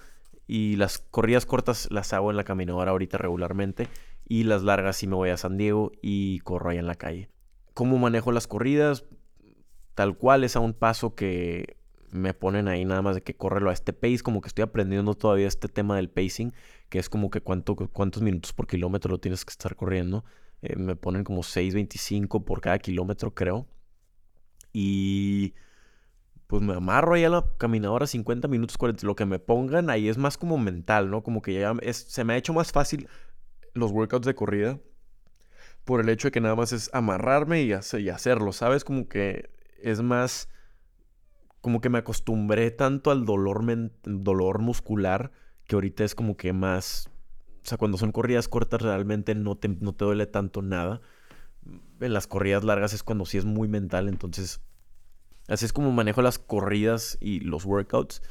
y 0.45 0.75
las 0.75 0.99
corridas 0.99 1.45
cortas 1.45 1.87
las 1.91 2.13
hago 2.13 2.31
en 2.31 2.37
la 2.37 2.43
caminadora 2.43 2.91
ahorita 2.91 3.17
regularmente 3.17 3.87
y 4.27 4.43
las 4.43 4.63
largas 4.63 4.97
sí 4.97 5.07
me 5.07 5.15
voy 5.15 5.29
a 5.29 5.37
San 5.37 5.57
Diego 5.57 5.91
y 6.01 6.39
corro 6.39 6.69
ahí 6.69 6.77
en 6.77 6.87
la 6.87 6.95
calle 6.95 7.29
cómo 7.77 7.99
manejo 7.99 8.31
las 8.31 8.47
corridas, 8.47 9.05
tal 9.93 10.17
cual 10.17 10.43
es 10.43 10.55
a 10.55 10.59
un 10.59 10.73
paso 10.73 11.13
que 11.13 11.77
me 12.09 12.33
ponen 12.33 12.67
ahí 12.67 12.85
nada 12.85 13.03
más 13.03 13.13
de 13.13 13.21
que 13.21 13.35
córrelo 13.35 13.69
a 13.69 13.73
este 13.73 13.93
pace, 13.93 14.21
como 14.23 14.41
que 14.41 14.47
estoy 14.47 14.63
aprendiendo 14.63 15.13
todavía 15.13 15.47
este 15.47 15.67
tema 15.67 15.95
del 15.95 16.09
pacing, 16.09 16.53
que 16.89 16.97
es 16.97 17.07
como 17.07 17.29
que 17.29 17.39
cuánto, 17.39 17.75
cuántos 17.75 18.23
minutos 18.23 18.51
por 18.51 18.65
kilómetro 18.65 19.11
lo 19.11 19.19
tienes 19.19 19.45
que 19.45 19.51
estar 19.51 19.75
corriendo. 19.75 20.25
Eh, 20.63 20.75
me 20.75 20.95
ponen 20.95 21.23
como 21.23 21.41
6.25 21.41 22.43
por 22.45 22.61
cada 22.61 22.79
kilómetro, 22.79 23.35
creo. 23.35 23.67
Y 24.73 25.53
pues 26.47 26.63
me 26.63 26.73
amarro 26.73 27.13
ahí 27.13 27.25
a 27.25 27.29
la 27.29 27.45
caminadora 27.59 28.07
50 28.07 28.47
minutos, 28.47 28.75
40, 28.79 29.05
lo 29.05 29.15
que 29.15 29.27
me 29.27 29.37
pongan 29.37 29.91
ahí 29.91 30.09
es 30.09 30.17
más 30.17 30.39
como 30.39 30.57
mental, 30.57 31.11
¿no? 31.11 31.21
Como 31.21 31.43
que 31.43 31.53
ya 31.53 31.75
se 31.91 32.23
me 32.23 32.33
ha 32.33 32.37
hecho 32.37 32.53
más 32.53 32.71
fácil 32.71 33.07
los 33.75 33.91
workouts 33.91 34.25
de 34.25 34.33
corrida 34.33 34.79
por 35.87 36.01
el 36.01 36.09
hecho 36.09 36.27
de 36.27 36.33
que 36.33 36.41
nada 36.41 36.53
más 36.53 36.73
es 36.73 36.89
amarrarme 36.93 37.63
y, 37.63 37.71
hacerlo, 37.71 38.51
¿sabes? 38.51 38.83
Como 38.83 39.07
que 39.07 39.49
es 39.81 40.01
más, 40.01 40.49
como 41.61 41.79
que 41.79 41.87
me 41.87 41.99
acostumbré 41.99 42.71
tanto 42.71 43.09
al 43.09 43.23
dolor, 43.23 43.63
dolor 44.03 44.59
muscular 44.59 45.31
que 45.63 45.75
ahorita 45.75 46.03
es 46.03 46.13
como 46.13 46.35
que 46.35 46.51
más, 46.51 47.09
o 47.63 47.67
sea, 47.69 47.77
cuando 47.77 47.97
son 47.97 48.11
corridas 48.11 48.49
cortas 48.49 48.81
realmente 48.81 49.33
no 49.33 49.55
te, 49.55 49.69
no 49.69 49.93
te 49.93 50.03
duele 50.03 50.25
tanto 50.25 50.61
nada. 50.61 50.99
En 52.01 52.11
las 52.11 52.27
corridas 52.27 52.65
largas 52.65 52.91
es 52.91 53.01
cuando 53.01 53.25
sí 53.25 53.37
es 53.37 53.45
muy 53.45 53.69
mental, 53.69 54.09
entonces 54.09 54.59
así 55.47 55.63
es 55.63 55.71
como 55.71 55.93
manejo 55.93 56.21
las 56.21 56.37
corridas 56.37 57.17
y 57.21 57.39
los 57.39 57.63
workouts, 57.63 58.21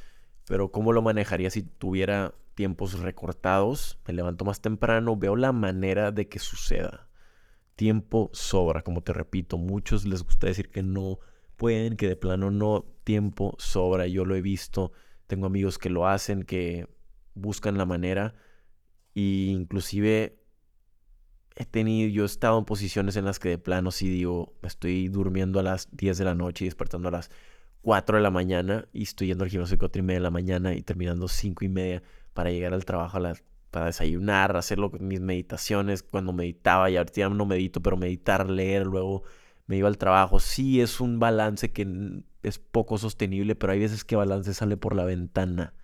pero 0.47 0.71
¿cómo 0.71 0.93
lo 0.93 1.01
manejaría 1.01 1.49
si 1.49 1.63
tuviera 1.63 2.35
tiempos 2.55 3.01
recortados? 3.01 3.99
Me 4.07 4.13
levanto 4.13 4.45
más 4.45 4.61
temprano, 4.61 5.17
veo 5.17 5.37
la 5.37 5.53
manera 5.53 6.13
de 6.13 6.29
que 6.29 6.39
suceda 6.39 7.06
tiempo 7.77 8.31
sobra, 8.33 8.83
como 8.83 9.03
te 9.03 9.13
repito, 9.13 9.59
muchos 9.59 10.05
les 10.05 10.23
gusta 10.23 10.49
decir 10.49 10.71
que 10.71 10.83
no 10.83 11.19
pueden, 11.57 11.97
que 11.97 12.09
de 12.09 12.17
plano 12.17 12.51
no, 12.51 12.85
tiempo 13.05 13.55
sobra, 13.59 14.07
yo 14.07 14.25
lo 14.25 14.35
he 14.35 14.43
visto, 14.43 14.93
tengo 15.27 15.47
amigos 15.47 15.79
que 15.79 15.91
lo 15.91 16.07
hacen, 16.07 16.43
que 16.43 16.89
buscan 17.35 17.79
la 17.79 17.87
manera 17.87 18.35
e 19.15 19.51
inclusive 19.51 20.39
he 21.57 21.65
tenido, 21.65 22.09
yo 22.11 22.25
he 22.25 22.27
estado 22.27 22.59
en 22.59 22.65
posiciones 22.67 23.17
en 23.17 23.25
las 23.25 23.39
que 23.39 23.51
de 23.51 23.59
plano 23.59 23.91
sí 23.91 24.09
digo, 24.09 24.55
estoy 24.63 25.09
durmiendo 25.09 25.61
a 25.61 25.63
las 25.63 25.89
10 25.97 26.19
de 26.19 26.25
la 26.25 26.35
noche 26.35 26.65
y 26.65 26.69
despertando 26.69 27.09
a 27.09 27.13
las 27.13 27.31
4 27.81 28.17
de 28.17 28.23
la 28.23 28.31
mañana 28.31 28.89
y 28.93 29.05
estoy 29.05 29.29
yendo 29.29 29.45
al 29.45 29.51
gimnasio 29.51 29.77
a 29.77 29.79
4 29.79 30.01
y 30.01 30.03
media 30.03 30.19
de 30.19 30.23
la 30.23 30.31
mañana 30.31 30.75
y 30.75 30.83
terminando 30.83 31.29
5 31.29 31.65
y 31.65 31.69
media 31.69 32.03
para 32.35 32.51
llegar 32.51 32.75
al 32.75 32.85
trabajo 32.85 33.17
a 33.17 33.21
las 33.21 33.43
para 33.71 33.87
desayunar, 33.87 34.57
hacer 34.57 34.79
mis 35.01 35.21
meditaciones 35.21 36.03
cuando 36.03 36.33
meditaba 36.33 36.91
y 36.91 36.97
ahorita 36.97 37.21
ya 37.21 37.29
no 37.29 37.47
medito, 37.47 37.83
pero 37.83 37.97
meditar, 37.97 38.49
leer, 38.49 38.87
luego 38.87 39.25
me 39.67 39.77
iba 39.77 39.89
al 39.89 39.99
trabajo. 39.99 40.41
Sí 40.41 40.81
es 40.81 41.01
un 41.01 41.19
balance 41.19 41.73
que 41.73 42.23
es 42.43 42.59
poco 42.59 42.99
sostenible, 42.99 43.55
pero 43.55 43.73
hay 43.73 43.81
veces 43.81 44.05
que 44.05 44.17
balance 44.17 44.55
sale 44.55 44.77
por 44.77 44.95
la 44.95 45.05
ventana. 45.05 45.75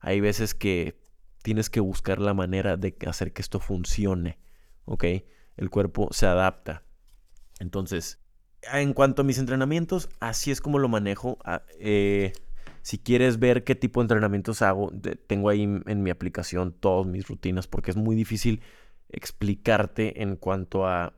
Hay 0.00 0.20
veces 0.20 0.54
que 0.54 0.98
tienes 1.42 1.70
que 1.70 1.80
buscar 1.80 2.20
la 2.20 2.34
manera 2.34 2.76
de 2.76 2.96
hacer 3.06 3.32
que 3.32 3.42
esto 3.42 3.60
funcione, 3.60 4.38
¿ok? 4.86 5.04
El 5.56 5.70
cuerpo 5.70 6.08
se 6.10 6.26
adapta. 6.26 6.82
Entonces, 7.60 8.18
en 8.72 8.94
cuanto 8.94 9.22
a 9.22 9.24
mis 9.24 9.38
entrenamientos, 9.38 10.08
así 10.20 10.50
es 10.50 10.60
como 10.60 10.78
lo 10.78 10.88
manejo. 10.88 11.38
Ah, 11.44 11.62
eh, 11.78 12.32
si 12.84 12.98
quieres 12.98 13.38
ver 13.38 13.64
qué 13.64 13.74
tipo 13.74 14.00
de 14.00 14.04
entrenamientos 14.04 14.60
hago, 14.60 14.92
tengo 15.26 15.48
ahí 15.48 15.62
en 15.62 16.02
mi 16.02 16.10
aplicación 16.10 16.70
todas 16.72 17.06
mis 17.06 17.26
rutinas 17.26 17.66
porque 17.66 17.90
es 17.90 17.96
muy 17.96 18.14
difícil 18.14 18.60
explicarte 19.08 20.20
en 20.22 20.36
cuanto 20.36 20.86
a 20.86 21.14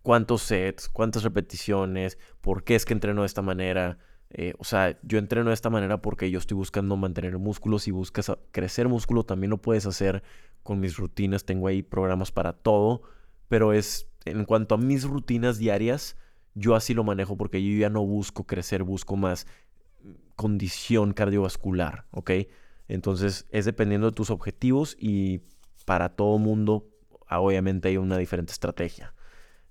cuántos 0.00 0.40
sets, 0.40 0.88
cuántas 0.88 1.22
repeticiones, 1.22 2.16
por 2.40 2.64
qué 2.64 2.74
es 2.74 2.86
que 2.86 2.94
entreno 2.94 3.20
de 3.20 3.26
esta 3.26 3.42
manera. 3.42 3.98
Eh, 4.30 4.54
o 4.58 4.64
sea, 4.64 4.98
yo 5.02 5.18
entreno 5.18 5.50
de 5.50 5.54
esta 5.54 5.68
manera 5.68 6.00
porque 6.00 6.30
yo 6.30 6.38
estoy 6.38 6.56
buscando 6.56 6.96
mantener 6.96 7.36
músculos. 7.36 7.82
Si 7.82 7.90
buscas 7.90 8.32
crecer 8.50 8.88
músculo, 8.88 9.24
también 9.24 9.50
lo 9.50 9.58
puedes 9.58 9.84
hacer 9.84 10.22
con 10.62 10.80
mis 10.80 10.96
rutinas. 10.96 11.44
Tengo 11.44 11.68
ahí 11.68 11.82
programas 11.82 12.32
para 12.32 12.54
todo. 12.54 13.02
Pero 13.48 13.74
es 13.74 14.08
en 14.24 14.46
cuanto 14.46 14.74
a 14.74 14.78
mis 14.78 15.04
rutinas 15.04 15.58
diarias, 15.58 16.16
yo 16.54 16.74
así 16.74 16.94
lo 16.94 17.04
manejo 17.04 17.36
porque 17.36 17.62
yo 17.62 17.78
ya 17.78 17.90
no 17.90 18.06
busco 18.06 18.46
crecer, 18.46 18.84
busco 18.84 19.16
más 19.16 19.46
condición 20.40 21.12
cardiovascular, 21.12 22.06
¿ok? 22.12 22.30
Entonces 22.88 23.46
es 23.50 23.66
dependiendo 23.66 24.06
de 24.06 24.14
tus 24.14 24.30
objetivos 24.30 24.96
y 24.98 25.42
para 25.84 26.16
todo 26.16 26.38
mundo 26.38 26.88
obviamente 27.28 27.88
hay 27.88 27.98
una 27.98 28.16
diferente 28.16 28.50
estrategia. 28.50 29.12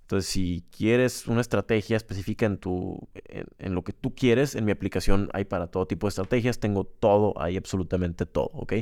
Entonces, 0.02 0.30
si 0.30 0.64
quieres 0.70 1.26
una 1.28 1.42
estrategia 1.42 1.98
específica 1.98 2.46
en, 2.46 2.60
tu, 2.60 3.10
en, 3.58 3.74
lo 3.74 3.84
que 3.84 3.94
tú 3.94 4.14
quieres, 4.14 4.54
en 4.54 4.66
mi 4.66 4.72
aplicación 4.72 5.30
hay 5.34 5.46
para 5.46 5.68
todo 5.68 5.88
tipo 5.88 6.06
de 6.06 6.10
estrategias. 6.10 6.60
Tengo 6.60 6.84
todo, 6.84 7.34
hay 7.42 7.58
absolutamente 7.58 8.28
todo, 8.28 8.52
¿ok? 8.54 8.74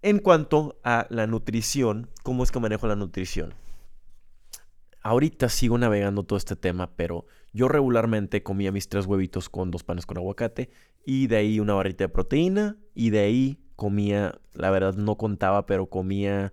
En 0.00 0.18
cuanto 0.20 0.78
a 0.82 1.06
la 1.10 1.26
nutrición, 1.26 2.08
¿cómo 2.22 2.42
es 2.42 2.50
que 2.52 2.60
manejo 2.60 2.86
la 2.86 2.96
nutrición? 2.96 3.52
Ahorita 5.06 5.48
sigo 5.48 5.78
navegando 5.78 6.24
todo 6.24 6.36
este 6.36 6.56
tema, 6.56 6.96
pero 6.96 7.26
yo 7.52 7.68
regularmente 7.68 8.42
comía 8.42 8.72
mis 8.72 8.88
tres 8.88 9.06
huevitos 9.06 9.48
con 9.48 9.70
dos 9.70 9.84
panes 9.84 10.04
con 10.04 10.16
aguacate 10.16 10.68
y 11.04 11.28
de 11.28 11.36
ahí 11.36 11.60
una 11.60 11.74
barrita 11.74 12.02
de 12.02 12.08
proteína 12.08 12.76
y 12.92 13.10
de 13.10 13.20
ahí 13.20 13.60
comía, 13.76 14.40
la 14.52 14.68
verdad 14.70 14.94
no 14.94 15.16
contaba, 15.16 15.64
pero 15.64 15.86
comía 15.86 16.52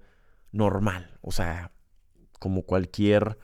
normal, 0.52 1.18
o 1.22 1.32
sea, 1.32 1.72
como 2.38 2.62
cualquier 2.62 3.40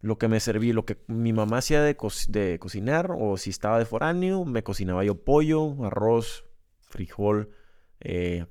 lo 0.00 0.18
que 0.18 0.26
me 0.26 0.40
serví, 0.40 0.72
lo 0.72 0.84
que 0.84 0.98
mi 1.06 1.32
mamá 1.32 1.58
hacía 1.58 1.80
de, 1.80 1.96
de, 2.30 2.58
cocinar, 2.58 3.14
o 3.16 3.36
si 3.36 3.50
estaba 3.50 3.78
de 3.78 3.84
foráneo, 3.84 4.44
me 4.44 4.64
cocinaba 4.64 5.04
yo 5.04 5.14
pollo, 5.14 5.76
arroz, 5.84 6.44
frijol, 6.80 7.50
eh, 8.00 8.46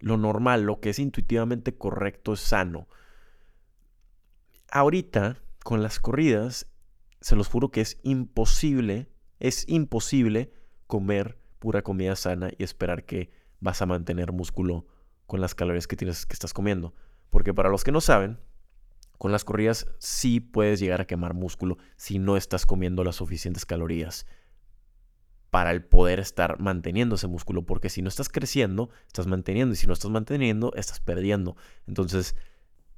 lo 0.00 0.18
normal, 0.18 0.64
lo 0.64 0.80
que 0.80 0.90
es 0.90 0.98
intuitivamente 0.98 1.78
correcto, 1.78 2.34
es 2.34 2.40
sano. 2.40 2.88
Ahorita, 4.74 5.36
con 5.62 5.82
las 5.82 6.00
corridas, 6.00 6.66
se 7.20 7.36
los 7.36 7.46
juro 7.46 7.70
que 7.70 7.82
es 7.82 7.98
imposible, 8.04 9.06
es 9.38 9.68
imposible 9.68 10.50
comer 10.86 11.38
pura 11.58 11.82
comida 11.82 12.16
sana 12.16 12.50
y 12.56 12.64
esperar 12.64 13.04
que 13.04 13.30
vas 13.60 13.82
a 13.82 13.86
mantener 13.86 14.32
músculo 14.32 14.86
con 15.26 15.42
las 15.42 15.54
calorías 15.54 15.86
que 15.86 15.96
tienes 15.96 16.24
que 16.24 16.32
estás 16.32 16.54
comiendo. 16.54 16.94
Porque 17.28 17.52
para 17.52 17.68
los 17.68 17.84
que 17.84 17.92
no 17.92 18.00
saben, 18.00 18.38
con 19.18 19.30
las 19.30 19.44
corridas 19.44 19.88
sí 19.98 20.40
puedes 20.40 20.80
llegar 20.80 21.02
a 21.02 21.06
quemar 21.06 21.34
músculo 21.34 21.76
si 21.96 22.18
no 22.18 22.38
estás 22.38 22.64
comiendo 22.64 23.04
las 23.04 23.16
suficientes 23.16 23.66
calorías 23.66 24.24
para 25.50 25.72
el 25.72 25.84
poder 25.84 26.18
estar 26.18 26.58
manteniendo 26.60 27.16
ese 27.16 27.28
músculo, 27.28 27.66
porque 27.66 27.90
si 27.90 28.00
no 28.00 28.08
estás 28.08 28.30
creciendo, 28.30 28.88
estás 29.06 29.26
manteniendo, 29.26 29.74
y 29.74 29.76
si 29.76 29.86
no 29.86 29.92
estás 29.92 30.10
manteniendo, 30.10 30.72
estás 30.76 30.98
perdiendo. 31.00 31.56
Entonces, 31.86 32.36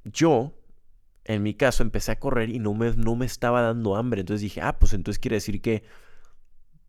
yo, 0.05 0.53
en 1.25 1.43
mi 1.43 1.55
caso, 1.55 1.83
empecé 1.83 2.11
a 2.11 2.19
correr 2.19 2.49
y 2.49 2.59
no 2.59 2.73
me, 2.73 2.93
no 2.93 3.15
me 3.15 3.25
estaba 3.25 3.61
dando 3.61 3.95
hambre. 3.95 4.21
Entonces 4.21 4.41
dije, 4.41 4.61
ah, 4.61 4.77
pues 4.79 4.93
entonces 4.93 5.19
quiere 5.19 5.35
decir 5.35 5.61
que, 5.61 5.83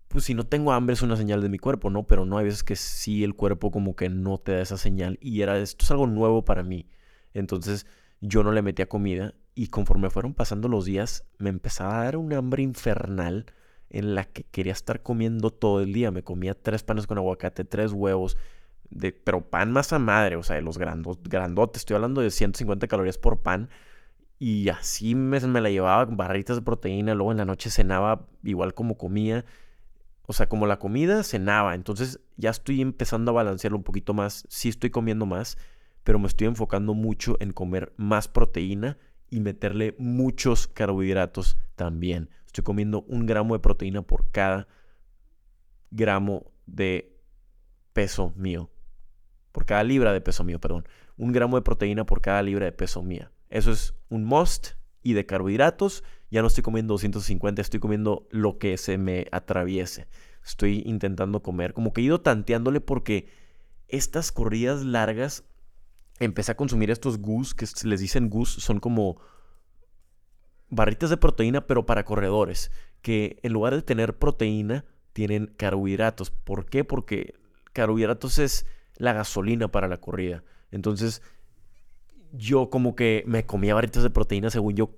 pues 0.09 0.25
si 0.25 0.35
no 0.35 0.45
tengo 0.45 0.73
hambre 0.73 0.95
es 0.95 1.03
una 1.03 1.17
señal 1.17 1.43
de 1.43 1.49
mi 1.49 1.59
cuerpo, 1.59 1.91
¿no? 1.91 2.07
Pero 2.07 2.25
no, 2.27 2.39
hay 2.39 2.45
veces 2.45 2.63
que 2.63 2.77
sí 2.77 3.25
el 3.25 3.35
cuerpo 3.35 3.71
como 3.71 3.97
que 3.97 4.09
no 4.09 4.39
te 4.39 4.53
da 4.53 4.61
esa 4.61 4.77
señal 4.77 5.19
y 5.21 5.41
era, 5.43 5.59
esto 5.59 5.85
es 5.85 5.91
algo 5.91 6.07
nuevo 6.07 6.45
para 6.45 6.63
mí. 6.63 6.89
Entonces, 7.35 7.87
yo 8.21 8.43
no 8.43 8.53
le 8.53 8.63
metía 8.63 8.89
comida 8.89 9.35
y 9.55 9.69
conforme 9.69 10.11
fueron 10.11 10.35
pasando 10.35 10.69
los 10.69 10.85
días 10.85 11.25
me 11.39 11.51
empezaba 11.51 12.01
a 12.01 12.05
dar 12.05 12.17
un 12.17 12.33
hambre 12.33 12.63
infernal 12.63 13.47
en 13.91 14.15
la 14.15 14.25
que 14.25 14.45
quería 14.45 14.73
estar 14.73 15.03
comiendo 15.03 15.51
todo 15.51 15.81
el 15.81 15.93
día. 15.93 16.11
Me 16.11 16.23
comía 16.23 16.55
tres 16.55 16.83
panes 16.83 17.07
con 17.07 17.19
aguacate, 17.19 17.65
tres 17.65 17.93
huevos, 17.93 18.37
de, 18.91 19.13
pero 19.13 19.49
pan 19.49 19.73
más 19.73 19.93
a 19.93 19.99
madre, 19.99 20.37
o 20.37 20.43
sea, 20.43 20.57
de 20.57 20.63
los 20.63 20.79
grandos, 20.79 21.23
grandotes. 21.23 21.81
Estoy 21.83 21.97
hablando 21.97 22.21
de 22.21 22.31
150 22.31 22.87
calorías 22.89 23.19
por 23.19 23.41
pan. 23.43 23.71
Y 24.39 24.69
así 24.69 25.15
me, 25.15 25.41
me 25.41 25.61
la 25.61 25.71
llevaba 25.71 26.05
barritas 26.05 26.57
de 26.57 26.63
proteína. 26.63 27.15
Luego 27.15 27.33
en 27.33 27.39
la 27.39 27.45
noche 27.45 27.71
cenaba 27.71 28.27
igual 28.43 28.75
como 28.75 28.99
comía. 28.99 29.45
O 30.27 30.33
sea, 30.33 30.49
como 30.49 30.67
la 30.67 30.79
comida, 30.79 31.23
cenaba. 31.23 31.75
Entonces 31.75 32.21
ya 32.37 32.51
estoy 32.51 32.81
empezando 32.83 33.31
a 33.31 33.35
balancearlo 33.35 33.79
un 33.79 33.85
poquito 33.85 34.15
más. 34.15 34.47
Sí 34.49 34.69
estoy 34.69 34.91
comiendo 34.91 35.25
más 35.27 35.57
pero 36.07 36.21
me 36.21 36.29
estoy 36.29 36.47
enfocando 36.47 36.95
mucho 36.95 37.37
en 37.41 37.53
comer 37.53 37.93
más 37.97 38.29
proteína 38.29 38.97
y 39.29 39.41
meterle 39.41 39.97
muchos 39.99 40.69
carbohidratos 40.69 41.59
también. 41.75 42.31
Estoy 42.47 42.63
comiendo 42.63 43.03
un 43.09 43.27
gramo 43.27 43.55
de 43.55 43.59
proteína 43.59 44.03
por 44.03 44.31
cada 44.31 44.69
gramo 45.91 46.53
de 46.65 47.19
peso 47.93 48.33
mío. 48.37 48.71
Por 49.51 49.67
cada 49.67 49.83
libra 49.83 50.13
de 50.13 50.21
peso 50.21 50.45
mío, 50.45 50.61
perdón. 50.61 50.87
Un 51.17 51.33
gramo 51.33 51.57
de 51.57 51.63
proteína 51.63 52.07
por 52.07 52.21
cada 52.21 52.41
libra 52.41 52.67
de 52.67 52.73
peso 52.73 53.03
mía. 53.03 53.33
Eso 53.51 53.71
es 53.71 53.95
un 54.09 54.25
must. 54.25 54.69
Y 55.03 55.13
de 55.13 55.25
carbohidratos, 55.25 56.03
ya 56.31 56.43
no 56.43 56.49
estoy 56.49 56.63
comiendo 56.63 56.95
250, 56.95 57.63
estoy 57.63 57.79
comiendo 57.79 58.27
lo 58.31 58.59
que 58.59 58.77
se 58.77 58.99
me 58.99 59.27
atraviese. 59.31 60.09
Estoy 60.45 60.83
intentando 60.85 61.43
comer, 61.43 61.73
como 61.73 61.93
que 61.93 62.01
he 62.01 62.05
ido 62.05 62.21
tanteándole 62.21 62.81
porque 62.81 63.29
estas 63.89 64.33
corridas 64.33 64.85
largas 64.85 65.45
empecé 66.19 66.53
a 66.53 66.57
consumir 66.57 66.91
estos 66.91 67.19
goose, 67.19 67.55
que 67.55 67.67
les 67.87 68.01
dicen 68.01 68.31
goose, 68.31 68.61
son 68.61 68.81
como 68.81 69.21
barritas 70.69 71.11
de 71.11 71.17
proteína, 71.17 71.67
pero 71.67 71.87
para 71.87 72.05
corredores, 72.05 72.71
que 73.03 73.39
en 73.43 73.53
lugar 73.53 73.75
de 73.75 73.83
tener 73.83 74.19
proteína, 74.19 74.85
tienen 75.13 75.47
carbohidratos. 75.47 76.31
¿Por 76.31 76.67
qué? 76.67 76.85
Porque 76.85 77.35
carbohidratos 77.73 78.39
es 78.39 78.67
la 78.97 79.13
gasolina 79.13 79.69
para 79.69 79.89
la 79.89 79.99
corrida. 79.99 80.45
Entonces, 80.71 81.23
yo 82.33 82.71
como 82.71 82.95
que 82.95 83.25
me 83.27 83.47
comía 83.47 83.75
barritas 83.75 84.03
de 84.03 84.11
proteína, 84.11 84.51
según 84.51 84.75
yo, 84.75 84.97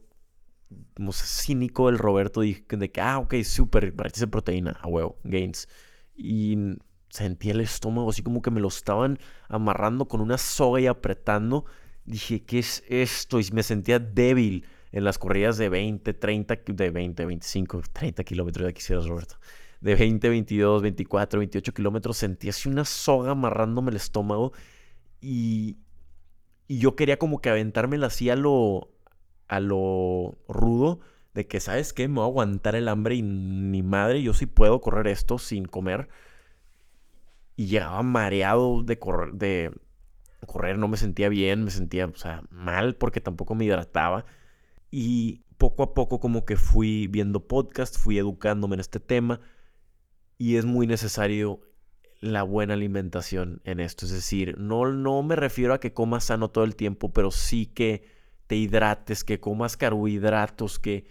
como 0.95 1.12
cínico 1.12 1.89
el 1.89 1.99
Roberto, 1.99 2.41
dije 2.41 2.64
de 2.68 2.91
que, 2.91 3.01
ah, 3.01 3.18
ok, 3.18 3.35
súper, 3.45 3.93
barritas 3.93 4.20
de 4.20 4.26
proteína, 4.26 4.79
a 4.81 4.89
huevo, 4.89 5.18
gains. 5.24 5.68
Y 6.16 6.76
sentía 7.11 7.53
el 7.53 7.61
estómago 7.61 8.11
así 8.11 8.22
como 8.22 8.43
que 8.43 8.51
me 8.51 8.61
lo 8.61 8.68
estaban 8.68 9.18
amarrando 9.49 10.09
con 10.09 10.20
una 10.20 10.39
soga 10.39 10.81
y 10.81 10.87
apretando. 10.87 11.64
Dije, 12.05 12.45
¿qué 12.45 12.59
es 12.59 12.83
esto? 12.89 13.41
Y 13.41 13.51
me 13.53 13.62
sentía 13.62 13.99
débil 13.99 14.66
en 14.93 15.05
las 15.05 15.18
corridas 15.18 15.59
de 15.59 15.68
20, 15.68 16.14
30, 16.14 16.57
de 16.66 16.91
20, 16.91 17.26
25, 17.26 17.83
30 17.93 18.24
kilómetros, 18.24 18.66
ya 18.66 18.72
quisieras, 18.72 19.07
Roberto. 19.07 19.37
De 19.81 19.95
20, 19.95 20.29
22, 20.29 20.83
24, 20.83 21.39
28 21.39 21.74
kilómetros, 21.74 22.16
sentía 22.16 22.51
así 22.51 22.68
una 22.68 22.85
soga 22.85 23.33
amarrándome 23.33 23.91
el 23.91 23.97
estómago 23.97 24.53
y, 25.20 25.76
y 26.69 26.79
yo 26.79 26.97
quería 26.97 27.19
como 27.19 27.41
que 27.41 27.51
aventármela 27.51 28.09
así 28.09 28.31
a 28.31 28.37
lo, 28.37 28.91
a 29.49 29.61
lo 29.61 30.39
rudo, 30.49 31.01
de 31.35 31.47
que, 31.47 31.61
¿sabes 31.61 31.93
qué? 31.93 32.09
Me 32.09 32.16
voy 32.16 32.25
a 32.25 32.27
aguantar 32.27 32.75
el 32.77 32.89
hambre 32.89 33.16
y 33.16 33.23
ni 33.23 33.83
madre, 33.83 34.23
yo 34.23 34.35
sí 34.35 34.47
puedo 34.47 34.81
correr 34.81 35.09
esto 35.09 35.39
sin 35.39 35.64
comer 35.66 36.09
y 37.57 37.66
llegaba 37.66 38.03
mareado 38.05 38.83
de 38.85 38.99
correr, 39.01 39.33
de 39.35 39.73
correr, 40.47 40.79
no 40.79 40.89
me 40.89 40.97
sentía 40.97 41.29
bien, 41.29 41.64
me 41.64 41.71
sentía, 41.73 42.07
o 42.07 42.14
sea, 42.16 42.45
mal 42.51 42.95
porque 42.97 43.21
tampoco 43.21 43.55
me 43.57 43.64
hidrataba. 43.64 44.27
Y 44.91 45.43
poco 45.59 45.83
a 45.83 45.95
poco 45.95 46.21
como 46.21 46.45
que 46.45 46.57
fui 46.57 47.09
viendo 47.09 47.49
podcast, 47.49 47.99
fui 47.99 48.19
educándome 48.19 48.75
en 48.75 48.81
este 48.81 49.01
tema 49.01 49.41
y 50.39 50.57
es 50.57 50.64
muy 50.64 50.87
necesario 50.87 51.61
la 52.21 52.43
buena 52.43 52.75
alimentación 52.75 53.61
en 53.64 53.81
esto. 53.81 54.07
Es 54.07 54.12
decir, 54.12 54.59
no, 54.59 54.91
no 54.93 55.23
me 55.23 55.37
refiero 55.37 55.75
a 55.75 55.81
que 55.81 55.93
comas 55.93 56.25
sano 56.25 56.51
todo 56.51 56.64
el 56.64 56.77
tiempo, 56.77 57.12
pero 57.12 57.31
sí 57.31 57.66
que 57.66 58.05
te 58.47 58.57
hidrates, 58.57 59.25
que 59.25 59.41
comas 59.41 59.77
carbohidratos, 59.77 60.79
que 60.79 61.07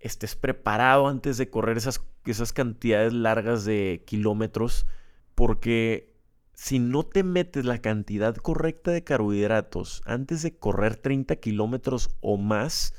estés 0.00 0.36
preparado 0.36 1.08
antes 1.08 1.38
de 1.38 1.48
correr 1.48 1.78
esas, 1.78 2.04
esas 2.26 2.52
cantidades 2.52 3.12
largas 3.12 3.64
de 3.64 4.02
kilómetros 4.06 4.86
porque 5.34 6.14
si 6.54 6.78
no 6.78 7.02
te 7.02 7.24
metes 7.24 7.64
la 7.64 7.78
cantidad 7.78 8.34
correcta 8.36 8.92
de 8.92 9.02
carbohidratos 9.02 10.02
antes 10.04 10.42
de 10.42 10.56
correr 10.56 10.96
30 10.96 11.36
kilómetros 11.36 12.10
o 12.20 12.36
más, 12.36 12.94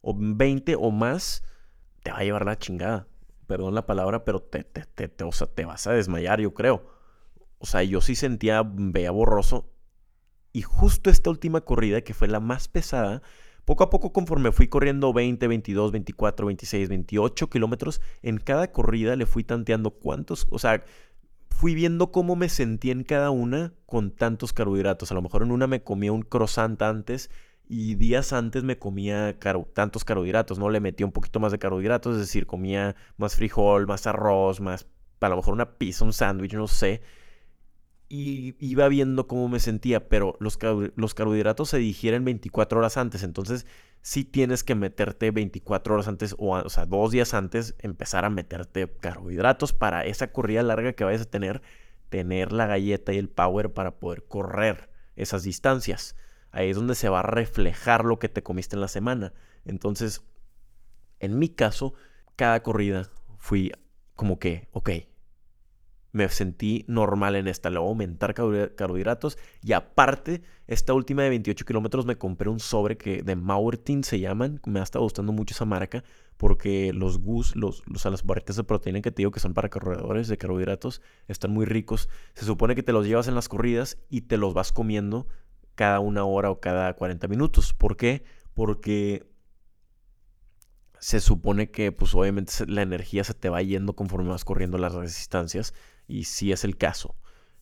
o 0.00 0.14
20 0.16 0.76
o 0.76 0.90
más, 0.90 1.42
te 2.02 2.10
va 2.10 2.18
a 2.18 2.24
llevar 2.24 2.46
la 2.46 2.58
chingada. 2.58 3.06
Perdón 3.46 3.74
la 3.74 3.86
palabra, 3.86 4.24
pero 4.24 4.40
te, 4.40 4.64
te, 4.64 4.84
te, 4.86 5.08
te 5.08 5.64
vas 5.64 5.86
a 5.86 5.92
desmayar, 5.92 6.40
yo 6.40 6.54
creo. 6.54 6.93
O 7.64 7.66
sea, 7.66 7.82
yo 7.82 8.02
sí 8.02 8.14
sentía, 8.14 8.62
veía 8.62 9.10
borroso. 9.10 9.70
Y 10.52 10.60
justo 10.60 11.08
esta 11.08 11.30
última 11.30 11.62
corrida, 11.62 12.02
que 12.02 12.12
fue 12.12 12.28
la 12.28 12.38
más 12.38 12.68
pesada, 12.68 13.22
poco 13.64 13.84
a 13.84 13.88
poco 13.88 14.12
conforme 14.12 14.52
fui 14.52 14.68
corriendo 14.68 15.14
20, 15.14 15.48
22, 15.48 15.90
24, 15.90 16.44
26, 16.44 16.90
28 16.90 17.48
kilómetros, 17.48 18.02
en 18.20 18.36
cada 18.36 18.70
corrida 18.70 19.16
le 19.16 19.24
fui 19.24 19.44
tanteando 19.44 19.92
cuántos, 19.92 20.46
o 20.50 20.58
sea, 20.58 20.84
fui 21.48 21.74
viendo 21.74 22.12
cómo 22.12 22.36
me 22.36 22.50
sentía 22.50 22.92
en 22.92 23.02
cada 23.02 23.30
una 23.30 23.72
con 23.86 24.10
tantos 24.10 24.52
carbohidratos. 24.52 25.10
A 25.10 25.14
lo 25.14 25.22
mejor 25.22 25.42
en 25.42 25.50
una 25.50 25.66
me 25.66 25.82
comía 25.82 26.12
un 26.12 26.20
croissant 26.20 26.82
antes 26.82 27.30
y 27.66 27.94
días 27.94 28.34
antes 28.34 28.62
me 28.62 28.78
comía 28.78 29.38
tantos 29.72 30.04
carbohidratos, 30.04 30.58
¿no? 30.58 30.68
Le 30.68 30.80
metía 30.80 31.06
un 31.06 31.12
poquito 31.12 31.40
más 31.40 31.50
de 31.50 31.58
carbohidratos, 31.58 32.16
es 32.16 32.20
decir, 32.20 32.46
comía 32.46 32.94
más 33.16 33.36
frijol, 33.36 33.86
más 33.86 34.06
arroz, 34.06 34.60
más, 34.60 34.86
a 35.20 35.28
lo 35.30 35.36
mejor 35.36 35.54
una 35.54 35.78
pizza, 35.78 36.04
un 36.04 36.12
sándwich, 36.12 36.52
no 36.52 36.68
sé. 36.68 37.00
Y 38.08 38.54
iba 38.58 38.86
viendo 38.88 39.26
cómo 39.26 39.48
me 39.48 39.60
sentía, 39.60 40.08
pero 40.08 40.36
los, 40.38 40.58
los 40.94 41.14
carbohidratos 41.14 41.70
se 41.70 41.78
digieren 41.78 42.24
24 42.24 42.78
horas 42.78 42.96
antes, 42.96 43.22
entonces 43.22 43.66
si 44.04 44.24
tienes 44.24 44.64
que 44.64 44.74
meterte 44.74 45.30
24 45.30 45.94
horas 45.94 46.08
antes 46.08 46.34
o, 46.38 46.50
o 46.50 46.68
sea, 46.68 46.84
dos 46.84 47.10
días 47.10 47.32
antes, 47.32 47.74
empezar 47.78 48.26
a 48.26 48.30
meterte 48.30 48.86
carbohidratos 49.00 49.72
para 49.72 50.04
esa 50.04 50.30
corrida 50.30 50.62
larga 50.62 50.92
que 50.92 51.04
vayas 51.04 51.22
a 51.22 51.30
tener, 51.30 51.62
tener 52.10 52.52
la 52.52 52.66
galleta 52.66 53.14
y 53.14 53.16
el 53.16 53.30
power 53.30 53.72
para 53.72 53.98
poder 53.98 54.26
correr 54.26 54.90
esas 55.16 55.42
distancias. 55.42 56.16
ahí 56.50 56.68
es 56.68 56.76
donde 56.76 56.94
se 56.96 57.08
va 57.08 57.20
a 57.20 57.22
reflejar 57.22 58.04
lo 58.04 58.18
que 58.18 58.28
te 58.28 58.42
comiste 58.42 58.76
en 58.76 58.82
la 58.82 58.88
semana. 58.88 59.32
Entonces, 59.64 60.22
en 61.18 61.38
mi 61.38 61.48
caso, 61.48 61.94
cada 62.36 62.62
corrida 62.62 63.08
fui 63.38 63.72
como 64.14 64.38
que, 64.38 64.68
ok, 64.72 64.90
me 66.14 66.28
sentí 66.28 66.84
normal 66.86 67.34
en 67.34 67.48
esta. 67.48 67.70
Le 67.70 67.78
voy 67.80 67.86
a 67.86 67.90
aumentar 67.90 68.34
carbohidratos. 68.34 69.36
Y 69.62 69.72
aparte, 69.72 70.42
esta 70.68 70.94
última 70.94 71.24
de 71.24 71.28
28 71.30 71.64
kilómetros 71.64 72.06
me 72.06 72.16
compré 72.16 72.48
un 72.48 72.60
sobre 72.60 72.96
que 72.96 73.24
de 73.24 73.34
Maurtin 73.34 74.04
se 74.04 74.20
llaman. 74.20 74.60
Me 74.64 74.78
ha 74.78 74.84
estado 74.84 75.02
gustando 75.02 75.32
mucho 75.32 75.54
esa 75.54 75.64
marca. 75.64 76.04
Porque 76.36 76.92
los 76.92 77.18
gus, 77.18 77.56
los, 77.56 77.82
los, 77.88 78.04
las 78.04 78.24
barritas 78.24 78.54
de 78.54 78.62
proteína 78.62 79.00
que 79.00 79.10
te 79.10 79.22
digo 79.22 79.32
que 79.32 79.40
son 79.40 79.54
para 79.54 79.68
corredores 79.68 80.28
de 80.28 80.38
carbohidratos, 80.38 81.02
están 81.26 81.50
muy 81.50 81.66
ricos. 81.66 82.08
Se 82.34 82.44
supone 82.44 82.76
que 82.76 82.84
te 82.84 82.92
los 82.92 83.06
llevas 83.06 83.26
en 83.26 83.34
las 83.34 83.48
corridas 83.48 83.98
y 84.08 84.22
te 84.22 84.36
los 84.36 84.54
vas 84.54 84.70
comiendo 84.70 85.26
cada 85.74 85.98
una 85.98 86.24
hora 86.24 86.48
o 86.48 86.60
cada 86.60 86.92
40 86.94 87.26
minutos. 87.26 87.74
¿Por 87.74 87.96
qué? 87.96 88.22
Porque 88.54 89.26
se 91.00 91.18
supone 91.18 91.72
que 91.72 91.90
pues 91.90 92.14
obviamente 92.14 92.52
la 92.68 92.82
energía 92.82 93.24
se 93.24 93.34
te 93.34 93.48
va 93.48 93.60
yendo 93.62 93.94
conforme 93.94 94.30
vas 94.30 94.44
corriendo 94.44 94.78
las 94.78 94.94
resistencias 94.94 95.74
y 96.06 96.24
si 96.24 96.52
es 96.52 96.64
el 96.64 96.76
caso. 96.76 97.16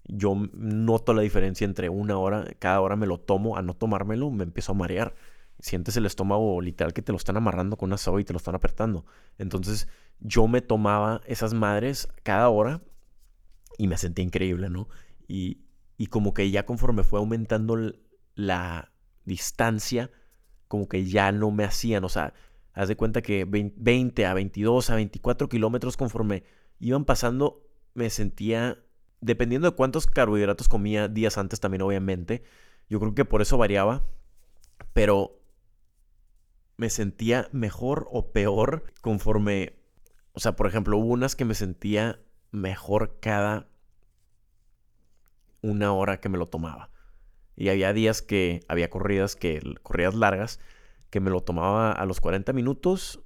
Yo 0.04 0.34
noto 0.52 1.14
la 1.14 1.22
diferencia 1.22 1.64
entre 1.64 1.88
una 1.88 2.18
hora, 2.18 2.44
cada 2.58 2.80
hora 2.80 2.96
me 2.96 3.06
lo 3.06 3.18
tomo, 3.18 3.56
a 3.56 3.62
no 3.62 3.74
tomármelo 3.74 4.30
me 4.30 4.44
empiezo 4.44 4.72
a 4.72 4.74
marear. 4.74 5.14
Sientes 5.60 5.96
el 5.96 6.06
estómago 6.06 6.60
literal 6.60 6.92
que 6.92 7.02
te 7.02 7.12
lo 7.12 7.18
están 7.18 7.36
amarrando 7.36 7.76
con 7.76 7.90
una 7.90 7.98
soga 7.98 8.20
y 8.20 8.24
te 8.24 8.32
lo 8.32 8.38
están 8.38 8.56
apretando. 8.56 9.06
Entonces 9.38 9.88
yo 10.18 10.48
me 10.48 10.60
tomaba 10.60 11.20
esas 11.26 11.54
madres 11.54 12.08
cada 12.24 12.48
hora 12.48 12.82
y 13.78 13.86
me 13.86 13.96
sentía 13.96 14.24
increíble, 14.24 14.70
¿no? 14.70 14.88
Y, 15.28 15.62
y 15.96 16.06
como 16.06 16.34
que 16.34 16.50
ya 16.50 16.66
conforme 16.66 17.04
fue 17.04 17.20
aumentando 17.20 17.76
la 18.34 18.92
distancia, 19.24 20.10
como 20.68 20.88
que 20.88 21.04
ya 21.04 21.30
no 21.32 21.50
me 21.50 21.64
hacían, 21.64 22.04
o 22.04 22.08
sea, 22.08 22.34
haz 22.72 22.88
de 22.88 22.96
cuenta 22.96 23.22
que 23.22 23.44
20 23.44 24.26
a 24.26 24.34
22 24.34 24.90
a 24.90 24.94
24 24.96 25.48
kilómetros 25.48 25.96
conforme 25.96 26.44
iban 26.80 27.04
pasando, 27.04 27.62
me 27.94 28.10
sentía, 28.10 28.78
dependiendo 29.20 29.70
de 29.70 29.76
cuántos 29.76 30.06
carbohidratos 30.06 30.68
comía 30.68 31.08
días 31.08 31.38
antes 31.38 31.60
también, 31.60 31.82
obviamente, 31.82 32.42
yo 32.88 33.00
creo 33.00 33.14
que 33.14 33.24
por 33.24 33.42
eso 33.42 33.58
variaba, 33.58 34.04
pero 34.92 35.40
me 36.76 36.90
sentía 36.90 37.48
mejor 37.52 38.06
o 38.10 38.32
peor 38.32 38.84
conforme, 39.00 39.78
o 40.32 40.40
sea, 40.40 40.56
por 40.56 40.66
ejemplo, 40.66 40.96
hubo 40.98 41.12
unas 41.12 41.36
que 41.36 41.44
me 41.44 41.54
sentía 41.54 42.20
mejor 42.50 43.18
cada 43.20 43.68
una 45.60 45.92
hora 45.92 46.20
que 46.20 46.28
me 46.28 46.38
lo 46.38 46.48
tomaba. 46.48 46.90
Y 47.56 47.68
había 47.68 47.92
días 47.92 48.22
que 48.22 48.60
había 48.68 48.90
corridas 48.90 49.36
que 49.36 49.62
corridas 49.82 50.14
largas 50.14 50.58
que 51.10 51.20
me 51.20 51.30
lo 51.30 51.42
tomaba 51.42 51.92
a 51.92 52.06
los 52.06 52.20
40 52.20 52.52
minutos 52.52 53.20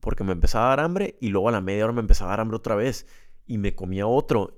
porque 0.00 0.24
me 0.24 0.32
empezaba 0.32 0.66
a 0.66 0.68
dar 0.76 0.80
hambre 0.80 1.16
y 1.20 1.28
luego 1.28 1.48
a 1.48 1.52
la 1.52 1.60
media 1.60 1.84
hora 1.84 1.92
me 1.92 2.00
empezaba 2.00 2.30
a 2.30 2.32
dar 2.32 2.40
hambre 2.40 2.56
otra 2.56 2.76
vez 2.76 3.06
y 3.48 3.58
me 3.58 3.74
comía 3.74 4.06
otro. 4.06 4.56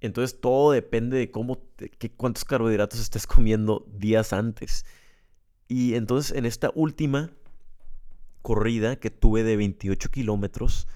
Entonces 0.00 0.40
todo 0.40 0.70
depende 0.72 1.18
de 1.18 1.30
cómo, 1.30 1.58
qué, 1.76 2.10
cuántos 2.10 2.44
carbohidratos 2.44 3.00
estés 3.00 3.26
comiendo 3.26 3.86
días 3.92 4.32
antes. 4.32 4.86
Y 5.66 5.94
entonces 5.94 6.34
en 6.34 6.46
esta 6.46 6.70
última 6.74 7.30
corrida 8.40 8.96
que 8.96 9.10
tuve 9.10 9.42
de 9.42 9.56
28 9.56 10.08
kilómetros, 10.10 10.86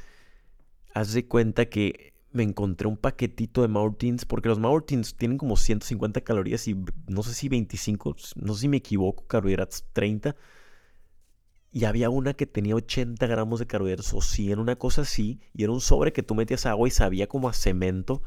haz 0.94 1.12
de 1.12 1.26
cuenta 1.26 1.66
que 1.66 2.14
me 2.30 2.44
encontré 2.44 2.88
un 2.88 2.96
paquetito 2.96 3.60
de 3.60 3.68
Martins, 3.68 4.24
porque 4.24 4.48
los 4.48 4.58
Martins 4.58 5.14
tienen 5.16 5.36
como 5.36 5.56
150 5.56 6.22
calorías 6.22 6.66
y 6.68 6.76
no 7.08 7.22
sé 7.22 7.34
si 7.34 7.48
25, 7.50 8.16
no 8.36 8.54
sé 8.54 8.60
si 8.62 8.68
me 8.68 8.78
equivoco, 8.78 9.26
carbohidratos 9.26 9.84
30. 9.92 10.34
Y 11.72 11.86
había 11.86 12.10
una 12.10 12.34
que 12.34 12.46
tenía 12.46 12.76
80 12.76 13.26
gramos 13.26 13.58
de 13.58 13.66
carbohidratos 13.66 14.12
o 14.12 14.20
100, 14.20 14.58
una 14.58 14.76
cosa 14.76 15.02
así. 15.02 15.40
Y 15.54 15.64
era 15.64 15.72
un 15.72 15.80
sobre 15.80 16.12
que 16.12 16.22
tú 16.22 16.34
metías 16.34 16.66
agua 16.66 16.86
y 16.86 16.90
sabía 16.90 17.26
como 17.26 17.48
a 17.48 17.54
cemento. 17.54 18.22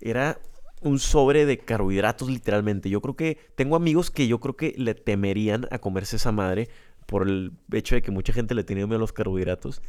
Era 0.00 0.40
un 0.80 1.00
sobre 1.00 1.44
de 1.44 1.58
carbohidratos 1.58 2.28
literalmente. 2.28 2.88
Yo 2.88 3.00
creo 3.00 3.16
que 3.16 3.38
tengo 3.56 3.74
amigos 3.74 4.12
que 4.12 4.28
yo 4.28 4.38
creo 4.38 4.56
que 4.56 4.74
le 4.76 4.94
temerían 4.94 5.66
a 5.72 5.80
comerse 5.80 6.16
esa 6.16 6.30
madre 6.30 6.68
por 7.06 7.26
el 7.26 7.52
hecho 7.72 7.96
de 7.96 8.02
que 8.02 8.12
mucha 8.12 8.32
gente 8.32 8.54
le 8.54 8.62
tenía 8.62 8.86
miedo 8.86 8.96
a 8.96 9.00
los 9.00 9.12
carbohidratos. 9.12 9.82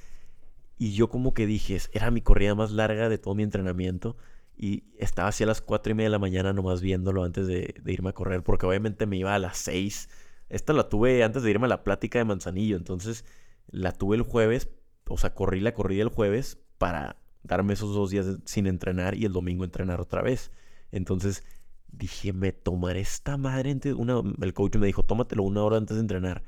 Y 0.80 0.94
yo 0.94 1.08
como 1.08 1.36
que 1.36 1.46
dije, 1.46 1.78
era 1.94 2.10
mi 2.10 2.22
corrida 2.22 2.56
más 2.56 2.72
larga 2.72 3.08
de 3.08 3.20
todo 3.20 3.36
mi 3.36 3.44
entrenamiento. 3.44 4.18
Y 4.58 4.84
estaba 4.98 5.28
así 5.28 5.44
a 5.44 5.48
las 5.48 5.62
4 5.62 5.92
y 5.92 5.96
media 5.96 6.08
de 6.08 6.12
la 6.12 6.20
mañana 6.20 6.54
nomás 6.54 6.82
viéndolo 6.82 7.24
antes 7.24 7.46
de, 7.46 7.76
de 7.80 7.94
irme 7.94 8.10
a 8.10 8.14
correr. 8.14 8.42
Porque 8.42 8.66
obviamente 8.66 9.06
me 9.06 9.18
iba 9.18 9.36
a 9.36 9.40
las 9.40 9.58
6 9.60 10.10
esta 10.50 10.74
la 10.74 10.90
tuve 10.90 11.24
antes 11.24 11.44
de 11.44 11.52
irme 11.52 11.66
a 11.66 11.70
la 11.70 11.84
plática 11.84 12.20
de 12.20 12.26
Manzanillo, 12.26 12.78
entonces 12.78 13.26
la 13.68 13.92
tuve 13.92 14.16
el 14.16 14.22
jueves, 14.22 14.70
o 15.08 15.18
sea, 15.18 15.34
corrí 15.34 15.60
la 15.60 15.74
corrida 15.74 16.04
el 16.04 16.10
jueves 16.10 16.60
para 16.78 17.18
darme 17.44 17.74
esos 17.74 17.94
dos 17.94 18.10
días 18.10 18.40
sin 18.46 18.68
entrenar 18.68 19.16
y 19.16 19.26
el 19.26 19.34
domingo 19.34 19.64
entrenar 19.64 20.02
otra 20.02 20.22
vez. 20.22 20.52
Entonces 20.92 21.44
dije, 21.88 22.34
me 22.34 22.52
tomaré 22.52 23.02
esta 23.02 23.38
madre 23.38 23.72
antes, 23.72 23.94
una, 23.94 24.22
el 24.42 24.54
coach 24.54 24.76
me 24.78 24.88
dijo, 24.88 25.04
tómatelo 25.04 25.44
una 25.44 25.64
hora 25.64 25.78
antes 25.78 25.96
de 25.96 26.02
entrenar. 26.02 26.44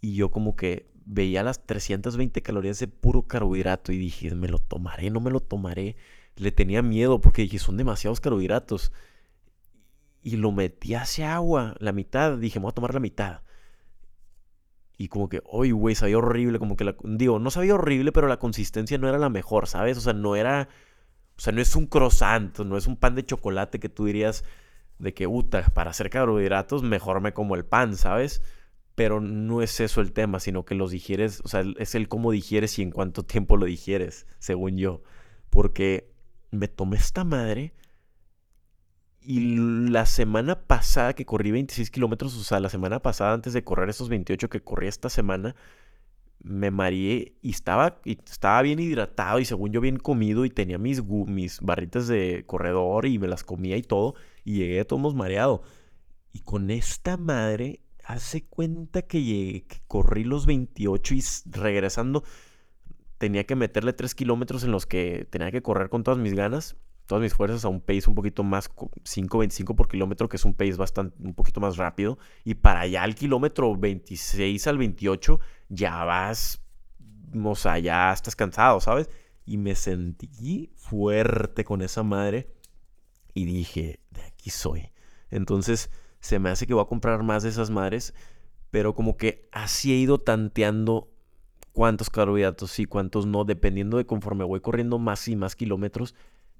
Y 0.00 0.14
yo 0.14 0.30
como 0.30 0.56
que 0.56 0.90
veía 1.04 1.42
las 1.42 1.64
320 1.66 2.42
calorías 2.42 2.78
de 2.78 2.88
puro 2.88 3.22
carbohidrato 3.26 3.92
y 3.92 3.98
dije, 3.98 4.34
me 4.34 4.48
lo 4.48 4.58
tomaré, 4.58 5.10
no 5.10 5.20
me 5.20 5.30
lo 5.30 5.40
tomaré. 5.40 5.96
Le 6.36 6.52
tenía 6.52 6.82
miedo 6.82 7.20
porque 7.20 7.42
dije, 7.42 7.58
son 7.58 7.76
demasiados 7.76 8.20
carbohidratos 8.20 8.92
y 10.28 10.36
lo 10.36 10.52
metí 10.52 10.94
hacia 10.94 11.34
agua, 11.34 11.74
la 11.78 11.92
mitad. 11.92 12.36
Dije, 12.36 12.58
voy 12.58 12.68
a 12.68 12.74
tomar 12.74 12.92
la 12.92 13.00
mitad. 13.00 13.40
Y 14.98 15.08
como 15.08 15.30
que, 15.30 15.42
uy, 15.50 15.70
güey, 15.70 15.94
sabía 15.94 16.18
horrible. 16.18 16.58
Como 16.58 16.76
que 16.76 16.84
la. 16.84 16.96
Digo, 17.02 17.38
no 17.38 17.50
sabía 17.50 17.74
horrible, 17.74 18.12
pero 18.12 18.28
la 18.28 18.38
consistencia 18.38 18.98
no 18.98 19.08
era 19.08 19.16
la 19.16 19.30
mejor, 19.30 19.68
¿sabes? 19.68 19.96
O 19.96 20.00
sea, 20.02 20.12
no 20.12 20.36
era. 20.36 20.68
O 21.38 21.40
sea, 21.40 21.54
no 21.54 21.62
es 21.62 21.74
un 21.76 21.86
croissant, 21.86 22.58
no 22.58 22.76
es 22.76 22.86
un 22.86 22.96
pan 22.96 23.14
de 23.14 23.24
chocolate 23.24 23.80
que 23.80 23.88
tú 23.88 24.04
dirías 24.04 24.44
de 24.98 25.14
que, 25.14 25.26
uta, 25.26 25.62
para 25.72 25.92
hacer 25.92 26.10
carbohidratos, 26.10 26.82
mejor 26.82 27.22
me 27.22 27.32
como 27.32 27.54
el 27.54 27.64
pan, 27.64 27.96
¿sabes? 27.96 28.42
Pero 28.96 29.20
no 29.20 29.62
es 29.62 29.80
eso 29.80 30.02
el 30.02 30.12
tema, 30.12 30.40
sino 30.40 30.64
que 30.66 30.74
los 30.74 30.90
digieres, 30.90 31.40
o 31.44 31.48
sea, 31.48 31.64
es 31.78 31.94
el 31.94 32.08
cómo 32.08 32.32
digieres 32.32 32.78
y 32.78 32.82
en 32.82 32.90
cuánto 32.90 33.22
tiempo 33.24 33.56
lo 33.56 33.64
digieres, 33.64 34.26
según 34.40 34.76
yo. 34.76 35.02
Porque 35.48 36.12
me 36.50 36.68
tomé 36.68 36.96
esta 36.98 37.24
madre 37.24 37.72
y 39.30 39.56
la 39.90 40.06
semana 40.06 40.58
pasada 40.66 41.12
que 41.12 41.26
corrí 41.26 41.50
26 41.50 41.90
kilómetros, 41.90 42.34
o 42.34 42.42
sea, 42.42 42.60
la 42.60 42.70
semana 42.70 43.02
pasada 43.02 43.34
antes 43.34 43.52
de 43.52 43.62
correr 43.62 43.90
esos 43.90 44.08
28 44.08 44.48
que 44.48 44.62
corrí 44.62 44.88
esta 44.88 45.10
semana, 45.10 45.54
me 46.40 46.70
mareé 46.70 47.34
y 47.42 47.50
estaba, 47.50 48.00
y 48.06 48.18
estaba 48.24 48.62
bien 48.62 48.78
hidratado 48.78 49.38
y 49.38 49.44
según 49.44 49.70
yo 49.70 49.82
bien 49.82 49.98
comido 49.98 50.46
y 50.46 50.50
tenía 50.50 50.78
mis, 50.78 51.04
mis 51.04 51.60
barritas 51.60 52.08
de 52.08 52.44
corredor 52.46 53.04
y 53.04 53.18
me 53.18 53.28
las 53.28 53.44
comía 53.44 53.76
y 53.76 53.82
todo 53.82 54.14
y 54.44 54.60
llegué 54.60 54.80
a 54.80 54.86
todos 54.86 55.14
mareado. 55.14 55.60
Y 56.32 56.40
con 56.40 56.70
esta 56.70 57.18
madre, 57.18 57.82
hace 58.04 58.46
cuenta 58.46 59.02
que 59.02 59.22
llegué, 59.22 59.66
que 59.66 59.82
corrí 59.88 60.24
los 60.24 60.46
28 60.46 61.14
y 61.14 61.22
regresando 61.50 62.24
tenía 63.18 63.44
que 63.44 63.56
meterle 63.56 63.92
3 63.92 64.14
kilómetros 64.14 64.64
en 64.64 64.70
los 64.70 64.86
que 64.86 65.26
tenía 65.28 65.50
que 65.50 65.60
correr 65.60 65.90
con 65.90 66.02
todas 66.02 66.18
mis 66.18 66.32
ganas 66.32 66.76
todas 67.08 67.22
mis 67.22 67.32
fuerzas 67.32 67.64
a 67.64 67.68
un 67.68 67.80
pace 67.80 68.04
un 68.06 68.14
poquito 68.14 68.44
más 68.44 68.70
5.25 68.70 69.74
por 69.74 69.88
kilómetro, 69.88 70.28
que 70.28 70.36
es 70.36 70.44
un 70.44 70.52
pace 70.52 70.74
bastante 70.74 71.16
un 71.20 71.32
poquito 71.32 71.58
más 71.58 71.78
rápido. 71.78 72.18
Y 72.44 72.54
para 72.54 72.80
allá 72.80 73.02
al 73.02 73.14
kilómetro 73.14 73.74
26 73.74 74.66
al 74.66 74.76
28 74.76 75.40
ya 75.70 76.04
vas, 76.04 76.60
o 77.42 77.56
sea, 77.56 77.78
ya 77.78 78.12
estás 78.12 78.36
cansado, 78.36 78.78
¿sabes? 78.80 79.08
Y 79.46 79.56
me 79.56 79.74
sentí 79.74 80.70
fuerte 80.76 81.64
con 81.64 81.80
esa 81.80 82.02
madre 82.02 82.52
y 83.32 83.46
dije, 83.46 84.00
de 84.10 84.22
aquí 84.24 84.50
soy. 84.50 84.90
Entonces 85.30 85.90
se 86.20 86.38
me 86.38 86.50
hace 86.50 86.66
que 86.66 86.74
voy 86.74 86.82
a 86.82 86.88
comprar 86.88 87.22
más 87.22 87.42
de 87.42 87.48
esas 87.48 87.70
madres, 87.70 88.12
pero 88.70 88.94
como 88.94 89.16
que 89.16 89.48
así 89.50 89.94
he 89.94 89.96
ido 89.96 90.18
tanteando 90.18 91.08
cuántos 91.72 92.10
carbohidratos 92.10 92.78
y 92.80 92.84
cuántos 92.84 93.24
no, 93.24 93.46
dependiendo 93.46 93.96
de 93.96 94.04
conforme 94.04 94.44
voy 94.44 94.60
corriendo 94.60 94.98
más 94.98 95.26
y 95.26 95.36
más 95.36 95.56
kilómetros 95.56 96.14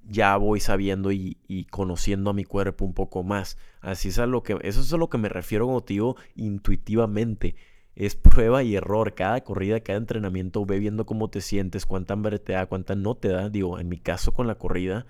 ya 0.07 0.35
voy 0.37 0.59
sabiendo 0.59 1.11
y, 1.11 1.37
conociendo 1.69 2.29
a 2.29 2.33
mi 2.33 2.43
cuerpo 2.43 2.85
un 2.85 2.93
poco 2.93 3.23
más. 3.23 3.57
Así 3.81 4.09
es 4.09 4.19
a 4.19 4.25
lo 4.25 4.43
que, 4.43 4.57
eso 4.61 4.81
es 4.81 4.91
a 4.93 4.97
lo 4.97 5.09
que 5.09 5.17
me 5.17 5.29
refiero 5.29 5.65
como 5.65 5.81
digo 5.81 6.15
intuitivamente. 6.35 7.55
Es 7.95 8.15
prueba 8.15 8.63
y 8.63 8.75
error. 8.75 9.13
Cada 9.13 9.41
corrida, 9.41 9.81
cada 9.81 9.97
entrenamiento, 9.97 10.65
ve 10.65 10.79
viendo 10.79 11.05
cómo 11.05 11.29
te 11.29 11.41
sientes, 11.41 11.85
cuánta 11.85 12.13
hambre 12.13 12.39
te 12.39 12.53
da, 12.53 12.65
cuánta 12.65 12.95
no 12.95 13.15
te 13.15 13.29
da. 13.29 13.49
Digo, 13.49 13.79
en 13.79 13.89
mi 13.89 13.99
caso 13.99 14.31
con 14.31 14.47
la 14.47 14.55
corrida, 14.55 15.05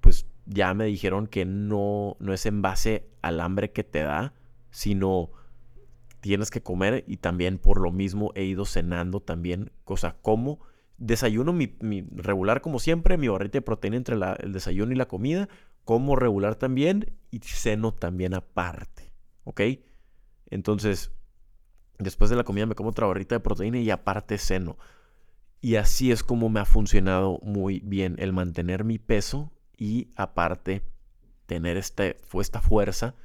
pues 0.00 0.26
ya 0.46 0.74
me 0.74 0.86
dijeron 0.86 1.26
que 1.26 1.44
no, 1.44 2.16
no 2.20 2.32
es 2.32 2.46
en 2.46 2.62
base 2.62 3.06
al 3.20 3.40
hambre 3.40 3.72
que 3.72 3.84
te 3.84 4.00
da, 4.00 4.32
sino 4.70 5.30
tienes 6.20 6.50
que 6.50 6.62
comer 6.62 7.04
y 7.06 7.18
también 7.18 7.58
por 7.58 7.80
lo 7.80 7.92
mismo 7.92 8.32
he 8.34 8.44
ido 8.44 8.64
cenando 8.64 9.20
también, 9.20 9.72
cosa 9.84 10.16
como 10.22 10.60
Desayuno 11.04 11.52
mi, 11.52 11.76
regular 12.14 12.60
como 12.60 12.78
siempre, 12.78 13.18
mi 13.18 13.26
barrita 13.26 13.58
de 13.58 13.62
proteína 13.62 13.96
entre 13.96 14.14
el 14.14 14.52
desayuno 14.52 14.92
y 14.92 14.94
la 14.94 15.08
comida. 15.08 15.48
Como 15.84 16.14
regular 16.14 16.54
también 16.54 17.12
y 17.32 17.40
ceno 17.40 17.92
también 17.92 18.34
aparte. 18.34 19.10
¿Ok? 19.42 19.62
Entonces, 20.48 21.10
después 21.98 22.30
de 22.30 22.36
la 22.36 22.44
comida 22.44 22.66
me 22.66 22.76
como 22.76 22.90
otra 22.90 23.08
barrita 23.08 23.34
de 23.34 23.40
proteína 23.40 23.78
y 23.78 23.90
aparte 23.90 24.38
ceno. 24.38 24.78
Y 25.60 25.74
así 25.74 26.12
es 26.12 26.22
como 26.22 26.48
me 26.48 26.60
ha 26.60 26.64
funcionado 26.64 27.40
muy 27.42 27.80
bien 27.80 28.14
el 28.18 28.32
mantener 28.32 28.84
mi 28.84 28.98
peso 28.98 29.50
y 29.76 30.10
aparte 30.14 30.82
tener 31.46 31.76
este, 31.76 32.16
esta 32.40 32.60
fuerza 32.60 33.16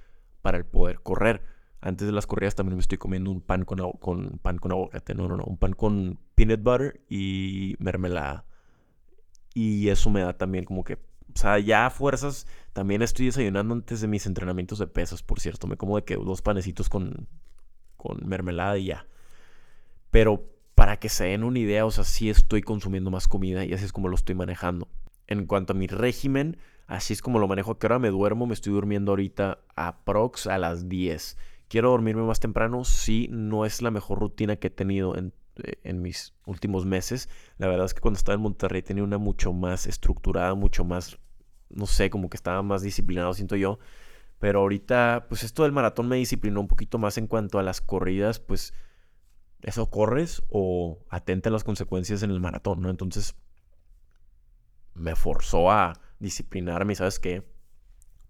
para 0.42 0.58
el 0.58 0.66
poder 0.66 1.02
correr. 1.02 1.44
Antes 1.80 2.08
de 2.08 2.14
las 2.14 2.26
corridas 2.26 2.56
también 2.56 2.76
me 2.76 2.82
estoy 2.82 2.98
comiendo 2.98 3.30
un 3.30 3.42
pan 3.42 3.64
con, 3.64 3.92
con 4.00 4.40
pan 4.40 4.58
con 4.58 4.72
aguacate. 4.72 5.14
No, 5.14 5.28
no, 5.28 5.38
no. 5.38 5.44
Un 5.44 5.58
pan 5.58 5.74
con 5.74 6.20
peanut 6.36 6.62
butter 6.62 7.02
y 7.10 7.76
mermelada. 7.80 8.46
Y 9.54 9.90
eso 9.90 10.10
me 10.10 10.22
da 10.22 10.34
también 10.38 10.66
como 10.66 10.84
que, 10.84 10.96
o 10.96 11.38
sea, 11.38 11.60
ya 11.60 11.90
fuerzas. 11.90 12.48
También 12.74 13.02
estoy 13.02 13.28
desayunando 13.28 13.74
antes 13.74 14.02
de 14.02 14.08
mis 14.08 14.26
entrenamientos 14.26 14.80
de 14.80 14.88
pesas, 14.88 15.24
por 15.24 15.40
cierto. 15.40 15.68
Me 15.68 15.78
como 15.78 15.96
de 15.96 16.04
que 16.04 16.16
dos 16.16 16.42
panecitos 16.42 16.90
con, 16.90 17.28
con 17.96 18.28
mermelada 18.28 18.78
y 18.78 18.86
ya. 18.86 19.08
Pero 20.12 20.50
para 20.76 20.98
que 20.98 21.10
se 21.10 21.26
den 21.26 21.44
una 21.44 21.60
idea, 21.60 21.86
o 21.86 21.92
sea, 21.92 22.04
sí 22.04 22.30
estoy 22.30 22.62
consumiendo 22.62 23.10
más 23.12 23.28
comida 23.28 23.66
y 23.66 23.74
así 23.74 23.86
es 23.86 23.92
como 23.92 24.10
lo 24.10 24.16
estoy 24.16 24.36
manejando. 24.36 24.88
En 25.26 25.46
cuanto 25.46 25.74
a 25.74 25.76
mi 25.76 25.88
régimen, 25.88 26.58
así 26.86 27.14
es 27.14 27.22
como 27.22 27.40
lo 27.40 27.48
manejo. 27.48 27.72
¿A 27.72 27.80
qué 27.80 27.88
hora 27.88 28.00
me 28.00 28.10
duermo? 28.10 28.46
Me 28.46 28.54
estoy 28.54 28.74
durmiendo 28.74 29.12
ahorita 29.12 29.60
a 29.76 30.04
prox 30.06 30.48
a 30.48 30.58
las 30.58 30.88
10. 30.88 31.38
¿Quiero 31.68 31.92
dormirme 31.92 32.24
más 32.24 32.40
temprano? 32.40 32.84
Sí, 32.84 33.28
no 33.32 33.66
es 33.66 33.82
la 33.82 33.92
mejor 33.92 34.20
rutina 34.20 34.56
que 34.56 34.68
he 34.68 34.72
tenido 34.72 35.18
en, 35.18 35.34
eh, 35.64 35.80
en 35.84 36.02
mis 36.02 36.34
últimos 36.46 36.86
meses. 36.86 37.30
La 37.58 37.68
verdad 37.68 37.86
es 37.86 37.94
que 37.94 38.02
cuando 38.02 38.18
estaba 38.18 38.36
en 38.36 38.42
Monterrey 38.42 38.82
tenía 38.82 39.04
una 39.04 39.18
mucho 39.18 39.52
más 39.54 39.86
estructurada, 39.88 40.54
mucho 40.56 40.86
más, 40.86 41.18
no 41.70 41.86
sé, 41.86 42.10
como 42.10 42.30
que 42.30 42.38
estaba 42.38 42.62
más 42.64 42.82
disciplinado, 42.82 43.34
siento 43.34 43.56
yo. 43.56 43.80
Pero 44.40 44.60
ahorita, 44.60 45.26
pues 45.30 45.44
esto 45.44 45.64
del 45.64 45.72
maratón 45.72 46.08
me 46.08 46.18
disciplinó 46.18 46.62
un 46.62 46.68
poquito 46.68 47.00
más 47.00 47.18
en 47.18 47.28
cuanto 47.28 47.60
a 47.60 47.64
las 47.64 47.82
corridas, 47.82 48.40
pues 48.40 48.74
eso 49.62 49.90
corres 49.90 50.44
o 50.50 51.06
atenta 51.10 51.50
a 51.50 51.52
las 51.52 51.64
consecuencias 51.64 52.24
en 52.24 52.32
el 52.32 52.40
maratón, 52.40 52.82
¿no? 52.82 52.90
Entonces 52.90 53.36
me 54.94 55.16
forzó 55.16 55.72
a 55.72 56.00
disciplinarme, 56.20 56.96
¿sabes 56.96 57.20
qué? 57.20 57.44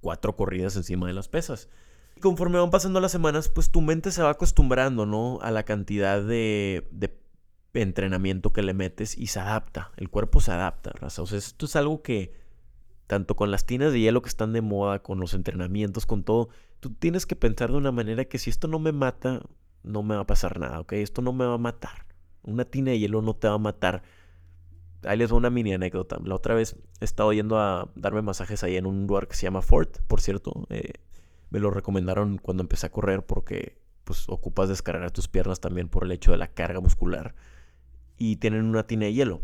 Cuatro 0.01 0.35
corridas 0.35 0.75
encima 0.75 1.07
de 1.07 1.13
las 1.13 1.27
pesas. 1.27 1.69
Y 2.17 2.19
conforme 2.19 2.57
van 2.57 2.71
pasando 2.71 2.99
las 2.99 3.11
semanas, 3.11 3.47
pues 3.47 3.69
tu 3.69 3.79
mente 3.79 4.11
se 4.11 4.23
va 4.23 4.31
acostumbrando, 4.31 5.05
¿no? 5.05 5.37
A 5.43 5.51
la 5.51 5.61
cantidad 5.61 6.19
de, 6.19 6.87
de 6.89 7.15
entrenamiento 7.73 8.51
que 8.51 8.63
le 8.63 8.73
metes 8.73 9.15
y 9.15 9.27
se 9.27 9.39
adapta. 9.39 9.91
El 9.97 10.09
cuerpo 10.09 10.41
se 10.41 10.51
adapta, 10.51 10.89
raza. 10.93 11.21
O 11.21 11.27
sea, 11.27 11.37
esto 11.37 11.67
es 11.67 11.75
algo 11.75 12.01
que, 12.01 12.33
tanto 13.05 13.35
con 13.35 13.51
las 13.51 13.67
tinas 13.67 13.93
de 13.93 13.99
hielo 13.99 14.23
que 14.23 14.29
están 14.29 14.51
de 14.51 14.61
moda, 14.61 15.03
con 15.03 15.19
los 15.19 15.35
entrenamientos, 15.35 16.07
con 16.07 16.23
todo, 16.23 16.49
tú 16.79 16.89
tienes 16.89 17.27
que 17.27 17.35
pensar 17.35 17.69
de 17.69 17.77
una 17.77 17.91
manera 17.91 18.25
que 18.25 18.39
si 18.39 18.49
esto 18.49 18.67
no 18.67 18.79
me 18.79 18.93
mata, 18.93 19.43
no 19.83 20.01
me 20.01 20.15
va 20.15 20.21
a 20.21 20.27
pasar 20.27 20.59
nada, 20.59 20.79
¿ok? 20.79 20.93
Esto 20.93 21.21
no 21.21 21.33
me 21.33 21.45
va 21.45 21.53
a 21.53 21.59
matar. 21.59 22.07
Una 22.41 22.65
tina 22.65 22.89
de 22.89 22.97
hielo 22.97 23.21
no 23.21 23.35
te 23.35 23.47
va 23.47 23.53
a 23.53 23.59
matar. 23.59 24.01
Ahí 25.03 25.19
les 25.19 25.29
doy 25.29 25.37
una 25.37 25.51
mini 25.51 25.71
anécdota. 25.71 26.17
La 26.23 26.33
otra 26.33 26.55
vez 26.55 26.77
he 26.99 27.05
estado 27.05 27.31
yendo 27.31 27.59
a 27.59 27.91
darme 27.93 28.23
masajes 28.23 28.63
ahí 28.63 28.75
en 28.75 28.87
un 28.87 29.05
lugar 29.05 29.27
que 29.27 29.35
se 29.35 29.43
llama 29.43 29.61
Fort, 29.61 29.99
por 30.07 30.19
cierto. 30.19 30.65
Eh, 30.71 30.93
me 31.49 31.59
lo 31.59 31.71
recomendaron 31.71 32.37
cuando 32.37 32.63
empecé 32.63 32.87
a 32.87 32.91
correr 32.91 33.25
porque 33.25 33.81
pues 34.03 34.29
ocupas 34.29 34.69
descargar 34.69 35.11
tus 35.11 35.27
piernas 35.27 35.59
también 35.59 35.89
por 35.89 36.05
el 36.05 36.11
hecho 36.11 36.31
de 36.31 36.37
la 36.37 36.53
carga 36.53 36.79
muscular. 36.79 37.35
Y 38.17 38.37
tienen 38.37 38.65
una 38.65 38.87
tina 38.87 39.05
de 39.05 39.13
hielo. 39.13 39.41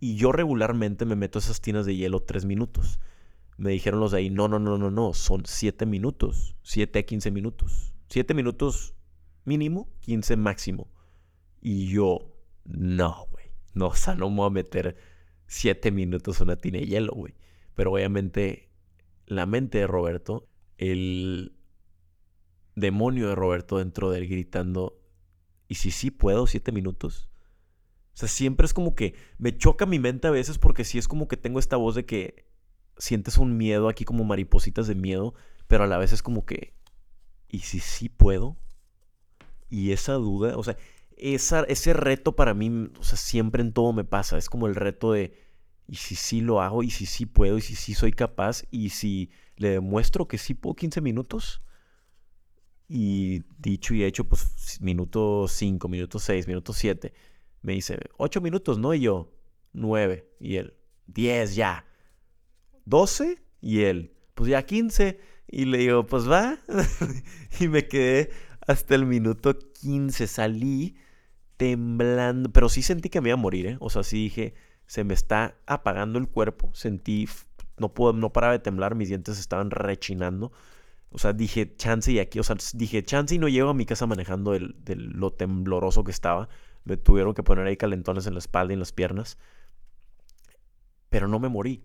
Y 0.00 0.16
yo 0.16 0.32
regularmente 0.32 1.04
me 1.04 1.16
meto 1.16 1.38
esas 1.38 1.60
tinas 1.60 1.86
de 1.86 1.96
hielo 1.96 2.20
tres 2.20 2.44
minutos. 2.44 2.98
Me 3.58 3.70
dijeron 3.70 4.00
los 4.00 4.12
de 4.12 4.18
ahí, 4.18 4.30
no, 4.30 4.48
no, 4.48 4.58
no, 4.58 4.78
no, 4.78 4.90
no, 4.90 5.12
son 5.12 5.42
siete 5.44 5.84
minutos. 5.84 6.56
Siete 6.62 7.00
a 7.00 7.02
quince 7.02 7.30
minutos. 7.30 7.92
Siete 8.08 8.32
minutos 8.32 8.94
mínimo, 9.44 9.88
15 10.00 10.36
máximo. 10.36 10.88
Y 11.60 11.88
yo, 11.88 12.34
no, 12.64 13.26
güey. 13.30 13.46
No, 13.74 13.88
o 13.88 13.94
sea, 13.94 14.14
no 14.14 14.30
me 14.30 14.36
voy 14.36 14.46
a 14.46 14.50
meter 14.50 14.96
7 15.46 15.90
minutos 15.90 16.40
una 16.40 16.56
tina 16.56 16.78
de 16.78 16.86
hielo, 16.86 17.12
güey. 17.12 17.34
Pero 17.74 17.92
obviamente, 17.92 18.70
la 19.26 19.46
mente 19.46 19.78
de 19.78 19.86
Roberto, 19.86 20.48
el 20.80 21.52
demonio 22.74 23.28
de 23.28 23.34
Roberto 23.34 23.76
dentro 23.78 24.10
de 24.10 24.18
él 24.18 24.28
gritando, 24.28 24.98
¿y 25.68 25.74
si 25.74 25.90
sí 25.90 26.10
puedo 26.10 26.46
7 26.46 26.72
minutos? 26.72 27.28
O 28.14 28.16
sea, 28.16 28.28
siempre 28.28 28.64
es 28.64 28.72
como 28.72 28.94
que 28.94 29.14
me 29.36 29.56
choca 29.56 29.84
mi 29.84 29.98
mente 29.98 30.26
a 30.26 30.30
veces 30.30 30.56
porque 30.56 30.84
sí 30.84 30.96
es 30.96 31.06
como 31.06 31.28
que 31.28 31.36
tengo 31.36 31.58
esta 31.58 31.76
voz 31.76 31.94
de 31.94 32.06
que 32.06 32.46
sientes 32.96 33.36
un 33.36 33.58
miedo 33.58 33.90
aquí 33.90 34.06
como 34.06 34.24
maripositas 34.24 34.86
de 34.86 34.94
miedo, 34.94 35.34
pero 35.68 35.84
a 35.84 35.86
la 35.86 35.98
vez 35.98 36.14
es 36.14 36.22
como 36.22 36.46
que, 36.46 36.74
¿y 37.48 37.60
si 37.60 37.78
sí 37.80 38.08
puedo? 38.08 38.56
Y 39.68 39.92
esa 39.92 40.14
duda, 40.14 40.56
o 40.56 40.64
sea, 40.64 40.78
esa, 41.18 41.64
ese 41.64 41.92
reto 41.92 42.36
para 42.36 42.54
mí, 42.54 42.90
o 42.98 43.04
sea, 43.04 43.18
siempre 43.18 43.62
en 43.62 43.74
todo 43.74 43.92
me 43.92 44.04
pasa. 44.04 44.38
Es 44.38 44.48
como 44.48 44.66
el 44.66 44.74
reto 44.74 45.12
de, 45.12 45.36
¿y 45.86 45.96
si 45.96 46.14
sí 46.14 46.40
lo 46.40 46.62
hago? 46.62 46.82
¿Y 46.82 46.90
si 46.90 47.04
sí 47.04 47.26
puedo? 47.26 47.58
¿Y 47.58 47.60
si 47.60 47.74
sí 47.74 47.92
soy 47.92 48.12
capaz? 48.12 48.64
¿Y 48.70 48.90
si 48.90 49.30
le 49.60 49.70
demuestro 49.70 50.26
que 50.26 50.38
sí 50.38 50.54
puedo 50.54 50.74
15 50.74 51.02
minutos? 51.02 51.62
Y 52.88 53.44
dicho 53.58 53.94
y 53.94 54.02
hecho, 54.02 54.24
pues 54.24 54.78
minuto 54.80 55.46
5, 55.46 55.86
minuto 55.86 56.18
6, 56.18 56.48
minuto 56.48 56.72
7. 56.72 57.12
Me 57.60 57.74
dice, 57.74 57.98
8 58.16 58.40
minutos, 58.40 58.78
¿no? 58.78 58.94
Y 58.94 59.00
yo, 59.00 59.32
9. 59.74 60.26
Y 60.40 60.56
él, 60.56 60.74
10 61.08 61.54
ya. 61.54 61.84
12. 62.86 63.44
Y 63.60 63.82
él, 63.82 64.16
pues 64.34 64.48
ya 64.48 64.64
15. 64.64 65.20
Y 65.46 65.66
le 65.66 65.78
digo, 65.78 66.06
pues 66.06 66.28
va. 66.28 66.58
y 67.60 67.68
me 67.68 67.86
quedé 67.86 68.30
hasta 68.66 68.94
el 68.94 69.04
minuto 69.04 69.58
15 69.58 70.26
salí 70.26 70.96
temblando, 71.58 72.50
pero 72.50 72.70
sí 72.70 72.80
sentí 72.80 73.10
que 73.10 73.20
me 73.20 73.28
iba 73.28 73.34
a 73.34 73.36
morir, 73.36 73.66
¿eh? 73.66 73.76
O 73.80 73.90
sea, 73.90 74.02
sí 74.02 74.16
dije, 74.24 74.54
se 74.86 75.04
me 75.04 75.12
está 75.12 75.58
apagando 75.66 76.18
el 76.18 76.28
cuerpo, 76.28 76.70
sentí, 76.72 77.28
no, 77.80 77.94
puedo, 77.94 78.12
no 78.12 78.32
paraba 78.32 78.52
de 78.52 78.58
temblar, 78.60 78.94
mis 78.94 79.08
dientes 79.08 79.38
estaban 79.38 79.70
rechinando. 79.70 80.52
O 81.10 81.18
sea, 81.18 81.32
dije, 81.32 81.74
chance 81.76 82.12
y 82.12 82.20
aquí, 82.20 82.38
o 82.38 82.44
sea, 82.44 82.56
dije, 82.74 83.02
chance 83.04 83.34
y 83.34 83.38
no 83.38 83.48
llego 83.48 83.70
a 83.70 83.74
mi 83.74 83.84
casa 83.84 84.06
manejando 84.06 84.54
el, 84.54 84.76
lo 84.86 85.32
tembloroso 85.32 86.04
que 86.04 86.12
estaba. 86.12 86.48
Me 86.84 86.96
tuvieron 86.96 87.34
que 87.34 87.42
poner 87.42 87.66
ahí 87.66 87.76
calentones 87.76 88.26
en 88.26 88.34
la 88.34 88.38
espalda 88.38 88.72
y 88.72 88.74
en 88.74 88.80
las 88.80 88.92
piernas. 88.92 89.38
Pero 91.08 91.26
no 91.26 91.40
me 91.40 91.48
morí. 91.48 91.82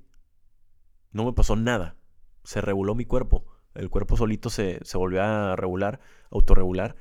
No 1.12 1.26
me 1.26 1.34
pasó 1.34 1.56
nada. 1.56 1.96
Se 2.44 2.62
reguló 2.62 2.94
mi 2.94 3.06
cuerpo. 3.06 3.46
El 3.74 3.90
cuerpo 3.90 4.16
solito 4.16 4.50
se, 4.50 4.80
volvió 4.94 5.24
a 5.24 5.56
regular, 5.56 6.00
autorregular. 6.30 6.96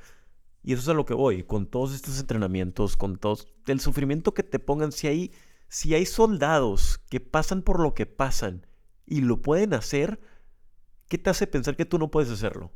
Y 0.63 0.73
eso 0.73 0.81
es 0.81 0.89
a 0.89 0.93
lo 0.93 1.05
que 1.05 1.13
voy, 1.13 1.43
con 1.43 1.67
todos 1.67 1.93
estos 1.93 2.19
entrenamientos, 2.19 2.97
con 2.97 3.17
todos 3.17 3.47
el 3.67 3.79
sufrimiento 3.79 4.33
que 4.33 4.41
te 4.41 4.57
pongan, 4.57 4.91
si 4.91 5.07
hay, 5.07 5.31
si 5.67 5.93
hay 5.93 6.07
soldados 6.07 6.99
que 7.09 7.19
pasan 7.19 7.61
por 7.61 7.79
lo 7.79 7.93
que 7.93 8.07
pasan 8.07 8.65
y 9.05 9.21
lo 9.21 9.41
pueden 9.41 9.73
hacer, 9.73 10.19
¿qué 11.07 11.17
te 11.17 11.29
hace 11.29 11.47
pensar 11.47 11.75
que 11.75 11.85
tú 11.85 11.99
no 11.99 12.11
puedes 12.11 12.31
hacerlo? 12.31 12.71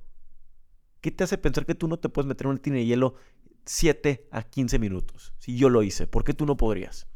¿Qué 1.02 1.12
te 1.12 1.24
hace 1.24 1.38
pensar 1.38 1.66
que 1.66 1.76
tú 1.76 1.88
no 1.88 1.98
te 1.98 2.10
puedes 2.10 2.28
meter 2.28 2.46
en 2.46 2.52
una 2.52 2.62
tina 2.62 2.76
de 2.78 2.86
hielo 2.86 3.16
7 3.66 4.28
a 4.32 4.44
15 4.44 4.80
minutos? 4.80 5.34
Si 5.38 5.58
yo 5.58 5.70
lo 5.70 5.84
hice, 5.84 6.08
¿por 6.08 6.24
qué 6.24 6.34
tú 6.34 6.46
no 6.46 6.58
podrías? 6.58 7.08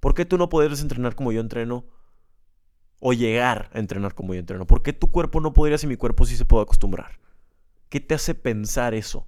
¿Por 0.00 0.14
qué 0.14 0.26
tú 0.26 0.36
no 0.36 0.48
podrías 0.48 0.82
entrenar 0.82 1.14
como 1.14 1.32
yo 1.32 1.40
entreno 1.40 1.86
o 3.00 3.12
llegar 3.12 3.70
a 3.72 3.78
entrenar 3.78 4.14
como 4.14 4.34
yo 4.34 4.40
entreno? 4.40 4.66
¿Por 4.66 4.82
qué 4.82 4.92
tu 4.92 5.10
cuerpo 5.10 5.40
no 5.40 5.54
podría 5.54 5.78
si 5.78 5.86
mi 5.86 5.96
cuerpo 5.96 6.26
sí 6.26 6.36
se 6.36 6.44
puede 6.44 6.64
acostumbrar? 6.64 7.18
¿Qué 7.88 8.00
te 8.00 8.14
hace 8.14 8.34
pensar 8.34 8.92
eso? 8.92 9.26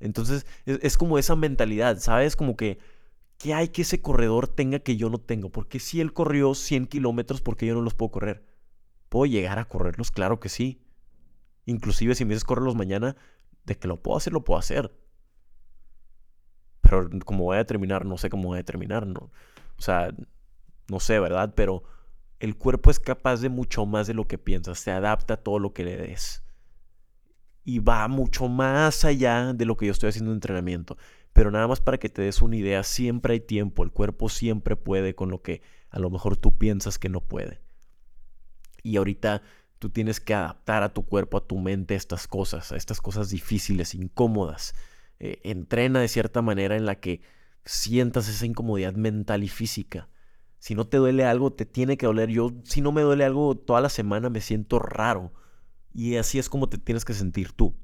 Entonces 0.00 0.46
es, 0.64 0.96
como 0.96 1.18
esa 1.18 1.36
mentalidad, 1.36 1.98
¿sabes? 1.98 2.34
Como 2.34 2.56
que, 2.56 2.78
¿qué 3.42 3.54
hay 3.54 3.68
que 3.68 3.82
ese 3.82 4.00
corredor 4.00 4.46
tenga 4.46 4.78
que 4.78 4.96
yo 4.96 5.10
no 5.10 5.18
tengo? 5.18 5.50
Porque 5.50 5.80
si 5.80 6.00
él 6.00 6.12
corrió 6.12 6.54
100 6.54 6.86
kilómetros, 6.86 7.42
¿por 7.42 7.56
qué 7.56 7.66
yo 7.66 7.74
no 7.74 7.80
los 7.80 7.94
puedo 7.94 8.12
correr? 8.12 8.46
¿Puedo 9.08 9.26
llegar 9.26 9.58
a 9.58 9.64
correrlos? 9.64 10.12
Claro 10.12 10.38
que 10.38 10.48
sí. 10.48 10.80
Inclusive 11.66 12.14
si 12.14 12.24
me 12.24 12.30
dices 12.30 12.44
correrlos 12.44 12.76
mañana, 12.76 13.16
de 13.64 13.76
que 13.76 13.88
lo 13.88 14.00
puedo 14.00 14.16
hacer, 14.16 14.32
lo 14.32 14.44
puedo 14.44 14.60
hacer. 14.60 14.96
Pero 16.82 17.08
como 17.24 17.44
voy 17.44 17.58
a 17.58 17.66
terminar, 17.66 18.06
no 18.06 18.16
sé 18.16 18.30
cómo 18.30 18.48
voy 18.48 18.60
a 18.60 18.64
terminar, 18.64 19.06
¿no? 19.08 19.32
O 19.76 19.82
sea, 19.82 20.14
no 20.88 21.00
sé, 21.00 21.18
¿verdad? 21.18 21.52
Pero 21.56 21.82
el 22.38 22.56
cuerpo 22.56 22.92
es 22.92 23.00
capaz 23.00 23.40
de 23.40 23.48
mucho 23.48 23.86
más 23.86 24.06
de 24.06 24.14
lo 24.14 24.28
que 24.28 24.38
piensas, 24.38 24.78
se 24.78 24.92
adapta 24.92 25.34
a 25.34 25.36
todo 25.38 25.58
lo 25.58 25.72
que 25.72 25.84
le 25.84 25.96
des. 25.96 26.44
Y 27.64 27.80
va 27.80 28.06
mucho 28.06 28.48
más 28.48 29.04
allá 29.04 29.52
de 29.52 29.64
lo 29.64 29.76
que 29.76 29.86
yo 29.86 29.92
estoy 29.92 30.10
haciendo 30.10 30.30
en 30.30 30.36
entrenamiento. 30.36 30.96
Pero 31.32 31.50
nada 31.50 31.66
más 31.66 31.80
para 31.80 31.98
que 31.98 32.08
te 32.08 32.22
des 32.22 32.42
una 32.42 32.56
idea, 32.56 32.82
siempre 32.82 33.34
hay 33.34 33.40
tiempo, 33.40 33.82
el 33.84 33.90
cuerpo 33.90 34.28
siempre 34.28 34.76
puede 34.76 35.14
con 35.14 35.30
lo 35.30 35.42
que 35.42 35.62
a 35.90 35.98
lo 35.98 36.10
mejor 36.10 36.36
tú 36.36 36.56
piensas 36.58 36.98
que 36.98 37.08
no 37.08 37.20
puede. 37.20 37.60
Y 38.82 38.96
ahorita 38.96 39.42
tú 39.78 39.90
tienes 39.90 40.20
que 40.20 40.34
adaptar 40.34 40.82
a 40.82 40.92
tu 40.92 41.04
cuerpo, 41.04 41.38
a 41.38 41.46
tu 41.46 41.58
mente 41.58 41.94
estas 41.94 42.26
cosas, 42.26 42.72
a 42.72 42.76
estas 42.76 43.00
cosas 43.00 43.30
difíciles, 43.30 43.94
incómodas. 43.94 44.74
Eh, 45.20 45.40
entrena 45.44 46.00
de 46.00 46.08
cierta 46.08 46.42
manera 46.42 46.76
en 46.76 46.86
la 46.86 46.96
que 46.96 47.22
sientas 47.64 48.28
esa 48.28 48.44
incomodidad 48.44 48.94
mental 48.94 49.44
y 49.44 49.48
física 49.48 50.08
si 50.62 50.76
no 50.76 50.86
te 50.86 50.98
duele 50.98 51.24
algo, 51.24 51.52
te 51.52 51.66
tiene 51.66 51.96
que 51.96 52.06
doler. 52.06 52.28
Yo, 52.30 52.52
si 52.62 52.82
no 52.82 52.92
me 52.92 53.02
duele 53.02 53.24
algo 53.24 53.56
toda 53.56 53.80
la 53.80 53.88
semana, 53.88 54.30
me 54.30 54.40
siento 54.40 54.78
raro. 54.78 55.32
Y 55.92 56.14
así 56.14 56.38
es 56.38 56.48
como 56.48 56.68
te 56.68 56.78
tienes 56.78 57.04
que 57.04 57.14
sentir 57.14 57.50
tú. 57.50 57.74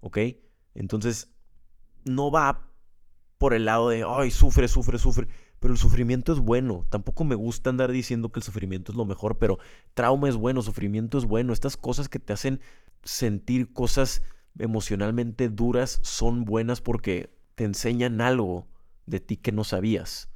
¿Ok? 0.00 0.18
Entonces, 0.74 1.32
no 2.04 2.32
va 2.32 2.68
por 3.38 3.54
el 3.54 3.64
lado 3.66 3.88
de, 3.90 4.04
ay, 4.06 4.30
sufre, 4.30 4.68
sufre, 4.68 4.98
sufre. 4.98 5.28
Pero 5.58 5.72
el 5.72 5.78
sufrimiento 5.78 6.32
es 6.32 6.38
bueno. 6.38 6.84
Tampoco 6.88 7.24
me 7.24 7.34
gusta 7.34 7.70
andar 7.70 7.90
diciendo 7.90 8.30
que 8.30 8.40
el 8.40 8.44
sufrimiento 8.44 8.92
es 8.92 8.98
lo 8.98 9.04
mejor, 9.04 9.38
pero 9.38 9.58
trauma 9.94 10.28
es 10.28 10.36
bueno, 10.36 10.62
sufrimiento 10.62 11.18
es 11.18 11.24
bueno. 11.24 11.52
Estas 11.52 11.76
cosas 11.76 12.08
que 12.08 12.18
te 12.18 12.32
hacen 12.32 12.60
sentir 13.02 13.72
cosas 13.72 14.22
emocionalmente 14.58 15.48
duras 15.48 16.00
son 16.02 16.44
buenas 16.44 16.80
porque 16.80 17.30
te 17.54 17.64
enseñan 17.64 18.20
algo 18.20 18.66
de 19.06 19.20
ti 19.20 19.36
que 19.36 19.52
no 19.52 19.64
sabías. 19.64 20.28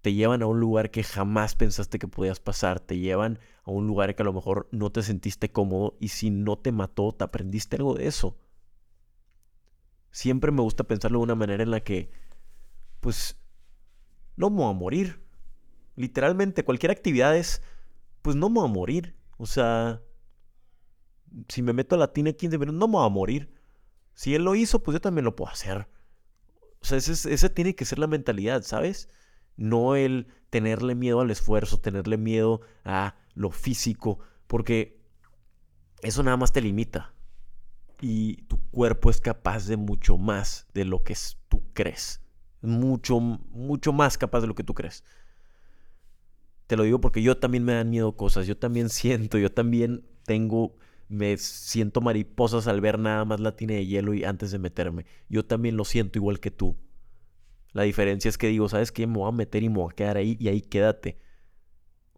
Te 0.00 0.14
llevan 0.14 0.42
a 0.42 0.46
un 0.46 0.58
lugar 0.58 0.90
que 0.90 1.04
jamás 1.04 1.54
pensaste 1.54 1.98
que 1.98 2.08
podías 2.08 2.40
pasar. 2.40 2.80
Te 2.80 2.98
llevan 2.98 3.38
a 3.64 3.70
un 3.70 3.86
lugar 3.86 4.14
que 4.16 4.22
a 4.22 4.24
lo 4.24 4.32
mejor 4.32 4.68
no 4.72 4.90
te 4.90 5.02
sentiste 5.02 5.52
cómodo 5.52 5.96
y 6.00 6.08
si 6.08 6.30
no 6.30 6.58
te 6.58 6.72
mató, 6.72 7.12
te 7.12 7.24
aprendiste 7.24 7.76
algo 7.76 7.94
de 7.94 8.08
eso. 8.08 8.36
Siempre 10.12 10.52
me 10.52 10.62
gusta 10.62 10.84
pensarlo 10.84 11.18
de 11.18 11.24
una 11.24 11.34
manera 11.34 11.64
en 11.64 11.72
la 11.72 11.80
que, 11.80 12.10
pues, 13.00 13.36
no 14.36 14.50
me 14.50 14.58
voy 14.58 14.70
a 14.70 14.74
morir. 14.74 15.22
Literalmente, 15.96 16.64
cualquier 16.64 16.92
actividad 16.92 17.36
es, 17.36 17.62
pues 18.22 18.36
no 18.36 18.48
me 18.48 18.60
voy 18.60 18.68
a 18.68 18.72
morir. 18.72 19.16
O 19.38 19.46
sea, 19.46 20.00
si 21.48 21.62
me 21.62 21.72
meto 21.72 21.96
a 21.96 21.98
la 21.98 22.12
tina 22.12 22.32
15 22.32 22.58
minutos, 22.58 22.78
no 22.78 22.86
me 22.88 22.92
voy 22.92 23.06
a 23.06 23.08
morir. 23.08 23.52
Si 24.14 24.34
él 24.34 24.44
lo 24.44 24.54
hizo, 24.54 24.82
pues 24.82 24.94
yo 24.94 25.00
también 25.00 25.24
lo 25.24 25.34
puedo 25.34 25.50
hacer. 25.50 25.88
O 26.80 26.84
sea, 26.84 26.98
esa 26.98 27.48
tiene 27.48 27.74
que 27.74 27.84
ser 27.84 27.98
la 27.98 28.06
mentalidad, 28.06 28.62
¿sabes? 28.62 29.08
No 29.56 29.96
el 29.96 30.26
tenerle 30.50 30.94
miedo 30.94 31.20
al 31.20 31.30
esfuerzo, 31.30 31.80
tenerle 31.80 32.18
miedo 32.18 32.60
a 32.84 33.16
lo 33.34 33.50
físico, 33.50 34.18
porque 34.46 35.00
eso 36.02 36.22
nada 36.22 36.36
más 36.36 36.52
te 36.52 36.60
limita. 36.60 37.14
Y 38.02 38.42
tu 38.42 38.58
cuerpo 38.70 39.08
es 39.08 39.20
capaz 39.20 39.66
de 39.66 39.78
mucho 39.78 40.18
más 40.18 40.66
de 40.74 40.84
lo 40.84 41.02
que 41.02 41.16
tú 41.48 41.62
crees. 41.72 42.20
Mucho, 42.60 43.20
mucho 43.20 43.94
más 43.94 44.18
capaz 44.18 44.40
de 44.40 44.48
lo 44.48 44.54
que 44.54 44.64
tú 44.64 44.74
crees. 44.74 45.04
Te 46.66 46.76
lo 46.76 46.82
digo 46.82 47.00
porque 47.00 47.22
yo 47.22 47.38
también 47.38 47.64
me 47.64 47.74
dan 47.74 47.88
miedo 47.88 48.16
cosas, 48.16 48.46
yo 48.46 48.58
también 48.58 48.88
siento, 48.90 49.38
yo 49.38 49.52
también 49.52 50.04
tengo 50.24 50.74
me 51.08 51.36
siento 51.36 52.00
mariposas 52.00 52.66
al 52.66 52.80
ver 52.80 52.98
nada 52.98 53.26
más 53.26 53.38
la 53.38 53.54
tina 53.54 53.74
de 53.74 53.86
hielo 53.86 54.14
y 54.14 54.24
antes 54.24 54.50
de 54.50 54.58
meterme. 54.58 55.04
Yo 55.28 55.44
también 55.44 55.76
lo 55.76 55.84
siento 55.84 56.18
igual 56.18 56.40
que 56.40 56.50
tú. 56.50 56.76
La 57.72 57.82
diferencia 57.82 58.30
es 58.30 58.38
que 58.38 58.48
digo, 58.48 58.68
¿sabes 58.70 58.92
qué? 58.92 59.06
Me 59.06 59.18
voy 59.18 59.28
a 59.28 59.32
meter 59.32 59.62
y 59.62 59.68
me 59.68 59.76
voy 59.76 59.90
a 59.92 59.94
quedar 59.94 60.16
ahí 60.16 60.36
y 60.40 60.48
ahí 60.48 60.62
quédate. 60.62 61.18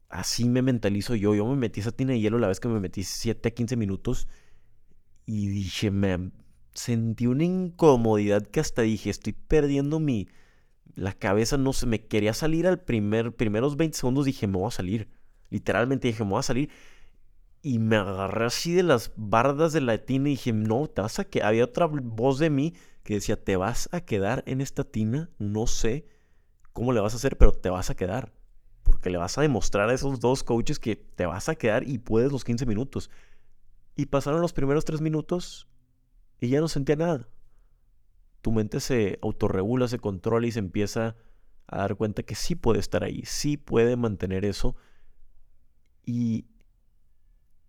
Así 0.09 0.49
me 0.49 0.63
mentalizo 0.63 1.17
yo. 1.17 1.35
Yo 1.35 1.45
me 1.45 1.57
metí 1.57 1.81
esa 1.81 1.91
tina 1.91 2.13
de 2.13 2.21
hielo 2.21 2.39
la 2.39 2.47
vez 2.47 2.61
que 2.61 2.69
me 2.69 2.79
metí 2.79 3.03
7 3.03 3.49
a 3.49 3.53
15 3.53 3.77
minutos 3.77 4.29
y 5.27 5.49
dije, 5.49 5.91
me 5.91 6.31
sentí 6.73 7.27
una 7.27 7.45
incomodidad 7.45 8.47
que 8.47 8.61
hasta 8.61 8.83
dije, 8.83 9.11
estoy 9.11 9.33
perdiendo 9.33 10.01
mi... 10.01 10.29
La 10.95 11.13
cabeza 11.13 11.57
no 11.57 11.73
se 11.73 11.87
me 11.87 12.07
quería 12.07 12.35
salir 12.35 12.67
al 12.67 12.81
primer, 12.81 13.35
primeros 13.35 13.77
20 13.77 13.97
segundos, 13.97 14.27
dije, 14.27 14.47
me 14.47 14.59
voy 14.59 14.69
a 14.69 14.71
salir. 14.71 15.09
Literalmente 15.51 16.09
dije, 16.09 16.23
me 16.23 16.31
voy 16.31 16.41
a 16.41 16.43
salir 16.43 16.71
y 17.65 17.79
me 17.79 17.97
agarré 17.97 18.45
así 18.45 18.75
de 18.75 18.83
las 18.83 19.13
bardas 19.17 19.73
de 19.73 19.81
la 19.81 19.97
tina 19.97 20.29
y 20.29 20.33
dije, 20.33 20.53
no, 20.53 20.87
te 20.87 21.01
vas 21.01 21.19
a 21.19 21.25
que 21.25 21.43
había 21.43 21.65
otra 21.65 21.87
voz 21.87 22.39
de 22.39 22.51
mí 22.51 22.75
que 23.03 23.15
decía, 23.15 23.43
te 23.43 23.57
vas 23.57 23.89
a 23.91 24.03
quedar 24.03 24.45
en 24.47 24.61
esta 24.61 24.85
tina, 24.85 25.31
no 25.39 25.67
sé 25.67 26.07
cómo 26.75 26.93
le 26.93 27.01
vas 27.01 27.15
a 27.15 27.17
hacer, 27.17 27.39
pero 27.39 27.53
te 27.53 27.71
vas 27.71 27.89
a 27.89 27.97
quedar. 27.97 28.35
Porque 28.83 29.09
le 29.09 29.17
vas 29.17 29.39
a 29.39 29.41
demostrar 29.41 29.89
a 29.89 29.95
esos 29.95 30.21
dos 30.21 30.45
coaches 30.45 30.79
que 30.79 30.95
te 30.95 31.25
vas 31.25 31.49
a 31.49 31.55
quedar 31.55 31.89
y 31.89 31.97
puedes 31.97 32.31
los 32.31 32.45
15 32.45 32.67
minutos. 32.67 33.09
Y 33.97 34.07
pasaron 34.07 34.41
los 34.41 34.53
primeros 34.53 34.85
3 34.85 35.01
minutos 35.01 35.69
y 36.41 36.49
ya 36.49 36.61
no 36.61 36.69
sentía 36.69 36.97
nada. 36.97 37.29
Tu 38.43 38.53
mente 38.53 38.81
se 38.81 39.19
autorregula, 39.23 39.89
se 39.89 39.99
controla 39.99 40.47
y 40.47 40.53
se 40.53 40.59
empieza 40.59 41.17
a 41.67 41.79
dar 41.79 41.97
cuenta 41.97 42.23
que 42.23 42.35
sí 42.35 42.55
puede 42.55 42.81
estar 42.81 43.05
ahí, 43.05 43.23
sí 43.25 43.57
puede 43.57 43.97
mantener 43.97 44.45
eso. 44.45 44.77
Y 46.05 46.47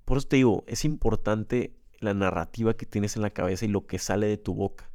por 0.04 0.18
eso 0.18 0.28
te 0.28 0.36
digo, 0.38 0.64
es 0.68 0.86
importante 0.86 1.78
la 2.00 2.14
narrativa 2.14 2.76
que 2.76 2.86
tienes 2.86 3.16
en 3.16 3.22
la 3.22 3.30
cabeza 3.30 3.66
y 3.66 3.70
lo 3.70 3.86
que 3.88 4.00
sale 4.00 4.28
de 4.28 4.38
tu 4.38 4.54
boca. 4.54 4.92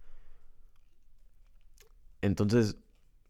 Entonces, 2.21 2.77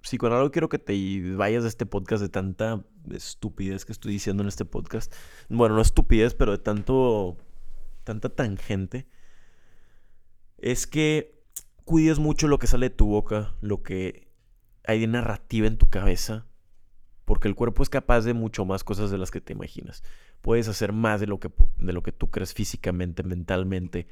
si 0.02 0.18
con 0.18 0.32
algo 0.32 0.50
quiero 0.50 0.68
que 0.68 0.78
te 0.78 1.34
vayas 1.34 1.62
de 1.62 1.68
este 1.68 1.86
podcast 1.86 2.22
de 2.22 2.28
tanta 2.28 2.84
estupidez 3.10 3.84
que 3.84 3.92
estoy 3.92 4.12
diciendo 4.12 4.42
en 4.42 4.48
este 4.48 4.64
podcast, 4.64 5.14
bueno, 5.48 5.76
no 5.76 5.82
estupidez, 5.82 6.34
pero 6.34 6.52
de 6.52 6.58
tanto, 6.58 7.36
tanta 8.10 8.28
tangente, 8.34 9.06
es 10.58 10.86
que 10.86 11.42
cuides 11.84 12.18
mucho 12.18 12.48
lo 12.48 12.58
que 12.58 12.66
sale 12.66 12.90
de 12.90 12.94
tu 12.94 13.06
boca, 13.06 13.54
lo 13.60 13.82
que 13.82 14.28
hay 14.84 15.00
de 15.00 15.06
narrativa 15.06 15.66
en 15.66 15.78
tu 15.78 15.88
cabeza, 15.88 16.46
porque 17.24 17.48
el 17.48 17.54
cuerpo 17.54 17.82
es 17.82 17.88
capaz 17.88 18.22
de 18.22 18.34
mucho 18.34 18.64
más 18.64 18.84
cosas 18.84 19.10
de 19.10 19.18
las 19.18 19.30
que 19.30 19.40
te 19.40 19.52
imaginas 19.52 20.02
puedes 20.40 20.68
hacer 20.68 20.92
más 20.92 21.20
de 21.20 21.26
lo 21.26 21.38
que, 21.38 21.50
de 21.76 21.92
lo 21.92 22.02
que 22.02 22.12
tú 22.12 22.30
crees 22.30 22.54
físicamente, 22.54 23.22
mentalmente. 23.22 24.08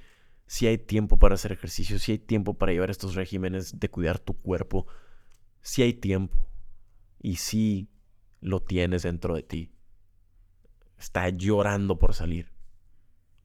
Si 0.47 0.67
hay 0.67 0.79
tiempo 0.79 1.19
para 1.19 1.35
hacer 1.35 1.53
ejercicio, 1.53 1.99
si 1.99 2.13
hay 2.13 2.19
tiempo 2.19 2.55
para 2.55 2.73
llevar 2.73 2.91
estos 2.91 3.15
regímenes 3.15 3.79
de 3.79 3.91
cuidar 3.91 4.19
tu 4.19 4.35
cuerpo, 4.35 4.87
si 5.61 5.83
hay 5.83 5.95
tiempo 5.95 6.47
y 7.21 7.37
si 7.37 7.89
lo 8.41 8.61
tienes 8.61 9.03
dentro 9.03 9.35
de 9.35 9.43
ti. 9.43 9.73
Está 10.99 11.29
llorando 11.29 11.99
por 11.99 12.15
salir. 12.15 12.51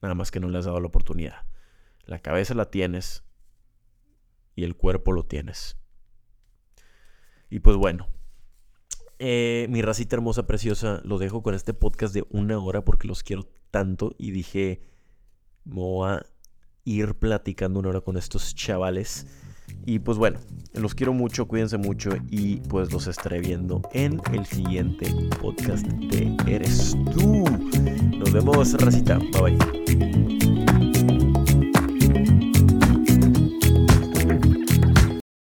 Nada 0.04 0.14
más 0.14 0.30
que 0.30 0.38
no 0.38 0.50
le 0.50 0.58
has 0.58 0.66
dado 0.66 0.80
la 0.80 0.88
oportunidad. 0.88 1.46
La 2.04 2.18
cabeza 2.18 2.52
la 2.52 2.70
tienes 2.70 3.24
y 4.54 4.64
el 4.64 4.76
cuerpo 4.76 5.12
lo 5.12 5.24
tienes. 5.24 5.78
Y 7.48 7.60
pues 7.60 7.78
bueno, 7.78 8.08
eh, 9.18 9.66
mi 9.70 9.80
racita 9.80 10.16
hermosa, 10.16 10.46
preciosa, 10.46 11.00
lo 11.04 11.16
dejo 11.16 11.42
con 11.42 11.54
este 11.54 11.72
podcast 11.72 12.12
de 12.12 12.26
una 12.28 12.58
hora 12.58 12.84
porque 12.84 13.08
los 13.08 13.22
quiero 13.22 13.48
tanto 13.70 14.14
y 14.18 14.30
dije, 14.30 14.82
me 15.64 15.76
voy 15.76 16.10
a 16.10 16.26
ir 16.84 17.14
platicando 17.14 17.80
una 17.80 17.88
hora 17.88 18.02
con 18.02 18.18
estos 18.18 18.54
chavales. 18.54 19.26
Y 19.86 20.00
pues 20.00 20.18
bueno, 20.18 20.38
los 20.74 20.94
quiero 20.94 21.14
mucho, 21.14 21.48
cuídense 21.48 21.78
mucho 21.78 22.10
y 22.28 22.56
pues 22.68 22.92
los 22.92 23.06
estaré 23.06 23.40
viendo 23.40 23.80
en 23.94 24.20
el 24.34 24.44
siguiente 24.44 25.10
podcast 25.40 25.86
de 25.86 26.36
Eres 26.46 26.94
tú. 27.14 27.44
Nos 28.18 28.32
vemos, 28.32 28.74
racita. 28.74 29.18
Bye 29.18 29.56
bye. 29.56 30.53